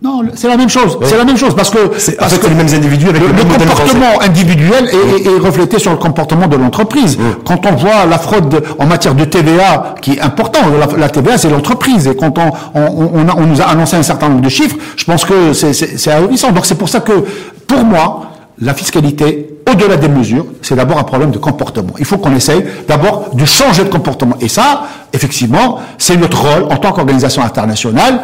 Non, 0.01 0.21
c'est 0.33 0.47
la 0.47 0.55
même 0.55 0.69
chose. 0.69 0.97
C'est 1.03 1.17
la 1.17 1.25
même 1.25 1.35
chose 1.35 1.53
parce 1.53 1.69
que 1.69 1.79
parce 2.17 2.37
que 2.37 2.47
les 2.47 2.55
mêmes 2.55 2.73
individus 2.73 3.09
avec 3.09 3.21
le, 3.21 3.27
le 3.27 3.43
comportement 3.43 4.21
individuel 4.21 4.85
est, 4.87 5.27
est- 5.27 5.35
est 5.35 5.39
reflété 5.39 5.77
sur 5.77 5.91
le 5.91 5.97
comportement 5.97 6.47
de 6.47 6.55
l'entreprise. 6.55 7.17
Quand 7.45 7.65
on 7.65 7.75
voit 7.75 8.05
la 8.09 8.17
fraude 8.17 8.63
en 8.79 8.85
matière 8.85 9.13
de 9.13 9.25
TVA, 9.25 9.95
qui 10.01 10.13
est 10.13 10.21
important, 10.21 10.59
la, 10.79 10.97
la 10.97 11.09
TVA 11.09 11.37
c'est 11.37 11.49
l'entreprise. 11.49 12.07
Et 12.07 12.15
quand 12.15 12.33
on, 12.37 12.49
on, 12.79 13.09
on, 13.13 13.27
a- 13.27 13.35
on 13.35 13.45
nous 13.45 13.59
a 13.61 13.65
annoncé 13.65 13.97
un 13.97 14.03
certain 14.03 14.29
nombre 14.29 14.41
de 14.41 14.47
chiffres, 14.49 14.77
je 14.95 15.03
pense 15.03 15.25
que 15.25 15.51
c'est 15.51 16.11
ahurissant. 16.11 16.53
Donc 16.53 16.65
c'est 16.65 16.75
pour 16.75 16.87
ça 16.87 17.01
que, 17.01 17.11
pour 17.67 17.83
moi, 17.83 18.21
la 18.61 18.73
fiscalité, 18.73 19.49
au-delà 19.71 19.97
des 19.97 20.07
mesures, 20.07 20.45
c'est 20.61 20.75
d'abord 20.75 20.97
un 20.97 21.03
problème 21.03 21.31
de 21.31 21.37
comportement. 21.37 21.93
Il 21.99 22.05
faut 22.05 22.17
qu'on 22.17 22.35
essaye 22.35 22.63
d'abord 22.87 23.29
de 23.33 23.45
changer 23.45 23.83
de 23.83 23.89
comportement. 23.89 24.35
Et 24.41 24.47
ça, 24.47 24.83
effectivement, 25.13 25.79
c'est 25.97 26.17
notre 26.17 26.41
rôle 26.41 26.63
en 26.71 26.77
tant 26.77 26.91
qu'organisation 26.91 27.41
internationale 27.43 28.21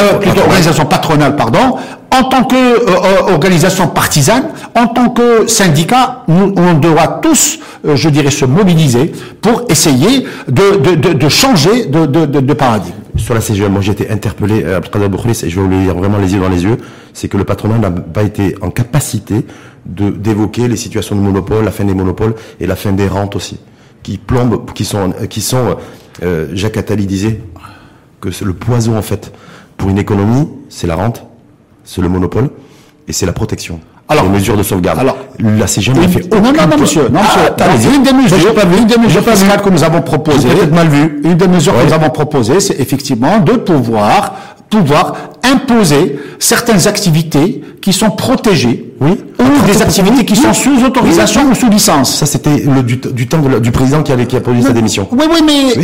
euh, 0.00 0.14
plutôt 0.14 0.42
organisation 0.42 0.86
patronale, 0.86 1.34
pardon, 1.34 1.76
en 2.10 2.24
tant 2.24 2.44
que 2.44 2.54
euh, 2.54 3.82
euh, 3.82 3.86
partisane, 3.86 4.44
en 4.74 4.86
tant 4.86 5.10
que 5.10 5.46
syndicat, 5.46 6.22
nous, 6.28 6.54
on 6.56 6.74
doit 6.74 7.20
tous, 7.22 7.58
euh, 7.86 7.96
je 7.96 8.08
dirais, 8.08 8.30
se 8.30 8.44
mobiliser 8.44 9.12
pour 9.40 9.64
essayer 9.68 10.26
de, 10.48 10.76
de, 10.76 10.94
de, 10.94 11.12
de 11.14 11.28
changer 11.28 11.86
de, 11.86 12.52
paradigme. 12.52 12.94
Sur 13.16 13.34
la 13.34 13.40
CGM, 13.40 13.72
moi 13.72 13.80
j'ai 13.82 13.92
été 13.92 14.08
interpellé, 14.10 14.64
Abdelkader 14.64 15.08
Boukhlis, 15.08 15.40
et 15.42 15.50
je 15.50 15.56
vais 15.56 15.66
vous 15.66 15.70
le 15.70 15.82
dire 15.82 15.94
vraiment 15.94 16.18
les 16.18 16.32
yeux 16.32 16.40
dans 16.40 16.48
les 16.48 16.62
yeux, 16.62 16.78
c'est 17.12 17.28
que 17.28 17.36
le 17.36 17.44
patronat 17.44 17.78
n'a 17.78 17.90
pas 17.90 18.22
été 18.22 18.54
en 18.62 18.70
capacité 18.70 19.44
d'évoquer 19.88 20.68
les 20.68 20.76
situations 20.76 21.16
de 21.16 21.20
monopole, 21.20 21.64
la 21.64 21.70
fin 21.70 21.84
des 21.84 21.94
monopoles 21.94 22.34
et 22.60 22.66
la 22.66 22.76
fin 22.76 22.92
des 22.92 23.08
rentes 23.08 23.36
aussi, 23.36 23.58
qui 24.02 24.18
plombent, 24.18 24.70
qui 24.74 24.84
sont, 24.84 25.12
qui 25.30 25.40
sont, 25.40 25.76
euh, 26.22 26.48
Jacques 26.54 26.76
Attali 26.76 27.06
disait 27.06 27.40
que 28.20 28.30
c'est 28.30 28.44
le 28.44 28.52
poison 28.52 28.96
en 28.98 29.02
fait 29.02 29.32
pour 29.76 29.88
une 29.88 29.98
économie, 29.98 30.48
c'est 30.68 30.86
la 30.86 30.96
rente, 30.96 31.24
c'est 31.84 32.02
le 32.02 32.08
monopole 32.08 32.50
et 33.06 33.12
c'est 33.12 33.26
la 33.26 33.32
protection. 33.32 33.80
Alors- 34.10 34.24
les 34.24 34.30
mesures 34.30 34.56
de 34.56 34.62
sauvegarde. 34.62 34.98
alors, 35.00 35.18
la 35.38 35.66
CGM 35.66 35.98
n'a 36.00 36.08
fait 36.08 36.32
non, 36.34 36.40
non, 36.40 36.52
non, 36.52 36.78
monsieur, 36.78 37.08
non, 37.10 37.20
Ah, 37.22 37.68
monsieur. 37.74 37.94
une 37.94 38.02
des 38.02 38.12
mesures, 38.14 38.38
J'ai 38.38 38.52
pas 38.54 38.64
vu. 38.64 38.78
une 38.78 38.86
des 38.86 38.96
mesures 38.96 39.22
fiscales 39.22 39.60
que 39.62 39.68
nous 39.68 39.84
avons 39.84 40.00
proposées, 40.00 40.48
peut-être 40.48 40.74
mal 40.74 40.88
vu. 40.88 41.20
une 41.24 41.34
des 41.34 41.46
mesures 41.48 41.74
que 41.78 41.84
nous 41.86 41.92
avons 41.92 42.08
proposées, 42.10 42.60
c'est 42.60 42.80
effectivement 42.80 43.38
de 43.38 43.52
pouvoir, 43.52 44.34
pouvoir 44.70 45.14
imposer 45.44 46.18
certaines 46.38 46.88
activités 46.88 47.62
qui 47.82 47.92
sont 47.92 48.10
protégées, 48.10 48.94
Oui. 49.00 49.18
Des 49.72 49.82
activités 49.82 50.24
qui 50.24 50.36
sont 50.36 50.52
sous 50.52 50.84
autorisation 50.84 51.42
ou 51.50 51.54
sous 51.54 51.68
licence. 51.68 52.16
Ça 52.16 52.26
c'était 52.26 52.64
le 52.66 52.82
du, 52.82 52.98
temps 53.28 53.38
du 53.60 53.70
président 53.70 54.02
qui, 54.02 54.12
avait, 54.12 54.26
qui 54.26 54.36
a 54.36 54.40
produit 54.40 54.62
sa 54.62 54.70
démission. 54.72 55.06
Oui, 55.12 55.24
oui, 55.30 55.40
mais 55.46 55.74
mais 55.76 55.82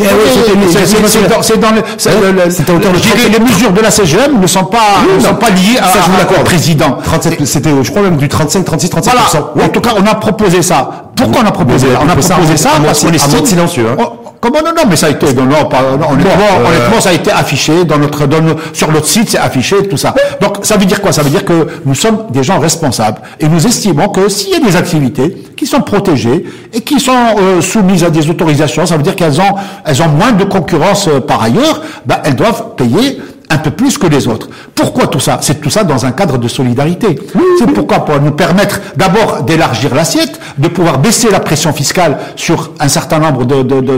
c'est- 0.72 1.58
dans- 1.58 1.70
le. 1.72 1.82
37. 1.82 3.32
les 3.32 3.38
mesures 3.40 3.72
de 3.72 3.80
la 3.80 3.90
CGM 3.90 4.40
ne 4.40 4.46
sont 4.46 4.64
pas, 4.64 4.78
sont 5.20 5.34
pas 5.34 5.50
liées 5.50 5.78
à, 5.80 5.88
Ça, 5.88 5.98
je 6.04 6.10
vous 6.10 6.16
l'accorde. 6.18 6.44
président. 6.44 6.98
37, 7.02 7.44
c'était, 7.46 7.70
je 7.82 7.90
crois 7.90 8.02
même 8.02 8.16
du 8.16 8.28
35, 8.28 8.64
36, 8.64 8.90
37 8.90 9.12
Voilà. 9.54 9.66
En 9.66 9.70
tout 9.70 9.80
cas, 9.80 9.90
on 9.96 10.06
a 10.06 10.14
proposé 10.14 10.62
ça. 10.62 11.10
Pourquoi 11.16 11.42
on 11.44 11.46
a 11.46 11.52
proposé 11.52 11.86
ça? 11.92 12.00
On 12.04 12.08
a 12.08 12.14
proposé 12.16 12.56
ça 12.56 12.70
parce 12.84 13.02
qu'on 13.04 13.12
estime- 13.12 13.46
silencieux, 13.46 13.86
hein. 13.90 13.96
Oh, 13.98 14.12
Comment 14.44 14.60
non, 14.62 14.72
non, 14.76 14.82
mais 14.90 14.96
ça 14.96 15.06
a 15.06 15.08
été, 15.08 15.32
non, 15.32 15.46
non, 15.46 15.64
pas- 15.70 15.80
non, 15.98 16.10
honnêtement, 16.12 16.32
euh, 16.60 16.68
honnêtement, 16.68 17.00
ça 17.00 17.08
a 17.08 17.12
été 17.14 17.30
affiché 17.32 17.86
dans 17.86 17.96
notre, 17.96 18.26
dans 18.26 18.42
nos- 18.42 18.56
sur 18.74 18.92
notre 18.92 19.06
site, 19.06 19.30
c'est 19.30 19.38
affiché, 19.38 19.88
tout 19.88 19.96
ça. 19.96 20.14
Donc, 20.38 20.58
ça 20.66 20.76
veut 20.76 20.84
dire 20.84 21.00
quoi? 21.00 21.12
Ça 21.12 21.22
veut 21.22 21.30
dire 21.30 21.46
que 21.46 21.66
nous 21.86 21.94
sommes 21.94 22.26
des 22.28 22.42
gens 22.42 22.58
responsables 22.58 23.22
et 23.40 23.48
nous 23.48 23.66
estimons 23.66 24.08
que 24.10 24.28
s'il 24.28 24.50
y 24.50 24.54
a 24.56 24.60
des 24.60 24.76
activités 24.76 25.34
qui 25.56 25.64
sont 25.64 25.80
protégées 25.80 26.44
et 26.74 26.82
qui 26.82 27.00
sont 27.00 27.12
euh, 27.38 27.62
soumises 27.62 28.04
à 28.04 28.10
des 28.10 28.28
autorisations, 28.28 28.84
ça 28.84 28.98
veut 28.98 29.02
dire 29.02 29.16
qu'elles 29.16 29.40
ont, 29.40 29.54
elles 29.86 30.02
ont 30.02 30.08
moins 30.08 30.32
de 30.32 30.44
concurrence 30.44 31.08
euh, 31.08 31.20
par 31.20 31.42
ailleurs, 31.42 31.80
ben, 32.04 32.16
elles 32.24 32.36
doivent 32.36 32.74
payer 32.76 33.18
un 33.54 33.58
peu 33.58 33.70
plus 33.70 33.96
que 33.98 34.06
les 34.06 34.26
autres. 34.26 34.48
Pourquoi 34.74 35.06
tout 35.06 35.20
ça? 35.20 35.38
C'est 35.40 35.60
tout 35.60 35.70
ça 35.70 35.84
dans 35.84 36.04
un 36.04 36.12
cadre 36.12 36.38
de 36.38 36.48
solidarité. 36.48 37.18
C'est 37.58 37.72
pourquoi 37.72 38.04
pour 38.04 38.20
nous 38.20 38.32
permettre 38.32 38.80
d'abord 38.96 39.42
d'élargir 39.44 39.94
l'assiette, 39.94 40.40
de 40.58 40.68
pouvoir 40.68 40.98
baisser 40.98 41.30
la 41.30 41.40
pression 41.40 41.72
fiscale 41.72 42.18
sur 42.36 42.72
un 42.80 42.88
certain 42.88 43.18
nombre 43.18 43.44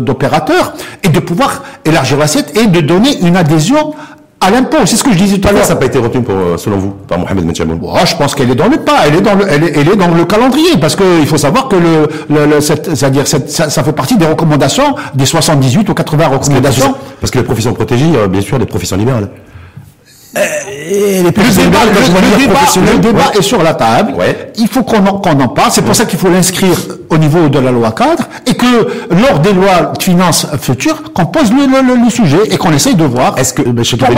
d'opérateurs 0.01 0.75
et 1.03 1.09
de 1.09 1.21
pouvoir 1.21 1.63
élargir 1.85 2.19
l'assiette 2.19 2.57
et 2.57 2.67
de 2.67 2.81
donner 2.81 3.19
une 3.21 3.37
adhésion 3.37 3.95
à 4.41 4.51
l'impôt. 4.51 4.79
C'est 4.85 4.97
ce 4.97 5.05
que 5.05 5.13
je 5.13 5.19
disais 5.19 5.39
tout 5.39 5.49
à 5.49 5.53
l'heure. 5.53 5.65
ça 5.65 5.75
n'a 5.75 5.81
pas 5.81 5.87
été 5.87 5.99
retenu 5.99 6.23
pour, 6.23 6.35
euh, 6.35 6.57
selon 6.57 6.77
vous 6.79 6.91
par 7.09 7.19
Mohamed 7.19 7.45
Metchaboun 7.47 7.79
Oh, 7.83 7.97
je 8.05 8.15
pense 8.17 8.35
qu'elle 8.35 8.51
est 8.51 8.55
dans 8.55 8.69
le 8.69 8.77
pas, 8.79 9.07
elle 9.07 9.17
est 9.17 9.21
dans 9.21 9.35
le, 9.35 9.47
elle 9.49 9.65
est, 9.65 9.73
elle 9.77 9.89
est 9.89 9.97
dans 9.97 10.09
le 10.09 10.25
calendrier, 10.25 10.77
parce 10.81 10.95
que 10.97 11.21
il 11.21 11.27
faut 11.27 11.39
savoir 11.39 11.69
que 11.69 11.77
le, 11.77 12.09
le, 12.29 12.47
le- 12.47 12.61
cette- 12.61 12.95
c'est-à-dire 12.95 13.27
cette- 13.27 13.51
ça, 13.51 13.71
ça 13.71 13.83
fait 13.83 13.93
partie 13.93 14.17
des 14.17 14.27
recommandations 14.27 14.95
des 15.15 15.27
78 15.27 15.89
ou 15.89 15.95
80 15.95 16.29
recommandations. 16.29 16.95
Parce 17.21 17.31
que 17.31 17.39
les 17.39 17.45
professions 17.45 17.73
protégées, 17.73 18.07
bien 18.29 18.41
sûr 18.43 18.59
des 18.59 18.67
professions 18.67 18.97
libérales. 18.97 19.29
Et 20.37 21.23
les 21.23 21.23
Le 21.23 21.31
débat, 21.31 21.43
le- 21.43 22.37
débat- 22.41 22.55
professionnelles, 22.55 22.95
le 22.97 23.01
débat 23.01 23.19
ouais. 23.33 23.39
est 23.39 23.43
sur 23.43 23.63
la 23.63 23.75
table. 23.75 24.15
Ouais. 24.15 24.53
Il 24.59 24.69
faut 24.69 24.83
qu'on 24.83 25.05
en, 25.07 25.19
parle. 25.49 25.71
C'est 25.71 25.83
pour 25.83 25.95
ça 25.97 26.05
qu'il 26.05 26.19
faut 26.19 26.29
l'inscrire 26.29 26.77
au 27.11 27.19
niveau 27.19 27.49
de 27.49 27.59
la 27.59 27.71
loi 27.73 27.93
cadre 27.93 28.25
et 28.47 28.55
que 28.55 28.67
lors 29.11 29.39
des 29.41 29.53
lois 29.53 29.93
de 29.97 30.03
finances 30.03 30.47
futures, 30.61 31.13
qu'on 31.13 31.27
pose 31.27 31.51
le, 31.53 31.67
le- 31.67 31.95
le- 31.95 32.05
le 32.05 32.11
sujet 32.11 32.39
et 32.51 32.57
qu'on 32.57 32.73
essaye 32.73 32.95
de 32.95 33.05
voir. 33.05 33.39
Est-ce 33.39 33.55
que 33.55 33.63
ben, 33.63 33.83
Pour 33.85 34.09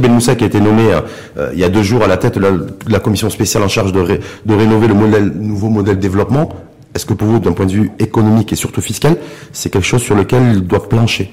Ben 0.00 0.12
Moussa, 0.12 0.34
qui 0.34 0.44
a 0.44 0.46
été 0.46 0.60
nommé 0.60 0.92
euh, 0.92 1.00
euh, 1.38 1.50
il 1.52 1.58
y 1.60 1.64
a 1.64 1.68
deux 1.68 1.82
jours 1.82 2.02
à 2.02 2.06
la 2.06 2.16
tête 2.16 2.34
de 2.36 2.40
la, 2.40 2.50
de 2.50 2.66
la 2.88 2.98
commission 2.98 3.30
spéciale 3.30 3.62
en 3.62 3.68
charge 3.68 3.92
de, 3.92 4.00
ré- 4.00 4.20
de 4.44 4.54
rénover 4.54 4.88
le 4.88 4.94
modèle, 4.94 5.32
nouveau 5.34 5.68
modèle 5.68 5.96
de 5.96 6.00
développement, 6.00 6.48
est-ce 6.94 7.04
que 7.06 7.14
pour 7.14 7.28
vous, 7.28 7.38
d'un 7.38 7.52
point 7.52 7.66
de 7.66 7.72
vue 7.72 7.90
économique 7.98 8.52
et 8.52 8.56
surtout 8.56 8.80
fiscal, 8.80 9.16
c'est 9.52 9.70
quelque 9.70 9.84
chose 9.86 10.02
sur 10.02 10.14
lequel 10.14 10.42
il 10.54 10.60
doit 10.66 10.88
plancher? 10.88 11.30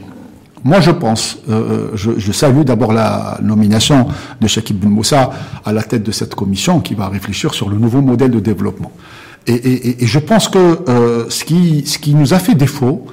Moi, 0.63 0.80
je 0.80 0.91
pense, 0.91 1.38
euh, 1.49 1.89
je, 1.93 2.12
je 2.17 2.32
salue 2.32 2.62
d'abord 2.62 2.93
la 2.93 3.38
nomination 3.41 4.08
de 4.39 4.47
Shakib 4.47 4.80
Ben 4.80 4.89
Moussa 4.89 5.30
à 5.65 5.73
la 5.73 5.84
tête 5.84 6.04
de 6.04 6.12
cette 6.12 6.36
commission 6.36 6.80
qui 6.80 6.93
va 6.93 7.10
réfléchir 7.10 7.54
sur 7.54 7.69
le 7.69 7.78
nouveau 7.78 8.02
modèle 8.02 8.32
de 8.32 8.39
développement. 8.39 8.91
Et, 9.45 9.54
et- 9.54 9.88
et- 9.89 10.04
et 10.04 10.08
je 10.08 10.19
pense 10.19 10.47
que 10.47 10.80
euh, 10.88 11.26
ce, 11.30 11.43
qui, 11.43 11.84
ce 11.86 11.97
qui 11.99 12.15
nous 12.15 12.34
a 12.34 12.39
fait 12.39 12.56
défaut, 12.56 13.06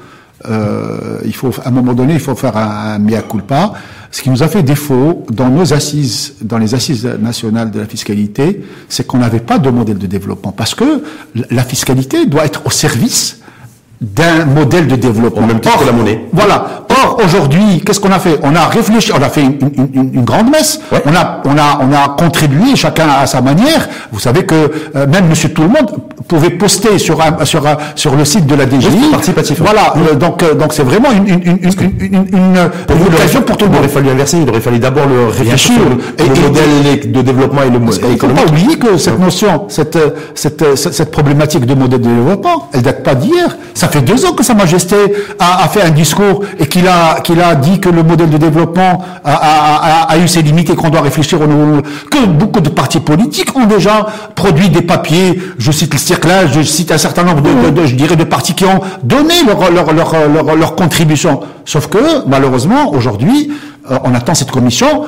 euh, 0.49 1.19
il 1.25 1.35
faut 1.35 1.51
à 1.65 1.69
un 1.69 1.71
moment 1.73 1.93
donné, 1.93 2.15
il 2.15 2.21
faut 2.21 2.37
faire 2.37 2.57
un, 2.57 2.95
un 2.95 2.99
mea 3.01 3.21
culpa. 3.23 3.73
Ce 4.13 4.23
qui 4.23 4.31
nous 4.31 4.43
a 4.43 4.49
fait 4.49 4.63
défaut 4.63 5.27
dans 5.31 5.49
nos 5.51 5.73
assises, 5.73 6.35
dans 6.43 6.59
les 6.59 6.75
assises 6.75 7.05
nationales 7.21 7.71
de 7.73 7.81
la 7.81 7.87
fiscalité, 7.87 8.63
c'est 8.89 9.07
qu'on 9.07 9.19
n'avait 9.19 9.41
pas 9.41 9.59
de 9.59 9.71
modèle 9.71 9.99
de 9.99 10.07
développement 10.07 10.53
parce 10.53 10.75
que 10.75 11.03
la 11.51 11.63
fiscalité 11.65 12.27
doit 12.27 12.45
être 12.45 12.63
au 12.65 12.71
service 12.71 13.41
d'un 14.01 14.47
modèle 14.47 14.87
de 14.89 14.97
développement. 14.97 15.43
Au 15.43 15.47
même 15.47 15.61
titre 15.61 15.75
Or, 15.75 15.81
que 15.83 15.87
la 15.87 15.93
monnaie. 15.93 16.25
Voilà. 16.33 16.87
Or, 16.91 17.19
aujourd'hui, 17.25 17.83
qu'est-ce 17.85 18.01
qu'on 18.01 18.11
a 18.13 18.19
fait? 18.19 18.39
On 18.43 18.55
a 18.55 18.67
réfléchi, 18.67 19.13
on 19.17 19.23
a 19.23 19.29
fait 19.29 19.43
une, 19.43 19.59
une- 19.77 19.89
une- 19.95 20.11
une 20.15 20.25
grande 20.25 20.51
messe. 20.51 20.81
Ouais. 20.93 21.03
On 21.07 21.15
a, 21.15 21.41
on 21.45 21.57
a, 21.57 21.81
on 21.89 21.93
a 21.93 22.09
contribué 22.17 22.75
chacun 22.75 23.07
à 23.09 23.27
sa 23.27 23.41
manière. 23.41 23.89
Vous 24.13 24.19
savez 24.21 24.45
que 24.45 24.55
euh, 24.97 25.07
même 25.07 25.29
Monsieur 25.29 25.51
Tout 25.51 25.63
le 25.63 25.69
Monde 25.69 25.91
pouvait 26.27 26.51
poster 26.51 26.99
sur 26.99 27.21
un, 27.21 27.45
sur 27.45 27.67
un- 27.67 27.77
sur 27.95 28.15
le 28.17 28.25
site 28.25 28.47
de 28.47 28.55
la 28.55 28.67
DGI. 28.69 28.89
Oui, 28.91 29.09
participatif. 29.11 29.61
Voilà. 29.61 29.95
euh, 29.97 30.15
donc, 30.15 30.43
euh, 30.43 30.55
donc 30.55 30.73
c'est 30.73 30.83
vraiment 30.83 31.11
une, 31.13 31.27
une, 31.29 31.43
une, 31.45 31.59
une, 31.63 31.71
une, 31.81 32.15
une- 32.15 32.37
une 32.37 32.71
Pour 32.87 32.97
vous, 32.97 33.07
il 33.09 33.15
occasion 33.15 33.43
pour 33.43 33.57
tout 33.57 33.65
le 33.67 33.71
Il 33.71 33.75
monde. 33.75 33.81
aurait 33.85 33.89
fallu 33.93 34.11
inverser, 34.11 34.39
il 34.43 34.49
aurait 34.51 34.61
fallu 34.61 34.79
d'abord 34.79 35.07
le 35.07 35.27
réfléchir 35.29 35.75
le, 35.79 36.25
Et- 36.25 36.29
le 36.29 36.37
et- 36.37 36.41
modèle 36.41 37.13
de 37.13 37.23
développement 37.23 37.63
et 37.63 37.71
le 37.71 37.79
modèle 37.79 37.99
qu'il 38.01 38.09
ne 38.09 38.11
faut 38.11 38.15
économique. 38.27 38.45
pas 38.47 38.51
oublier 38.53 38.79
que 38.79 38.97
cette 38.99 39.19
notion, 39.21 39.65
cette, 39.69 39.97
euh, 39.97 40.11
cette, 40.35 40.77
cette, 40.77 40.93
cette 40.95 41.11
problématique 41.11 41.67
de 41.67 41.75
modèle 41.75 42.01
de 42.01 42.09
développement, 42.09 42.69
elle 42.73 42.83
date 42.83 43.03
pas 43.03 43.15
d'hier. 43.15 43.57
Ça 43.75 43.89
fait 43.89 44.01
deux 44.03 44.25
ans 44.27 44.33
que 44.33 44.43
Sa 44.43 44.55
Majesté 44.55 44.97
a, 45.39 45.65
a 45.65 45.69
fait 45.69 45.83
un 45.83 45.91
discours 45.91 46.43
et 46.59 46.67
qu'il 47.25 47.41
a, 47.41 47.55
dit 47.55 47.81
que 47.81 47.89
le 47.89 48.03
modèle 48.03 48.31
de 48.31 48.39
développement 48.39 49.05
a, 49.25 50.17
eu 50.19 50.29
ses 50.29 50.43
limites 50.43 50.71
et 50.71 50.77
qu'on 50.77 50.91
doit 50.91 51.01
réfléchir 51.03 51.41
au 51.41 51.47
nouveau. 51.47 51.83
Que 52.11 52.27
beaucoup 52.27 52.61
de 52.61 52.69
partis 52.69 53.01
politiques 53.01 53.57
ont 53.57 53.67
déjà 53.67 54.07
produit 54.35 54.69
des 54.69 54.83
papiers. 54.83 55.41
Je 55.59 55.73
cite 55.73 55.93
le 55.93 55.99
circlage, 55.99 56.53
je 56.53 56.63
cite 56.63 56.93
un 56.93 56.99
certain 56.99 57.25
nombre 57.25 57.43
de, 57.43 57.87
je 57.87 57.95
dirais, 57.95 58.17
de 58.17 58.25
partis 58.25 58.55
qui 58.55 58.65
ont 58.65 58.81
donné 59.03 59.35
leur 59.45 60.75
contribution. 60.75 61.41
Sauf 61.65 61.89
que, 61.89 62.27
malheureusement, 62.27 62.93
aujourd'hui, 62.93 63.53
euh, 63.91 63.99
on 64.05 64.15
attend 64.15 64.35
cette 64.35 64.51
commission 64.51 65.05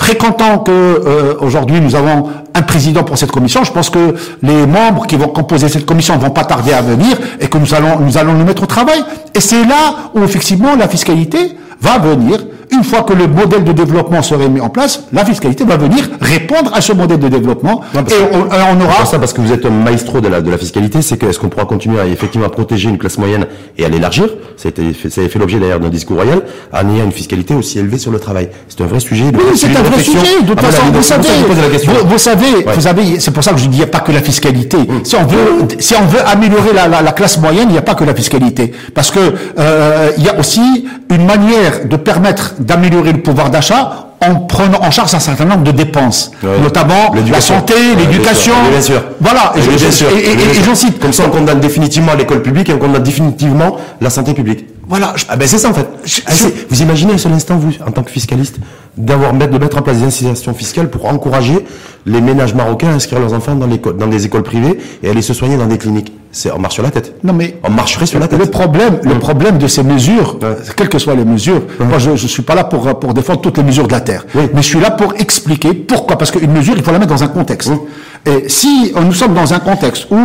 très 0.00 0.16
content 0.16 0.60
que 0.60 0.70
euh, 0.72 1.34
aujourd'hui 1.40 1.78
nous 1.78 1.94
avons 1.94 2.30
un 2.54 2.62
président 2.62 3.04
pour 3.04 3.18
cette 3.18 3.30
commission. 3.30 3.64
Je 3.64 3.70
pense 3.70 3.90
que 3.90 4.14
les 4.42 4.66
membres 4.66 5.06
qui 5.06 5.16
vont 5.16 5.28
composer 5.28 5.68
cette 5.68 5.84
commission 5.84 6.16
vont 6.16 6.30
pas 6.30 6.44
tarder 6.44 6.72
à 6.72 6.80
venir 6.80 7.18
et 7.38 7.48
que 7.48 7.58
nous 7.58 7.74
allons 7.74 8.00
nous 8.00 8.16
allons 8.16 8.32
nous 8.32 8.44
mettre 8.46 8.62
au 8.62 8.66
travail. 8.66 9.04
Et 9.34 9.40
c'est 9.40 9.62
là 9.62 10.10
où 10.14 10.24
effectivement 10.24 10.74
la 10.74 10.88
fiscalité 10.88 11.58
va 11.82 11.98
venir. 11.98 12.38
Une 12.72 12.84
fois 12.84 13.02
que 13.02 13.12
le 13.12 13.26
modèle 13.26 13.64
de 13.64 13.72
développement 13.72 14.22
serait 14.22 14.48
mis 14.48 14.60
en 14.60 14.68
place, 14.68 15.04
la 15.12 15.24
fiscalité 15.24 15.64
va 15.64 15.76
venir 15.76 16.08
répondre 16.20 16.72
à 16.74 16.80
ce 16.80 16.92
modèle 16.92 17.18
de 17.18 17.28
développement 17.28 17.80
Non, 17.94 18.00
et 18.02 18.14
on, 18.32 18.42
on 18.42 18.48
C'est 18.50 18.84
aura 18.84 19.04
ça 19.06 19.18
parce 19.18 19.32
que 19.32 19.40
vous 19.40 19.52
êtes 19.52 19.66
un 19.66 19.70
maestro 19.70 20.20
de 20.20 20.28
la, 20.28 20.40
de 20.40 20.50
la 20.50 20.56
fiscalité, 20.58 21.02
c'est 21.02 21.16
que 21.16 21.26
est-ce 21.26 21.38
qu'on 21.38 21.48
pourra 21.48 21.64
continuer 21.66 22.00
à 22.00 22.06
effectivement 22.06 22.46
à 22.46 22.50
protéger 22.50 22.88
une 22.88 22.98
classe 22.98 23.18
moyenne 23.18 23.46
et 23.76 23.84
à 23.84 23.88
l'élargir? 23.88 24.28
Ça 24.56 24.68
a 24.68 24.70
été 24.70 24.92
fait, 24.92 25.10
ça 25.10 25.20
a 25.22 25.28
fait 25.28 25.38
l'objet 25.38 25.58
d'ailleurs 25.58 25.80
d'un 25.80 25.88
discours 25.88 26.16
royal, 26.16 26.42
en 26.72 26.94
ayant 26.94 27.04
une 27.04 27.12
fiscalité 27.12 27.54
aussi 27.54 27.78
élevée 27.78 27.98
sur 27.98 28.12
le 28.12 28.18
travail. 28.20 28.48
C'est 28.68 28.80
un 28.82 28.86
vrai 28.86 29.00
sujet. 29.00 29.30
de- 29.32 29.36
Oui, 29.36 29.42
c'est 29.56 29.76
un 29.76 29.82
vrai 29.82 30.00
sujet. 30.02 30.18
De 30.42 30.46
toute 30.46 30.58
Ah, 30.58 30.62
voilà, 30.62 30.76
façon, 30.76 30.92
vous 30.92 31.02
savez, 31.02 31.28
vous, 32.04 32.18
savez, 32.18 32.46
Ouais. 32.66 32.72
vous 32.74 32.80
savez, 32.80 33.20
c'est 33.20 33.30
pour 33.32 33.42
ça 33.42 33.52
que 33.52 33.58
je 33.58 33.66
dis 33.66 33.76
il 33.76 33.78
n'y 33.78 33.84
a 33.84 33.88
pas 33.88 34.00
que 34.00 34.12
la 34.12 34.20
fiscalité. 34.22 34.78
Si 35.04 35.16
on 35.16 35.24
veut, 35.26 35.66
si 35.78 35.94
on 36.00 36.06
veut 36.06 36.20
améliorer 36.26 36.72
la, 36.74 36.86
la- 36.88 37.02
la 37.02 37.12
classe 37.12 37.38
moyenne, 37.38 37.66
il 37.68 37.72
n'y 37.72 37.78
a 37.78 37.82
pas 37.82 37.94
que 37.94 38.04
la 38.04 38.14
fiscalité, 38.14 38.72
parce 38.94 39.10
que 39.10 39.18
euh, 39.58 40.10
il 40.18 40.24
y 40.24 40.28
a 40.28 40.38
aussi 40.38 40.60
une 41.10 41.26
manière 41.26 41.86
de 41.86 41.96
permettre 41.96 42.54
d'améliorer 42.60 43.12
le 43.12 43.20
pouvoir 43.22 43.50
d'achat 43.50 44.06
en 44.22 44.34
prenant 44.34 44.80
en 44.82 44.90
charge 44.90 45.14
un 45.14 45.18
certain 45.18 45.46
nombre 45.46 45.62
de 45.64 45.70
dépenses, 45.72 46.30
Ouais. 46.42 46.58
notamment 46.62 47.12
la 47.32 47.40
santé, 47.40 47.72
Ouais, 47.72 47.96
l'éducation. 48.04 48.52
Voilà. 49.20 49.52
Et, 49.56 49.60
et- 49.60 50.62
j'en 50.64 50.74
cite. 50.74 50.98
Comme 51.00 51.12
ça, 51.12 51.24
on 51.26 51.30
condamne 51.30 51.58
définitivement 51.60 52.12
l'école 52.14 52.42
publique 52.42 52.68
et 52.68 52.74
on 52.74 52.78
condamne 52.78 53.02
définitivement 53.02 53.76
la 54.00 54.10
santé 54.10 54.34
publique. 54.34 54.66
Voilà. 54.86 55.12
je- 55.16 55.24
Ah 55.28 55.36
ben 55.36 55.46
c'est 55.48 55.56
ça 55.58 55.68
en 55.70 55.72
fait. 55.74 55.88
Ah, 56.26 56.32
vous 56.68 56.82
imaginez 56.82 57.14
un 57.14 57.18
seul 57.18 57.32
instant, 57.32 57.56
vous, 57.56 57.70
en 57.86 57.90
tant 57.92 58.02
que 58.02 58.10
fiscaliste, 58.10 58.56
d'avoir 59.04 59.32
de 59.32 59.58
mettre 59.58 59.78
en 59.78 59.82
place 59.82 59.98
des 59.98 60.04
incitations 60.06 60.54
fiscales 60.54 60.90
pour 60.90 61.06
encourager 61.06 61.64
les 62.06 62.20
ménages 62.20 62.54
marocains 62.54 62.88
à 62.90 62.92
inscrire 62.94 63.20
leurs 63.20 63.32
enfants 63.34 63.54
dans, 63.54 63.66
l'école- 63.66 63.96
dans 63.96 64.06
des 64.06 64.24
écoles 64.26 64.42
privées 64.42 64.78
et 65.02 65.10
aller 65.10 65.22
se 65.22 65.34
soigner 65.34 65.56
dans 65.56 65.66
des 65.66 65.78
cliniques. 65.78 66.12
C'est, 66.32 66.52
on 66.52 66.58
marche 66.60 66.74
sur 66.74 66.82
la 66.84 66.90
tête. 66.90 67.14
Non 67.24 67.32
mais 67.32 67.58
On 67.64 67.70
marcherait 67.70 68.06
sur 68.06 68.20
la 68.20 68.28
tête. 68.28 68.38
Le 68.38 68.46
problème, 68.46 69.00
le 69.02 69.18
problème 69.18 69.58
de 69.58 69.66
ces 69.66 69.82
mesures, 69.82 70.38
quelles 70.76 70.88
que 70.88 70.98
soient 70.98 71.16
les 71.16 71.24
mesures, 71.24 71.60
moi 71.80 71.98
je 71.98 72.10
ne 72.12 72.16
suis 72.16 72.42
pas 72.42 72.54
là 72.54 72.62
pour, 72.64 72.82
pour 73.00 73.14
défendre 73.14 73.40
toutes 73.40 73.58
les 73.58 73.64
mesures 73.64 73.88
de 73.88 73.92
la 73.92 74.00
Terre, 74.00 74.24
Oui. 74.36 74.42
mais 74.54 74.62
je 74.62 74.66
suis 74.68 74.80
là 74.80 74.92
pour 74.92 75.14
expliquer 75.18 75.74
pourquoi. 75.74 76.16
Parce 76.18 76.30
qu'une 76.30 76.52
mesure, 76.52 76.74
il 76.76 76.82
faut 76.84 76.92
la 76.92 76.98
mettre 77.00 77.12
dans 77.12 77.24
un 77.24 77.28
contexte. 77.28 77.72
Et 78.26 78.48
si 78.48 78.92
euh, 78.94 79.00
nous 79.02 79.14
sommes 79.14 79.32
dans 79.34 79.54
un 79.54 79.58
contexte 79.60 80.06
où 80.10 80.16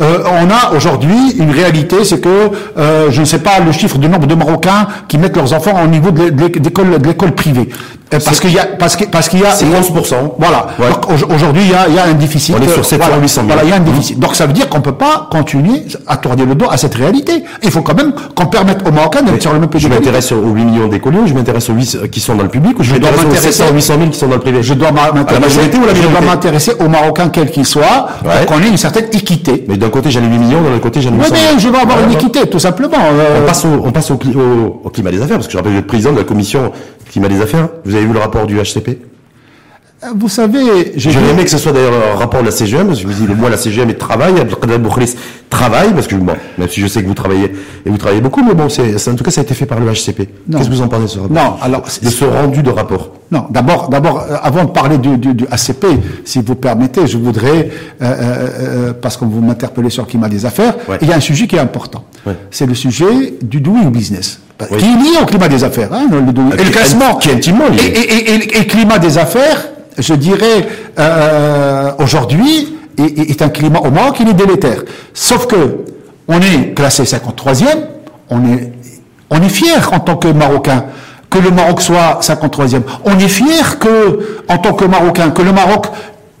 euh, 0.00 0.18
on 0.24 0.48
a 0.50 0.74
aujourd'hui 0.74 1.32
une 1.38 1.50
réalité, 1.50 2.02
c'est 2.04 2.18
que, 2.20 2.50
euh, 2.78 3.10
je 3.10 3.20
ne 3.20 3.26
sais 3.26 3.40
pas 3.40 3.60
le 3.64 3.72
chiffre 3.72 3.98
du 3.98 4.08
nombre 4.08 4.26
de 4.26 4.34
Marocains 4.34 4.88
qui 5.06 5.18
mettent 5.18 5.36
leurs 5.36 5.52
enfants 5.52 5.78
au 5.84 5.86
niveau 5.86 6.10
de 6.10 6.22
l'école 6.62 6.98
de 6.98 7.06
l'école 7.06 7.32
privée. 7.32 7.68
Euh, 8.14 8.18
Parce 8.24 8.40
qu'il 8.40 8.52
y 8.52 8.58
a, 8.58 8.64
parce 8.66 8.96
que, 8.96 9.04
parce 9.04 9.28
qu'il 9.28 9.40
y 9.40 9.44
a, 9.44 9.50
C'est 9.52 9.64
11%. 9.64 10.14
Voilà. 10.38 10.66
Ouais. 10.78 10.86
Aujourd'hui, 11.34 11.62
il 11.64 11.70
y 11.70 11.74
a, 11.74 11.86
il 11.88 11.94
y 11.94 11.98
a 11.98 12.04
un 12.04 12.12
déficit. 12.14 12.54
On 12.58 12.62
est 12.62 12.68
sur 12.68 12.80
euh, 12.80 12.82
700, 12.82 13.04
voilà. 13.06 13.22
800 13.22 13.40
000. 13.42 13.46
Voilà, 13.46 13.62
il 13.64 13.70
y 13.70 13.72
a 13.72 13.76
un 13.76 13.80
déficit. 13.80 14.18
Donc 14.18 14.34
ça 14.34 14.46
veut 14.46 14.52
dire 14.52 14.68
qu'on 14.68 14.80
peut 14.80 14.92
pas 14.92 15.28
continuer 15.30 15.82
à 16.06 16.16
tourner 16.16 16.44
le 16.44 16.54
dos 16.54 16.66
à 16.70 16.76
cette 16.76 16.94
réalité. 16.94 17.44
Il 17.62 17.70
faut 17.70 17.82
quand 17.82 17.94
même 17.96 18.12
qu'on 18.34 18.46
permette 18.46 18.86
aux 18.86 18.92
Marocains 18.92 19.22
d'être 19.22 19.40
sur 19.42 19.52
le 19.52 19.60
même 19.60 19.68
pied 19.68 19.80
Je 19.80 19.88
m'intéresse 19.88 20.32
aux 20.32 20.40
8 20.52 20.64
millions 20.64 20.88
d'écoliers 20.88 21.18
je 21.26 21.34
m'intéresse 21.34 21.68
aux 21.70 21.74
8 21.74 22.10
qui 22.10 22.20
sont 22.20 22.34
dans 22.34 22.42
le 22.42 22.48
public 22.48 22.78
ou 22.78 22.82
je, 22.82 22.90
dois 22.96 23.10
m'intéresse 23.10 23.24
aux 23.24 23.28
m'intéresser- 23.28 23.52
700 23.52 23.74
800 23.74 23.94
000 23.98 24.10
qui 24.10 24.18
sont 24.18 24.26
dans 24.28 24.34
le 24.34 24.40
privé? 24.40 24.62
Je 24.62 24.74
dois 24.74 24.88
la 24.90 25.12
m'intéresser, 25.12 25.40
majorité 25.40 25.78
ou 25.78 25.86
la 25.86 25.94
je 25.94 26.02
dois 26.02 26.20
m'intéresser 26.20 26.72
aux 26.80 26.88
Marocains 26.88 27.28
quels 27.28 27.50
qu'ils 27.50 27.66
soient, 27.66 28.08
Ouais. 28.24 28.44
pour 28.44 28.56
qu'on 28.56 28.62
ait 28.62 28.68
une 28.68 28.76
certaine 28.76 29.06
équité. 29.12 29.64
Mais 29.68 29.76
d'un 29.76 29.88
côté 29.90 30.10
j'en 30.10 30.20
ai 30.20 30.26
8 30.26 30.38
millions, 30.38 30.60
de 30.62 30.68
l'autre 30.68 30.80
côté 30.82 31.00
j'en 31.00 31.10
ai 31.10 31.14
Oui, 31.14 31.18
800 31.20 31.34
000. 31.34 31.54
mais 31.54 31.60
je 31.60 31.68
veux 31.68 31.76
avoir 31.78 32.00
une 32.04 32.12
équité, 32.12 32.46
tout 32.48 32.58
simplement. 32.58 32.96
Euh, 32.98 33.40
On 33.42 33.46
passe, 33.46 33.64
au, 33.64 33.68
on 33.84 33.90
passe 33.92 34.10
au, 34.10 34.14
cli- 34.16 34.36
au- 34.36 34.80
au 34.84 34.88
climat 34.90 35.10
des 35.10 35.22
affaires, 35.22 35.36
parce 35.36 35.46
que 35.46 35.52
je 35.52 35.58
rappelle 35.58 35.76
êtes 35.76 35.86
président 35.86 36.12
de 36.12 36.18
la 36.18 36.24
commission 36.24 36.72
climat 37.12 37.28
des 37.28 37.40
affaires. 37.40 37.68
Vous 37.84 37.94
avez 37.94 38.04
vu 38.06 38.12
le 38.12 38.18
rapport 38.18 38.46
du 38.46 38.56
HCP 38.58 38.98
vous 40.16 40.28
savez, 40.28 40.94
j'ai 40.96 41.10
vu- 41.10 41.18
aimé 41.30 41.44
que 41.44 41.50
ce 41.50 41.58
soit 41.58 41.70
d'ailleurs 41.70 41.92
un 42.12 42.18
rapport 42.18 42.40
de 42.40 42.46
la 42.46 42.50
CGM, 42.50 42.88
parce 42.88 43.00
que 43.00 43.06
vous 43.06 43.12
dites, 43.24 43.38
moi 43.38 43.48
la 43.48 43.56
CGM 43.56 43.88
est 43.88 43.92
de 43.92 43.98
travail, 44.00 44.32
Abdelkader 44.40 44.78
Boukhlis 44.78 45.14
travaille, 45.48 45.92
parce 45.92 46.08
que 46.08 46.16
bon, 46.16 46.32
même 46.58 46.68
si 46.68 46.80
je 46.80 46.88
sais 46.88 47.02
que 47.02 47.06
vous 47.06 47.14
travaillez, 47.14 47.52
et 47.86 47.88
vous 47.88 47.98
travaillez 47.98 48.20
beaucoup, 48.20 48.42
mais 48.42 48.52
bon, 48.54 48.68
c'est, 48.68 48.96
en 49.08 49.14
tout 49.14 49.22
cas 49.22 49.30
ça 49.30 49.42
a 49.42 49.44
été 49.44 49.54
fait 49.54 49.64
par 49.64 49.78
le 49.78 49.86
HCP. 49.92 50.28
Qu'est-ce 50.50 50.68
que 50.68 50.74
vous 50.74 50.82
en 50.82 50.88
pensez 50.88 51.02
de 51.04 51.06
ce 51.06 51.18
rapport? 51.20 51.36
Non, 51.36 51.54
alors, 51.62 51.82
De 52.02 52.08
ce 52.10 52.24
rendu 52.24 52.64
de 52.64 52.70
rapport? 52.70 53.12
Non, 53.30 53.46
d'abord, 53.50 53.90
d'abord, 53.90 54.24
euh, 54.28 54.34
avant 54.42 54.64
de 54.64 54.70
parler 54.70 54.98
du, 54.98 55.18
du, 55.18 55.34
du 55.34 55.46
ACP, 55.52 55.86
si 56.24 56.40
vous 56.42 56.56
permettez, 56.56 57.06
je 57.06 57.16
voudrais, 57.16 57.68
euh, 57.70 58.04
euh, 58.04 58.48
euh, 58.88 58.92
parce 59.00 59.16
que 59.16 59.24
vous 59.24 59.40
m'interpellez 59.40 59.88
sur 59.90 60.02
le 60.02 60.08
climat 60.08 60.28
des 60.28 60.44
affaires, 60.46 60.74
Ouais. 60.88 60.98
il 61.00 61.06
y 61.06 61.12
a 61.12 61.16
un 61.16 61.20
sujet 61.20 61.46
qui 61.46 61.54
est 61.54 61.60
important. 61.60 62.04
Ouais. 62.26 62.34
C'est 62.50 62.66
le 62.66 62.74
sujet 62.74 63.34
du 63.40 63.60
doing 63.60 63.88
business, 63.90 64.40
Oui. 64.70 64.78
qui 64.78 64.84
est 64.84 64.88
lié 64.96 65.18
au 65.22 65.26
climat 65.26 65.48
des 65.48 65.64
affaires. 65.64 65.88
Hein, 65.92 66.06
le 66.10 66.32
doing- 66.32 66.50
Ah, 66.52 66.54
et 66.54 66.58
le 66.58 66.62
qui 66.64 66.68
est- 66.68 66.72
classement, 66.72 67.14
qui 67.16 67.28
est 67.30 67.34
intimement 67.34 67.68
lié. 67.68 67.82
Et, 67.84 68.58
le 68.58 68.64
climat 68.64 68.98
des 68.98 69.18
affaires, 69.18 69.68
je 69.98 70.14
dirais, 70.14 70.66
euh, 70.98 71.90
aujourd'hui, 71.98 72.76
est, 72.98 73.18
est- 73.18 73.30
est 73.30 73.42
un 73.42 73.48
climat 73.48 73.80
au 73.80 73.90
Maroc, 73.90 74.16
il 74.20 74.28
est 74.28 74.34
délétère. 74.34 74.82
Sauf 75.14 75.46
que 75.46 75.78
on 76.28 76.40
est 76.40 76.74
classé 76.74 77.04
53e, 77.04 77.78
on 78.30 78.38
est, 78.52 78.72
on 79.30 79.42
est 79.42 79.48
fier 79.48 79.90
en 79.92 80.00
tant 80.00 80.16
que 80.16 80.28
Marocain 80.28 80.84
que 81.30 81.38
le 81.38 81.50
Maroc 81.50 81.80
soit 81.80 82.18
53e. 82.20 82.82
On 83.04 83.18
est 83.18 83.28
fier 83.28 83.78
que, 83.78 84.42
en 84.48 84.58
tant 84.58 84.74
que 84.74 84.84
Marocain, 84.84 85.30
que 85.30 85.40
le 85.42 85.52
Maroc 85.52 85.86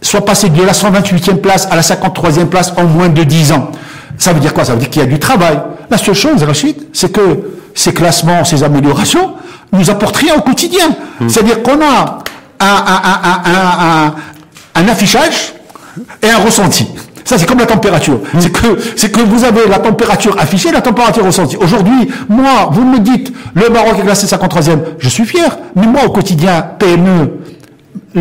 soit 0.02 0.22
passé 0.24 0.50
de 0.50 0.62
la 0.62 0.74
128e 0.74 1.38
place 1.38 1.66
à 1.70 1.76
la 1.76 1.82
53e 1.82 2.46
place 2.48 2.74
en 2.76 2.84
moins 2.84 3.08
de 3.08 3.22
10 3.22 3.52
ans. 3.52 3.70
Ça 4.18 4.32
veut 4.32 4.40
dire 4.40 4.54
quoi? 4.54 4.64
Ça 4.64 4.72
veut 4.74 4.78
dire 4.78 4.90
qu'il 4.90 5.02
y 5.02 5.04
a 5.04 5.08
du 5.08 5.18
travail. 5.18 5.58
La 5.90 5.98
seule 5.98 6.14
chose, 6.14 6.42
Rachid, 6.42 6.76
c'est 6.92 7.10
que 7.12 7.40
ces 7.74 7.92
classements, 7.92 8.44
ces 8.44 8.62
améliorations, 8.62 9.34
nous 9.72 9.90
apportent 9.90 10.16
rien 10.16 10.34
au 10.36 10.40
quotidien. 10.42 10.84
C'est-à-dire 11.28 11.62
qu'on 11.62 11.80
a 11.80 12.18
un, 12.60 12.66
un- 12.66 14.12
un- 14.14 14.14
un- 14.74 14.88
affichage 14.88 15.54
et 16.22 16.30
un 16.30 16.38
ressenti. 16.38 16.86
Ça, 17.24 17.38
c'est 17.38 17.46
comme 17.46 17.58
la 17.60 17.66
température. 17.66 18.18
C'est 18.40 18.50
que, 18.50 18.78
c'est 18.96 19.10
que 19.12 19.20
vous 19.20 19.44
avez 19.44 19.66
la 19.68 19.78
température 19.78 20.36
affichée 20.38 20.72
la 20.72 20.80
température 20.82 21.24
ressentie. 21.24 21.56
Aujourd'hui, 21.56 22.10
moi, 22.28 22.68
vous 22.72 22.84
me 22.84 22.98
dites, 22.98 23.32
le 23.54 23.68
Maroc 23.70 23.94
est 23.98 24.02
classé 24.02 24.26
53e. 24.26 24.78
Je 24.98 25.08
suis 25.08 25.24
fier. 25.24 25.56
Mais 25.76 25.86
moi, 25.86 26.02
au 26.04 26.10
quotidien, 26.10 26.62
PME, 26.78 27.30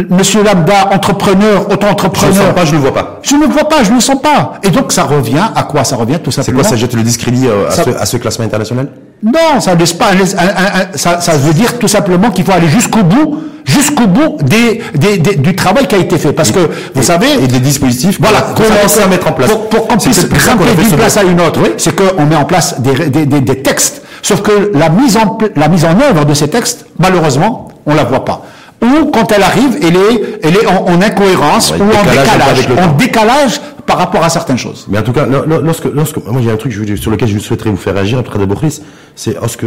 monsieur 0.10 0.44
lambda, 0.44 0.90
entrepreneur, 0.94 1.64
Je 1.64 1.68
ne 1.70 1.74
auto-entrepreneur. 1.74 2.34
sens 2.36 2.56
pas, 2.56 2.66
je 2.66 2.72
ne 2.72 2.76
le 2.78 2.82
vois 2.82 2.94
pas. 2.94 3.20
Je 3.24 3.36
ne 3.36 3.42
le 3.42 3.48
vois 3.48 3.64
pas, 3.68 3.84
je 3.84 3.90
ne 3.90 3.96
le 3.96 4.02
sens 4.02 4.22
pas. 4.22 4.54
Et 4.64 4.70
donc, 4.70 4.92
ça 4.92 5.04
revient 5.04 5.44
à 5.56 5.64
quoi? 5.64 5.84
Ça 5.84 5.96
revient 5.96 6.20
tout 6.24 6.32
C'est 6.32 6.38
simplement. 6.44 6.62
quoi, 6.62 6.70
ça 6.70 6.76
jette 6.76 6.94
le 6.94 7.04
discrédit 7.04 7.48
euh, 7.48 7.68
à, 7.68 7.72
Ça- 7.72 7.84
ce, 7.84 7.90
à 7.90 8.06
ce 8.06 8.18
classement 8.18 8.46
international? 8.46 8.88
Non, 9.24 9.60
ça 9.60 9.76
laisse 9.76 9.94
pas. 9.94 10.08
un 10.12 10.16
laisse- 10.16 10.36
un- 10.36 10.40
un- 10.48 10.82
un- 10.82 10.98
ça, 10.98 11.22
ça 11.22 11.34
veut 11.34 11.54
dire 11.54 11.78
tout 11.78 11.88
simplement 11.88 12.32
qu'il 12.32 12.44
faut 12.44 12.54
aller 12.54 12.68
jusqu'au 12.70 13.04
bout, 13.04 13.44
jusqu'au 13.66 14.08
bout 14.08 14.38
des, 14.44 14.82
des- 14.96 15.18
des- 15.20 15.36
du 15.36 15.56
travail 15.56 15.88
qui 15.88 15.94
a 15.96 16.00
été 16.00 16.18
fait. 16.18 16.34
Parce 16.34 16.52
que 16.52 16.60
vous 16.96 17.02
Et- 17.02 17.04
savez, 17.04 17.28
et 17.44 17.48
des 17.48 17.60
dispositifs 17.60 18.18
voilà, 18.20 18.42
commencé 18.56 19.02
à 19.02 19.08
mettre 19.08 19.28
en 19.28 19.34
place. 19.34 19.52
Pour, 19.52 19.70
pour 19.70 19.88
qu'on 19.88 20.00
C'est 20.00 20.10
puisse 20.10 20.28
grimper 20.28 20.74
d'une 20.76 20.90
ce 20.90 20.96
place 20.96 21.18
à 21.18 21.24
une 21.24 21.40
autre, 21.40 21.60
c'est 21.78 21.96
qu'on 21.96 22.26
met 22.26 22.36
en 22.36 22.46
place 22.46 22.80
des, 22.82 23.62
textes. 23.62 24.02
Sauf 24.24 24.42
que 24.42 24.72
la 24.74 24.90
mise 24.90 25.18
en 25.18 25.38
la 25.56 25.68
mise 25.68 25.84
en 25.86 26.00
œuvre 26.00 26.26
de 26.26 26.34
ces 26.34 26.48
textes, 26.48 26.86
malheureusement, 27.00 27.68
on 27.86 27.94
la 27.94 28.04
voit 28.04 28.24
pas. 28.26 28.44
Ou 28.82 29.12
quand 29.12 29.32
elle 29.32 29.44
arrive, 29.44 29.78
elle 29.84 29.96
est, 29.96 30.40
elle 30.44 30.56
est 30.58 30.66
en, 30.66 30.86
en 30.86 31.02
incohérence 31.02 31.72
Ouais, 31.72 31.78
ou 31.80 31.84
en 31.84 32.04
décalage 32.04 32.68
en 32.90 32.94
décalage 32.96 33.62
par 33.86 33.98
rapport 33.98 34.24
à 34.24 34.30
certaines 34.30 34.58
choses. 34.58 34.86
Mais 34.90 34.98
en 34.98 35.04
tout 35.04 35.12
cas, 35.14 35.26
lo- 35.26 35.46
lo- 35.46 35.62
lorsque, 35.62 35.86
lorsque 35.86 36.18
moi 36.26 36.42
a 36.50 36.54
un 36.54 36.58
truc 36.58 36.74
sur 36.98 37.12
lequel 37.12 37.28
je 37.28 37.38
souhaiterais 37.40 37.70
vous 37.70 37.78
faire 37.78 37.94
réagir 37.94 38.18
après 38.20 38.40
de 38.40 38.46
Boris, 38.46 38.82
c'est 39.16 39.36
lorsque 39.36 39.66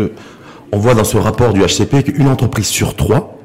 on 0.72 0.78
voit 0.78 0.94
dans 0.94 1.04
ce 1.04 1.16
rapport 1.16 1.52
du 1.52 1.60
HCP 1.60 2.02
qu'une 2.02 2.28
entreprise 2.28 2.66
sur 2.66 2.96
trois, 2.96 3.38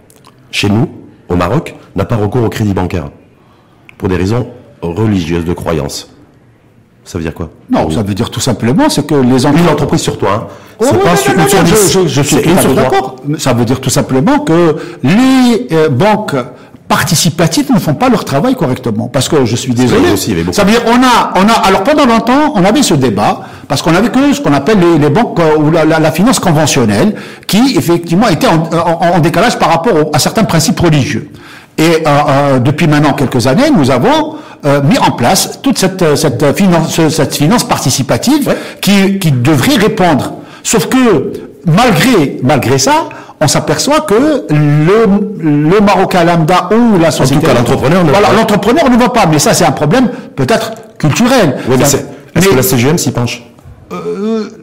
chez 0.51 0.69
nous, 0.69 0.89
au 1.27 1.35
Maroc, 1.35 1.75
n'a 1.95 2.05
pas 2.05 2.15
recours 2.15 2.43
au 2.43 2.49
crédit 2.49 2.73
bancaire 2.73 3.09
pour 3.99 4.09
des 4.09 4.15
raisons 4.15 4.47
religieuses 4.81 5.45
de 5.45 5.53
croyance. 5.53 6.09
Ça 7.03 7.17
veut 7.19 7.23
dire 7.23 7.33
quoi? 7.33 7.49
Non, 7.69 7.89
ça 7.91 8.01
veut 8.01 8.13
dire 8.15 8.29
tout 8.31 8.39
simplement, 8.39 8.89
c'est 8.89 9.05
que 9.05 9.15
les 9.15 9.45
entreprises... 9.45 9.65
Une 9.65 9.71
entreprise 9.71 10.01
sur 10.01 10.17
toi, 10.17 10.31
hein. 10.33 10.47
Oh, 10.81 10.85
c'est 11.17 11.33
pas 11.35 11.41
je, 12.03 12.07
je 12.07 12.21
suis 12.21 12.35
tout 12.37 12.73
d'accord. 12.75 13.15
Ça 13.37 13.53
veut 13.53 13.65
dire 13.65 13.79
tout 13.81 13.89
simplement 13.89 14.39
que 14.39 14.75
les 15.03 15.67
euh, 15.73 15.89
banques 15.89 16.35
participatives 16.87 17.71
ne 17.71 17.79
font 17.79 17.93
pas 17.93 18.09
leur 18.09 18.25
travail 18.25 18.55
correctement. 18.55 19.07
Parce 19.07 19.29
que 19.29 19.45
je 19.45 19.55
suis 19.55 19.73
désolé. 19.73 20.01
aussi, 20.13 20.33
ça 20.53 20.63
veut 20.63 20.71
dire 20.71 20.81
on 20.87 20.95
a, 21.03 21.33
on 21.35 21.47
a, 21.47 21.53
alors 21.67 21.83
pendant 21.83 22.05
longtemps, 22.05 22.53
on 22.55 22.63
avait 22.65 22.81
ce 22.81 22.93
débat 22.95 23.41
parce 23.67 23.81
qu'on 23.83 23.93
avait 23.93 24.09
que 24.09 24.33
ce 24.33 24.41
qu'on 24.41 24.53
appelle 24.53 24.79
les, 24.79 24.97
les 24.97 25.09
banques 25.09 25.39
euh, 25.39 25.57
ou 25.57 25.69
la, 25.69 25.85
la- 25.85 25.99
la 25.99 26.11
finance 26.11 26.39
conventionnelle, 26.39 27.13
qui 27.45 27.75
effectivement 27.77 28.27
était 28.29 28.47
en, 28.47 28.63
en- 28.73 29.15
en 29.15 29.19
décalage 29.19 29.59
par 29.59 29.69
rapport 29.69 29.93
au- 29.95 30.09
à 30.15 30.17
certains 30.19 30.43
principes 30.45 30.79
religieux. 30.79 31.29
Et 31.77 31.83
euh, 31.83 31.97
euh, 32.07 32.59
depuis 32.59 32.87
maintenant 32.87 33.13
quelques 33.13 33.45
années, 33.45 33.69
nous 33.75 33.91
avons 33.91 34.35
euh, 34.65 34.81
mis 34.81 34.97
en 34.97 35.11
place 35.11 35.59
toute 35.61 35.77
cette, 35.77 36.15
cette 36.17 36.57
finance, 36.57 36.99
cette 37.09 37.35
finance 37.35 37.63
participative 37.63 38.53
qui, 38.81 39.19
qui 39.19 39.31
devrait 39.31 39.75
répondre. 39.75 40.33
Sauf 40.71 40.85
que 40.87 41.33
malgré, 41.65 42.37
malgré 42.43 42.77
ça, 42.77 43.09
on 43.41 43.47
s'aperçoit 43.47 44.01
que 44.01 44.45
le, 44.49 45.69
le 45.71 45.79
Marocain 45.81 46.23
lambda 46.23 46.69
ou 46.71 46.99
la 46.99 47.09
société... 47.09 47.47
cas, 47.47 47.53
l'entrepreneur 47.55 48.03
ne- 48.03 48.11
Voilà, 48.11 48.27
l'entrepreneur 48.37 48.87
ne 48.87 48.95
va 48.97 49.09
pas. 49.09 49.25
Mais 49.25 49.39
ça, 49.39 49.55
c'est 49.55 49.65
un 49.65 49.71
problème 49.71 50.09
peut-être 50.35 50.73
culturel. 50.99 51.57
Mais 51.67 51.75
Est-ce 52.35 52.49
que 52.49 52.55
la 52.55 52.61
CGM 52.61 52.99
s'y 52.99 53.11
penche? 53.11 53.41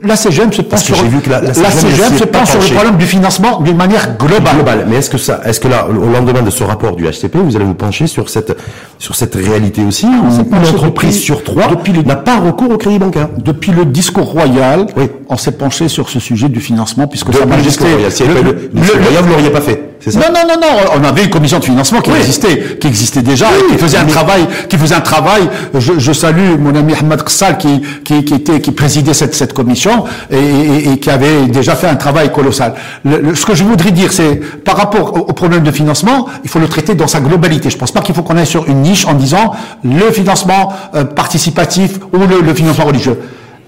La 0.03 0.17
CGM 0.17 0.53
se 0.53 0.63
penche 0.63 0.81
sur, 0.83 0.97
vu 1.05 1.21
que 1.21 1.31
la- 1.31 1.41
la 1.41 1.49
la 1.49 1.71
CGM 1.71 2.17
se 2.19 2.25
penche 2.25 2.51
sur 2.51 2.61
le 2.61 2.75
problème 2.75 2.97
du 2.97 3.07
financement 3.07 3.61
d'une 3.61 3.77
manière 3.77 4.17
globale. 4.19 4.55
global. 4.55 4.87
Mais 4.89 4.97
est-ce 4.97 5.11
que 5.11 5.19
ça, 5.19 5.41
est-ce 5.45 5.61
que 5.61 5.69
là, 5.69 5.87
au 5.89 5.93
lendemain 6.11 6.43
de 6.43 6.51
ce 6.51 6.63
rapport 6.65 6.95
du 6.97 7.05
HCP, 7.07 7.39
vous 7.39 7.57
allez 7.57 7.65
vous 7.65 7.75
pencher 7.75 8.07
sur 8.07 8.29
cette, 8.29 8.57
sur 8.99 9.15
cette 9.17 9.35
réalité 9.35 9.83
aussi, 9.83 10.07
où 10.07 10.31
s'est 10.31 10.43
une 10.49 10.55
entreprise 10.67 11.11
depuis- 11.11 11.23
sur 11.25 11.43
trois 11.45 11.65
n'a 12.07 12.17
pas 12.17 12.39
recours 12.39 12.71
au 12.71 12.79
crédit 12.79 12.99
bancaire 12.99 13.29
Depuis 13.39 13.73
le 13.73 13.85
discours 13.85 14.31
royal, 14.31 14.87
Oui. 14.97 15.05
on 15.29 15.37
s'est 15.37 15.53
penché 15.53 15.89
sur 15.89 16.09
ce 16.09 16.21
sujet 16.21 16.49
du 16.49 16.61
financement, 16.61 17.07
puisque 17.07 17.27
Depuis 17.31 17.39
Sa 17.51 17.57
le 17.57 17.63
discours 17.63 17.89
royal. 17.89 18.13
Si 18.13 18.23
le- 18.25 18.35
le- 18.35 18.43
le- 18.43 19.03
royal, 19.05 19.23
vous 19.25 19.31
l'auriez 19.31 19.51
pas 19.51 19.61
fait, 19.61 19.86
ça 20.01 20.19
Non, 20.19 20.27
non, 20.33 20.41
non, 20.49 20.61
non, 20.61 20.91
on 21.01 21.05
avait 21.05 21.25
une 21.25 21.31
commission 21.31 21.59
de 21.59 21.65
financement 21.65 22.01
qui 22.01 22.11
Oui. 22.11 22.19
existait, 22.19 22.77
qui 22.81 22.87
existait 22.87 23.23
déjà, 23.23 23.47
et 23.57 23.73
qui 23.73 23.79
faisait 23.79 23.99
un 23.99 24.05
travail, 24.07 24.47
qui 24.69 24.77
faisait 24.77 24.95
un 24.95 25.01
travail. 25.01 25.49
Je, 25.75 25.99
je 25.99 26.13
salue 26.13 26.57
mon 26.59 26.75
ami 26.75 26.95
Ahmed 26.95 27.23
Qassal 27.23 27.59
qui, 27.59 27.83
qui, 28.05 28.25
qui 28.25 28.35
était, 28.35 28.61
qui 28.61 28.71
présidait 28.73 29.15
cette, 29.15 29.35
cette 29.35 29.53
commission 29.53 30.05
et, 30.31 30.37
et- 30.37 30.93
et 30.93 30.99
qui 30.99 31.11
avait 31.11 31.47
déjà 31.47 31.75
fait 31.75 31.89
un 31.89 31.97
travail 31.97 32.33
colossal. 32.33 32.75
Le- 33.05 33.21
le- 33.21 33.35
ce 33.35 33.45
que 33.47 33.55
je 33.55 33.65
voudrais 33.65 33.91
dire, 33.91 34.13
c'est 34.13 34.37
par 34.65 34.77
rapport 34.77 35.15
au, 35.17 35.19
au 35.21 35.33
problème 35.33 35.63
de 35.63 35.71
financement, 35.71 36.27
il 36.45 36.51
faut 36.51 36.59
le 36.61 36.69
traiter 36.69 36.95
dans 36.95 37.09
sa 37.09 37.21
globalité. 37.21 37.71
Je 37.71 37.77
pense 37.79 37.93
pas 37.93 38.01
qu'il 38.01 38.15
faut 38.15 38.23
qu'on 38.23 38.37
aille 38.37 38.47
sur 38.47 38.69
une 38.69 38.83
niche 38.83 39.07
en 39.07 39.15
disant 39.15 39.53
le 39.85 40.11
financement 40.13 40.73
euh, 40.95 41.05
participatif 41.05 41.99
ou 42.13 42.19
le, 42.19 42.41
le 42.41 42.55
financement 42.55 42.85
religieux. 42.85 43.19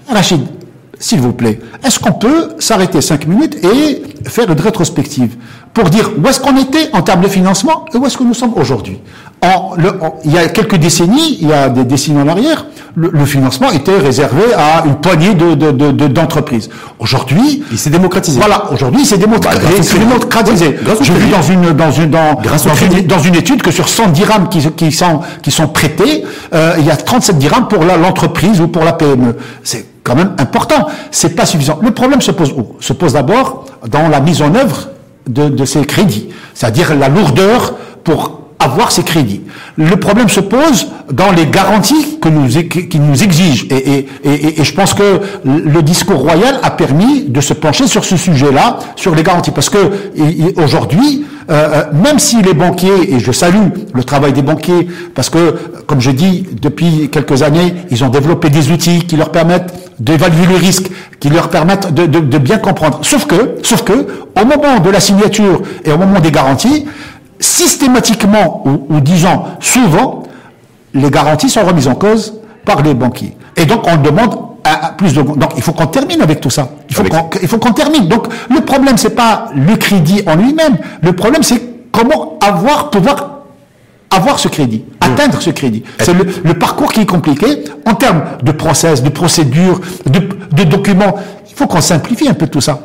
Rachid, 0.07 0.41
s'il 0.99 1.19
vous 1.21 1.33
plaît, 1.33 1.59
est-ce 1.83 1.99
qu'on 1.99 2.11
peut 2.13 2.49
s'arrêter 2.59 3.01
cinq 3.01 3.25
minutes 3.27 3.55
et 3.63 4.03
faire 4.27 4.49
une 4.51 4.59
rétrospective? 4.59 5.35
Pour 5.73 5.89
dire 5.89 6.11
où 6.21 6.27
est-ce 6.27 6.39
qu'on 6.39 6.57
était 6.57 6.89
en 6.93 7.01
termes 7.01 7.21
de 7.21 7.27
financement 7.27 7.85
et 7.93 7.97
où 7.97 8.05
est-ce 8.05 8.17
que 8.17 8.23
nous 8.23 8.33
sommes 8.33 8.53
aujourd'hui 8.55 8.99
en, 9.41 9.75
le- 9.77 9.91
en- 10.03 10.15
Il 10.25 10.33
y 10.33 10.37
a 10.37 10.47
quelques 10.49 10.75
décennies, 10.75 11.37
il 11.39 11.47
y 11.47 11.53
a 11.53 11.69
des 11.69 11.85
décennies 11.85 12.19
en 12.21 12.27
arrière, 12.27 12.65
le, 12.95 13.09
le 13.13 13.25
financement 13.25 13.71
était 13.71 13.97
réservé 13.97 14.41
à 14.57 14.83
une 14.85 14.95
poignée 14.95 15.33
de, 15.33 15.53
de- 15.53 15.71
de- 15.71 15.91
de- 15.91 16.07
d'entreprises. 16.07 16.69
Aujourd'hui, 16.97 17.63
Il 17.71 17.77
s'est 17.79 17.89
démocratisé. 17.91 18.37
voilà, 18.39 18.69
aujourd'hui, 18.73 19.05
c'est 19.05 19.17
démocratisé. 19.17 19.63
Bah, 19.65 19.71
grâce 19.75 19.93
démocratisé. 19.99 20.75
Grâce 20.83 21.01
vu 21.03 21.13
crédit. 21.13 21.31
dans 21.31 21.41
une, 21.41 21.71
dans 21.73 21.91
une, 21.91 22.09
dans, 22.09 22.35
une, 22.97 23.07
dans 23.07 23.19
une 23.19 23.35
étude 23.35 23.61
que 23.61 23.71
sur 23.71 23.87
100 23.87 24.07
dirhams 24.09 24.49
qui, 24.49 24.59
qui 24.71 24.91
sont, 24.91 25.21
qui 25.41 25.51
sont 25.51 25.67
prêtés, 25.69 26.25
euh, 26.53 26.73
il 26.79 26.85
y 26.85 26.91
a 26.91 26.97
37 26.97 27.37
dirhams 27.37 27.67
pour 27.69 27.83
la- 27.85 27.95
l'entreprise 27.95 28.59
ou 28.59 28.67
pour 28.67 28.83
la 28.83 28.91
PME. 28.93 29.37
C'est 29.63 29.85
quand 30.03 30.15
même 30.15 30.33
important. 30.37 30.87
C'est 31.11 31.35
pas 31.35 31.45
suffisant. 31.45 31.79
Le 31.81 31.91
problème 31.91 32.19
se 32.19 32.31
pose 32.31 32.51
où? 32.51 32.75
Se 32.81 32.91
pose 32.91 33.13
d'abord 33.13 33.65
dans 33.87 34.09
la 34.09 34.19
mise 34.19 34.41
en 34.41 34.53
œuvre 34.55 34.89
de, 35.29 35.47
de 35.47 35.65
ces 35.65 35.85
crédits. 35.85 36.27
C'est-à-dire 36.53 36.95
la 36.95 37.07
lourdeur 37.07 37.75
pour 38.03 38.41
avoir 38.59 38.91
ces 38.91 39.03
crédits. 39.03 39.41
Le 39.77 39.95
problème 39.95 40.27
se 40.27 40.41
pose 40.41 40.87
dans 41.13 41.31
les 41.31 41.47
garanties 41.47 42.19
que 42.19 42.27
nous, 42.27 42.47
qui 42.49 42.99
nous 42.99 43.23
exigent. 43.23 43.65
Et, 43.69 43.75
et, 43.75 44.07
et, 44.25 44.59
et 44.59 44.63
je 44.65 44.73
pense 44.73 44.93
que 44.93 45.21
le 45.45 45.81
discours 45.81 46.19
royal 46.19 46.59
a 46.61 46.71
permis 46.71 47.23
de 47.23 47.39
se 47.39 47.53
pencher 47.53 47.87
sur 47.87 48.03
ce 48.03 48.17
sujet-là, 48.17 48.79
sur 48.97 49.15
les 49.15 49.23
garanties. 49.23 49.51
Parce 49.51 49.69
que 49.69 49.77
aujourd'hui, 50.61 51.25
euh, 51.49 51.53
euh, 51.53 51.83
même 52.03 52.19
si 52.19 52.41
les 52.41 52.53
banquiers, 52.53 53.13
et 53.13 53.19
je 53.19 53.31
salue 53.31 53.67
le 53.93 54.03
travail 54.03 54.33
des 54.33 54.41
banquiers, 54.41 54.87
parce 55.15 55.29
que, 55.29 55.55
comme 55.87 56.01
je 56.01 56.11
dis, 56.11 56.45
depuis 56.61 57.09
quelques 57.09 57.41
années, 57.41 57.73
ils 57.89 58.03
ont 58.03 58.09
développé 58.09 58.49
des 58.49 58.71
outils 58.71 58.99
qui 59.07 59.15
leur 59.15 59.31
permettent 59.31 59.88
d'évaluer 59.99 60.45
le 60.47 60.55
risque, 60.55 60.89
qui 61.19 61.29
leur 61.29 61.49
permettent 61.49 61.93
de, 61.93 62.05
de- 62.05 62.19
de 62.19 62.37
bien 62.37 62.57
comprendre. 62.57 62.99
Sauf 63.01 63.25
que, 63.25 63.57
sauf 63.63 63.83
que, 63.83 64.07
au 64.41 64.45
moment 64.45 64.79
de 64.79 64.89
la 64.89 64.99
signature 64.99 65.61
et 65.83 65.91
au 65.91 65.97
moment 65.97 66.19
des 66.19 66.31
garanties, 66.31 66.85
systématiquement, 67.39 68.63
ou, 68.65 68.85
ou 68.95 68.99
disons 69.01 69.43
souvent, 69.59 70.23
les 70.93 71.09
garanties 71.09 71.49
sont 71.49 71.65
remises 71.65 71.87
en 71.87 71.95
cause 71.95 72.35
par 72.65 72.81
les 72.81 72.93
banquiers. 72.93 73.35
Et 73.55 73.65
donc, 73.65 73.85
on 73.87 73.97
demande 73.97 74.37
un 74.65 74.89
plus 74.97 75.13
de... 75.13 75.21
Donc, 75.21 75.51
il 75.55 75.61
faut 75.61 75.71
qu'on 75.73 75.87
termine 75.87 76.21
avec 76.21 76.41
tout 76.41 76.49
ça. 76.49 76.69
Il 76.89 76.95
faut 76.95 77.03
qu'on 77.03 77.29
il 77.41 77.47
faut 77.47 77.57
qu'on 77.57 77.71
termine. 77.73 78.07
Donc, 78.07 78.27
le 78.49 78.61
problème, 78.61 78.97
c'est 78.97 79.15
pas 79.15 79.45
le 79.55 79.75
crédit 79.75 80.21
en 80.27 80.35
lui-même. 80.35 80.77
Le 81.01 81.13
problème, 81.13 81.43
c'est 81.43 81.61
comment 81.91 82.37
avoir, 82.41 82.89
pouvoir 82.89 83.38
avoir 84.09 84.39
ce 84.39 84.47
crédit, 84.47 84.83
atteindre 85.01 85.41
ce 85.41 85.51
crédit. 85.51 85.83
C'est 85.99 86.13
le, 86.13 86.25
le 86.43 86.53
parcours 86.55 86.91
qui 86.91 87.01
est 87.01 87.05
compliqué 87.05 87.63
en 87.85 87.93
termes 87.93 88.23
de 88.43 88.51
process, 88.51 89.03
de 89.03 89.09
procédure, 89.09 89.79
de, 90.05 90.19
de 90.51 90.63
documents. 90.63 91.15
Il 91.49 91.55
faut 91.55 91.67
qu'on 91.67 91.81
simplifie 91.81 92.29
un 92.29 92.33
peu 92.33 92.47
tout 92.47 92.61
ça. 92.61 92.79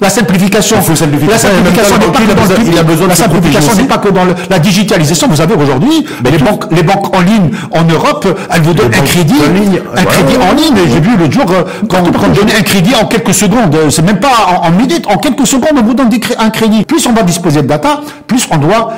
La 0.00 0.10
simplification, 0.10 0.80
faut 0.82 0.96
simplifier 0.96 1.28
la 1.28 1.34
en 1.34 1.62
même 1.62 1.74
simplification 1.74 1.98
n'est 1.98 2.06
pas 2.08 2.18
que 2.18 2.30
a 2.30 2.34
dans 2.34 2.54
le 2.54 2.70
il 2.72 2.78
a 2.78 2.82
besoin 2.82 3.04
de 3.04 3.10
la 3.10 3.16
simplification 3.16 3.74
n'est 3.74 3.84
pas 3.84 3.98
que 3.98 4.08
dans 4.08 4.24
la 4.50 4.58
digitalisation. 4.58 5.28
Vous 5.28 5.40
avez 5.40 5.54
aujourd'hui 5.54 6.04
les 6.24 6.38
banques, 6.38 6.64
les 6.72 6.82
banques 6.82 7.14
en 7.16 7.20
ligne 7.20 7.50
en 7.72 7.84
Europe, 7.84 8.26
elles 8.52 8.62
vous 8.62 8.74
donnent 8.74 8.94
un 8.94 9.04
crédit, 9.04 9.34
en 9.48 9.52
ligne, 9.52 9.80
un 9.94 9.98
ouais, 9.98 10.04
crédit 10.06 10.36
ouais, 10.36 10.44
en 10.44 10.48
ouais, 10.50 10.62
ligne. 10.62 10.76
J'ai 10.92 11.00
vu 11.00 11.16
le 11.16 11.30
jour 11.30 11.44
euh, 11.50 11.62
qu'on 11.88 12.02
qu'on 12.12 12.28
donnait 12.28 12.56
un 12.58 12.62
crédit 12.62 12.94
en 13.00 13.06
quelques 13.06 13.34
secondes. 13.34 13.74
Euh, 13.74 13.90
C'est 13.90 14.02
même 14.02 14.20
pas 14.20 14.32
en, 14.48 14.66
en 14.66 14.70
minutes, 14.72 15.06
en 15.08 15.18
quelques 15.18 15.46
secondes 15.46 15.76
on 15.76 15.82
vous 15.82 15.94
donne 15.94 16.10
un 16.38 16.50
crédit. 16.50 16.84
Plus 16.84 17.06
on 17.06 17.12
va 17.12 17.22
disposer 17.22 17.62
de 17.62 17.68
data, 17.68 18.00
plus 18.26 18.46
on 18.50 18.56
doit 18.58 18.92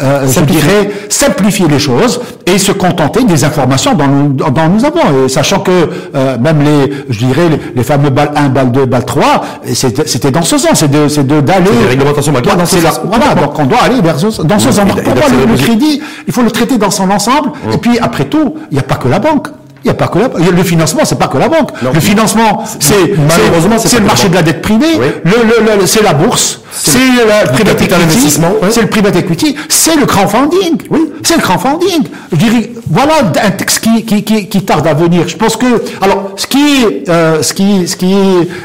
euh, 0.00 0.22
je 0.26 0.32
Simplifier. 0.32 0.62
dirais 0.62 0.90
simplifier 1.10 1.68
les 1.68 1.78
choses 1.78 2.20
et 2.46 2.58
se 2.58 2.72
contenter 2.72 3.24
des 3.24 3.44
informations 3.44 3.94
dont 3.94 4.06
nous, 4.08 4.28
dont 4.32 4.68
nous 4.72 4.84
avons. 4.84 5.24
Et 5.24 5.28
sachant 5.28 5.60
que 5.60 5.70
euh, 6.14 6.38
même 6.38 6.62
les, 6.62 6.92
je 7.10 7.18
dirais, 7.18 7.48
les, 7.50 7.60
les 7.76 7.82
fameux 7.82 8.10
balles 8.10 8.30
1, 8.34 8.48
balle 8.48 8.72
2, 8.72 8.86
balle 8.86 9.04
3, 9.04 9.44
et 9.66 9.74
c'était 9.74 10.30
dans 10.30 10.42
ce 10.42 10.56
sens, 10.58 10.70
c'est 10.74 10.90
de, 10.90 11.08
c'est 11.08 11.26
de 11.26 11.40
d'aller. 11.40 11.66
C'est 11.72 11.82
des 11.82 11.88
réglementations 11.90 12.32
bancaires 12.32 12.56
dans 12.56 12.66
ce 12.66 12.78
sens. 12.78 13.00
Voilà, 13.04 13.34
donc 13.34 13.58
on 13.58 13.66
doit 13.66 13.82
aller 13.82 14.00
vers 14.00 14.18
ce, 14.18 14.42
dans 14.42 14.58
ce 14.58 14.72
sens. 14.72 14.84
et 14.84 14.88
Donc, 14.88 14.96
d- 14.96 15.02
pour 15.02 15.12
et 15.12 15.16
moi, 15.16 15.46
le, 15.50 15.56
crédit, 15.56 16.00
il 16.26 16.32
faut 16.32 16.42
le 16.42 16.50
traiter 16.50 16.78
dans 16.78 16.90
son 16.90 17.10
ensemble. 17.10 17.50
Et 17.72 17.76
puis 17.76 17.98
après 17.98 18.24
tout, 18.24 18.54
il 18.70 18.74
n'y 18.74 18.80
a 18.80 18.84
pas 18.84 18.96
que 18.96 19.08
la 19.08 19.18
banque. 19.18 19.48
Il 19.84 19.88
n'y 19.88 19.90
a 19.90 19.94
pas 19.94 20.08
que 20.08 20.18
la, 20.18 20.28
le 20.50 20.62
financement, 20.62 21.04
c'est 21.04 21.18
pas 21.18 21.26
que 21.28 21.38
la 21.38 21.48
banque. 21.48 21.70
Non. 21.82 21.90
le 21.92 22.00
financement, 22.00 22.62
c'est 22.78 22.94
Malheureusement, 23.16 23.76
c'est 23.78 23.98
le 23.98 24.06
marché 24.06 24.28
de 24.28 24.34
la 24.34 24.42
dette 24.42 24.62
privée. 24.62 24.86
Oui. 24.98 25.06
Le, 25.24 25.32
le, 25.32 25.80
le- 25.80 25.86
c'est 25.86 26.02
la 26.02 26.14
bourse. 26.14 26.60
C'est 26.70 26.98
le 26.98 27.52
private 27.52 27.82
equity. 27.82 28.40
ouais. 28.40 28.68
C'est 28.70 28.82
le 28.82 28.86
private 28.88 29.16
equity. 29.16 29.56
C'est 29.68 29.96
le 29.96 30.06
crowdfunding. 30.06 30.78
Oui. 30.90 31.12
C'est 31.24 31.36
le 31.36 31.42
crowdfunding. 31.42 32.04
Je 32.32 32.36
dirais, 32.36 32.70
voilà 32.88 33.14
un 33.44 33.50
texte 33.50 33.80
qui, 33.80 34.04
qui, 34.04 34.22
qui, 34.22 34.48
qui 34.48 34.62
tarde 34.62 34.86
à 34.86 34.94
venir. 34.94 35.26
Je 35.28 35.36
pense 35.36 35.56
que, 35.56 35.82
alors, 36.00 36.30
ce 36.36 36.46
qui, 36.46 36.86
euh, 37.08 37.42
ce 37.42 37.52
qui, 37.52 37.86
ce 37.88 37.96
qui 37.96 38.14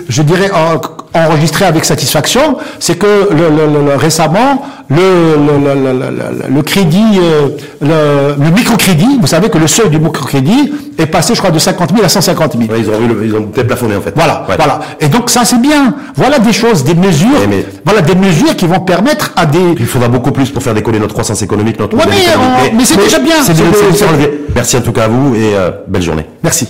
je 0.08 0.22
dirais, 0.22 0.52
en- 0.54 0.80
enregistré 1.14 1.66
avec 1.66 1.86
satisfaction, 1.86 2.58
c'est 2.80 2.98
que 2.98 3.30
le, 3.32 3.50
le- 3.50 3.74
le- 3.80 3.86
le- 3.92 3.96
récemment, 3.96 4.64
le, 4.90 4.96
le, 4.98 5.74
le, 5.76 5.94
le- 5.94 6.00
le- 6.50 6.56
le 6.56 6.62
crédit, 6.62 7.20
euh, 7.20 7.48
le, 7.82 8.44
le 8.44 8.52
microcrédit, 8.52 9.18
vous 9.20 9.28
savez 9.28 9.50
que 9.50 9.58
le 9.58 9.68
seuil 9.68 9.90
du 9.90 10.00
microcrédit 10.00 10.74
est 10.98 11.06
passé, 11.08 11.34
je 11.36 11.40
crois, 11.40 11.52
de 11.52 11.60
50 11.60 11.92
000 11.92 12.04
à 12.06 12.10
150 12.10 12.54
000. 12.58 12.72
Ouais, 12.72 12.80
ils 12.80 12.90
ont, 12.90 12.94
ils 13.24 13.36
ont 13.36 13.44
peut-être 13.44 13.68
plafonné 13.68 13.96
en 13.96 14.02
fait. 14.02 14.14
Voilà, 14.16 14.46
Ouais. 14.50 14.56
voilà. 14.58 14.80
Et 15.00 15.08
donc 15.10 15.30
ça 15.30 15.44
c'est 15.46 15.62
bien. 15.62 15.94
Voilà 16.16 16.40
des 16.40 16.54
choses, 16.54 16.84
des 16.84 16.96
mesures, 16.96 17.28
mais- 17.50 17.66
voilà 17.86 18.02
des 18.02 18.16
mesures 18.16 18.56
qui 18.56 18.66
vont 18.66 18.80
permettre 18.80 19.34
à 19.36 19.46
des. 19.46 19.60
Il 19.80 19.86
faudra 19.86 20.08
beaucoup 20.08 20.32
plus 20.32 20.50
pour 20.50 20.64
faire 20.64 20.74
décoller 20.74 21.00
notre 21.00 21.14
croissance 21.14 21.42
économique, 21.42 21.80
notre 21.80 21.98
Ouais, 21.98 22.04
mais, 22.08 22.74
mais 22.78 22.86
c'est 22.86 22.98
déjà 22.98 23.20
bien. 23.20 23.36
De- 23.44 23.48
de- 23.54 23.54
de 23.54 23.94
c'est- 23.94 24.06
s'enlever. 24.06 24.46
Merci 24.56 24.78
en 24.78 24.82
tout 24.82 24.92
cas 24.94 25.04
à 25.06 25.08
vous 25.08 25.36
et 25.36 25.54
euh, 25.56 25.72
belle 25.88 26.02
journée. 26.02 26.26
Merci. 26.44 26.68